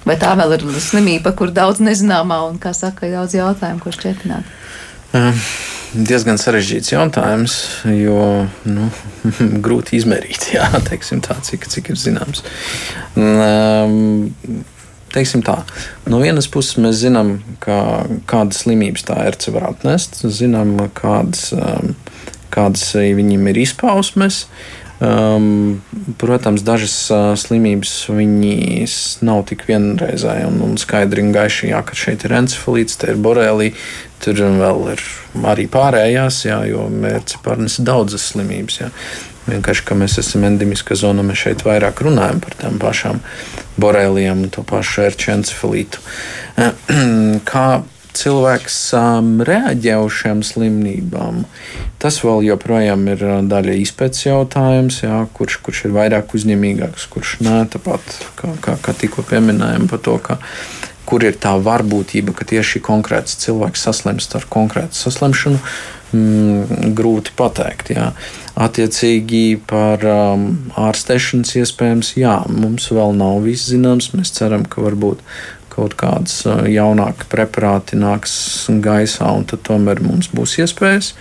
Vai 0.06 0.14
tā 0.20 0.36
vēl 0.38 0.54
ir 0.54 0.66
slimība, 0.78 1.32
kur 1.34 1.50
daudz 1.54 1.80
nezināmā 1.82 2.38
un, 2.46 2.60
kā 2.62 2.70
saka, 2.76 3.08
daudz 3.10 3.34
jautājumu, 3.34 3.82
ko 3.82 3.94
šķietināt? 3.94 4.52
Um, 5.16 5.40
diezgan 6.06 6.38
sarežģīts 6.38 6.92
jautājums, 6.92 7.56
jo 7.90 8.46
nu, 8.68 8.88
grūti 9.66 9.98
izmērīt, 9.98 10.50
jā, 10.56 10.68
tā, 10.86 11.40
cik, 11.48 11.66
cik 11.72 11.92
ir 11.94 12.00
zināms. 12.00 12.44
Um, 13.16 14.32
teiksim 15.14 15.44
tā, 15.46 15.60
no 16.10 16.20
vienas 16.22 16.48
puses 16.52 16.78
mēs 16.82 17.00
zinām, 17.02 17.36
ka, 17.62 18.06
kādas 18.30 18.64
slimības 18.64 19.06
tā 19.08 19.20
ērce 19.26 19.54
var 19.54 19.70
atnest, 19.72 20.22
zinām, 20.24 20.76
kādas, 20.96 21.50
um, 21.56 21.94
kādas 22.54 22.90
viņiem 22.94 23.52
ir 23.52 23.62
izpausmes. 23.66 24.44
Um, 24.96 25.82
protams, 26.16 26.62
dažas 26.64 26.94
uh, 27.12 27.34
slimības 27.36 27.90
nav 29.28 29.42
tik 29.50 29.66
vienreizēji 29.68 30.46
un, 30.48 30.56
un 30.64 30.78
skaidri 30.80 31.20
un 31.20 31.34
gaiši, 31.36 31.68
jā, 31.68 31.82
ka 31.84 31.98
šeit 31.98 32.24
ir 32.24 32.32
encefalīts, 32.38 32.96
te 33.02 33.10
ir 33.12 33.20
borelī, 33.20 33.74
tur 34.24 34.40
vēl 34.40 34.94
ir 34.94 35.04
arī 35.52 35.66
pārējās, 35.68 36.46
jā, 36.48 36.62
jo 36.70 36.86
mērķis 36.88 37.42
pārnesa 37.44 37.84
daudzas 37.84 38.24
slimības. 38.32 38.80
Jā. 38.86 38.88
Vienkārši, 39.46 39.84
ka 39.86 39.96
mēs 39.98 40.18
esam 40.22 40.46
endemiska 40.48 40.96
zona, 40.98 41.24
mēs 41.26 41.44
šeit 41.46 41.66
vairāk 41.66 42.02
runājam 42.06 42.40
par 42.42 42.56
tām 42.58 42.80
pašām 42.82 43.20
borelijām 43.80 44.46
un 44.46 44.54
to 44.54 44.64
pašu 44.66 45.06
ērču 45.06 45.34
encefalītu. 45.36 46.02
Kā 47.50 47.66
cilvēks 48.16 48.76
um, 48.96 49.30
reaģē 49.44 49.98
uz 50.00 50.14
šīm 50.20 50.42
slimībām. 50.46 51.44
Tas 52.02 52.18
vēl 52.24 52.46
joprojām 52.48 53.04
ir 53.12 53.24
uh, 53.26 53.36
daļa 53.46 53.76
izpētes 53.82 54.26
jautājums, 54.26 55.02
jā, 55.04 55.20
kurš, 55.36 55.60
kurš 55.66 55.84
ir 55.88 55.96
vairāk 55.96 56.34
uzņēmīgāks, 56.38 57.08
kurš 57.12 57.36
nē, 57.44 57.58
tāpat 57.76 58.16
kā, 58.38 58.54
kā, 58.64 58.78
kā 58.82 58.96
tikko 58.96 59.26
pieminējām 59.28 59.88
par 59.92 60.02
to, 60.06 60.16
ka 60.22 60.38
kur 61.06 61.22
ir 61.22 61.36
tā 61.38 61.52
varbūtība, 61.62 62.34
ka 62.34 62.48
tieši 62.48 62.82
konkrēts 62.84 63.38
cilvēks 63.44 63.84
saslimst 63.86 64.34
ar 64.38 64.48
konkrētu 64.50 64.98
saslimšanu, 64.98 65.60
mm, 66.16 66.94
grūti 66.96 67.34
pateikt. 67.36 67.92
Jā. 67.94 68.10
Attiecīgi 68.56 69.58
par 69.68 70.02
um, 70.08 70.46
ārstēšanas 70.80 71.52
iespējams, 71.60 72.14
jā, 72.20 72.38
mums 72.48 72.88
vēl 72.92 73.12
nav 73.18 73.42
viss 73.44 73.68
zināms. 73.72 74.14
Mēs 74.16 74.32
ceram, 74.36 74.64
ka 74.64 74.84
varbūt 74.86 75.20
kaut 75.76 75.92
kāds 76.00 76.40
jaunāki 76.72 77.28
preparāti 77.28 77.98
nāks 78.00 78.32
gaisā, 78.80 79.28
un 79.36 79.44
tad 79.44 79.60
tomēr 79.68 80.00
mums 80.00 80.32
būs 80.32 80.56
iespējas 80.64 81.12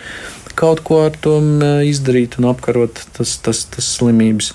kaut 0.55 0.81
ko 0.87 1.01
ar 1.09 1.15
to 1.19 1.37
izdarīt 1.83 2.39
un 2.39 2.49
apkarot 2.53 3.01
tas, 3.17 3.35
tas, 3.43 3.65
tas 3.67 3.87
slimības. 3.97 4.53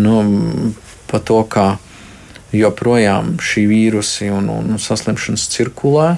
Nu, 0.00 0.20
pa 1.10 1.18
to, 1.18 1.42
kā 1.50 1.74
joprojām 2.54 3.36
šī 3.42 3.66
vīrusi 3.70 4.30
un, 4.34 4.48
un 4.50 4.78
saslimšanas 4.80 5.48
cirkulē, 5.52 6.14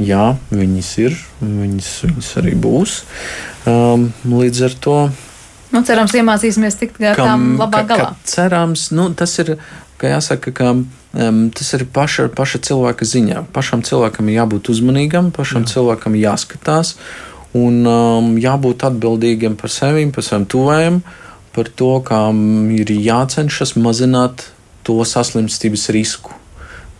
jā, 0.00 0.24
viņas 0.50 0.90
ir, 1.04 1.16
viņas, 1.40 1.92
viņas 2.08 2.32
arī 2.42 2.56
būs. 2.58 2.98
Um, 3.68 4.10
līdz 4.28 4.66
ar 4.68 4.76
to. 4.86 4.98
Nu, 5.74 5.82
cerams, 5.86 6.14
iemācīsimies 6.14 6.76
tikt 6.78 7.00
ar 7.02 7.18
tām 7.18 7.54
labāk 7.58 7.88
galā. 7.90 8.12
Ka, 8.12 8.18
ka 8.18 8.34
cerams, 8.36 8.90
nu, 8.94 9.08
tas 9.16 9.32
ir, 9.42 9.56
ka 9.98 10.12
jāsaka, 10.16 10.54
ka 10.54 10.76
Um, 11.14 11.50
tas 11.54 11.68
ir 11.76 11.84
paša, 11.94 12.26
paša 12.34 12.58
cilvēka 12.66 13.06
ziņā. 13.06 13.44
Pašam 13.54 13.84
cilvēkam 13.86 14.32
ir 14.32 14.40
jābūt 14.40 14.72
uzmanīgam, 14.72 15.28
pašam 15.30 15.62
Jā. 15.62 15.76
cilvēkam 15.76 16.16
jāskatās 16.18 16.96
un 17.54 17.86
um, 17.86 18.32
jābūt 18.42 18.82
atbildīgam 18.88 19.54
par 19.54 19.70
sevi, 19.70 20.08
par 20.10 20.26
saviem 20.26 20.48
tuvējiem, 20.50 20.96
par 21.54 21.70
to, 21.78 21.92
kā 22.02 22.18
ir 22.74 22.90
jācenšas 22.90 23.76
mazināt 23.78 24.48
to 24.82 24.98
saslimstības 25.06 25.86
risku. 25.94 26.34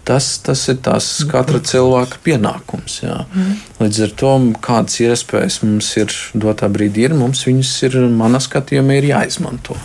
Tas, 0.05 0.27
tas 0.45 0.61
ir 0.69 0.83
tas 0.85 1.07
katra 1.31 1.63
cilvēka 1.65 2.21
pienākums. 2.27 2.99
Jā. 3.07 3.23
Mm. 3.33 3.55
Līdz 3.81 4.03
ar 4.05 4.15
to, 4.21 4.33
kādas 4.65 5.01
iespējas 5.01 5.63
mums 5.65 5.89
ir 5.97 6.13
dotā 6.37 6.69
brīdī, 6.73 7.07
ir, 7.09 7.17
mums 7.17 7.47
viņas 7.49 7.73
ir, 7.89 7.99
manā 8.13 8.43
skatījumā, 8.45 8.99
ir 9.01 9.09
jāizmanto. 9.15 9.79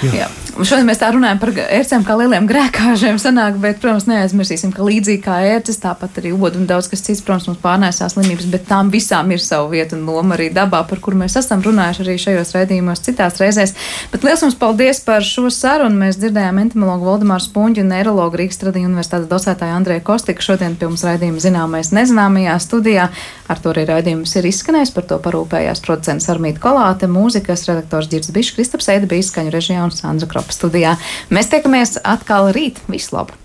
Jā. 0.00 0.12
Jā. 0.16 0.28
Šodien 0.60 0.88
mēs 0.88 0.98
tā 1.00 1.08
runājam 1.14 1.38
par 1.40 1.52
ērcēm 1.62 2.02
kā 2.04 2.14
lieliem 2.18 2.46
grēkāžiem, 2.48 3.16
sanāk, 3.20 3.56
bet, 3.62 3.78
protams, 3.80 4.06
neaizmirsīsim, 4.10 4.72
ka 4.76 4.84
līdzīgi 4.84 5.22
kā 5.24 5.38
ērces, 5.54 5.78
tāpat 5.80 6.18
arī 6.20 6.32
odu 6.34 6.60
un 6.60 6.66
daudz 6.68 6.88
kas 6.90 7.04
cits, 7.06 7.22
protams, 7.24 7.46
mums 7.48 7.60
pārnēsās 7.62 8.16
slimības, 8.16 8.48
bet 8.52 8.66
tām 8.68 8.90
visām 8.92 9.30
ir 9.32 9.40
sava 9.40 9.68
vieta 9.72 9.96
un 9.96 10.04
loma 10.08 10.36
arī 10.36 10.50
dabā, 10.52 10.82
par 10.88 11.00
kur 11.04 11.16
mēs 11.16 11.38
esam 11.40 11.62
runājuši 11.64 12.04
arī 12.04 12.16
šajos 12.24 12.52
raidījumos 12.56 13.04
citās 13.06 13.40
reizēs. 13.40 13.74
Bet 14.12 14.26
liels 14.26 14.44
mums 14.44 14.58
paldies 14.60 15.00
par 15.06 15.24
šo 15.24 15.46
sarunu. 15.54 16.00
Mēs 16.00 16.18
dzirdējām 16.20 16.60
entomologu 16.64 17.08
Valdemāru 17.08 17.44
Spunģu 17.44 17.84
un 17.84 17.92
neirologu 17.94 18.40
Rīgas 18.40 18.60
Tradiņu 18.60 18.90
universitātes 18.90 19.30
docētāju 19.30 19.76
Andrēju 19.78 20.04
Kostiku 20.06 20.44
šodien 20.44 20.76
pie 20.80 20.90
mums 20.90 21.04
raidījuma 21.06 21.40
zināmais 21.44 21.92
nezināmajā 21.96 22.58
studijā. 22.64 23.08
Ar 23.50 23.62
to 23.62 23.72
arī 23.72 23.86
raidījums 23.88 24.36
ir 24.38 24.50
izskanējis, 24.50 24.94
par 24.96 25.08
to 25.10 25.20
parūpējās 25.22 25.82
producents 25.84 26.28
Armīta 26.32 26.62
Kolāte, 26.62 27.08
mūzikas 27.10 27.66
redaktors 27.68 28.10
Girds 28.12 28.30
Bišs, 28.34 28.54
Kristaps 28.56 28.90
Eida 28.92 29.08
bija 29.10 29.24
izskaņu 29.24 29.54
režijā 29.54 29.82
Sandra 29.96 30.30
Kropa 30.30 30.54
studijā. 30.56 30.96
Mēs 31.32 31.52
tiekamies 31.52 31.98
atkal 32.04 32.52
rīt. 32.56 32.82
Visu 32.90 33.16
labu! 33.18 33.39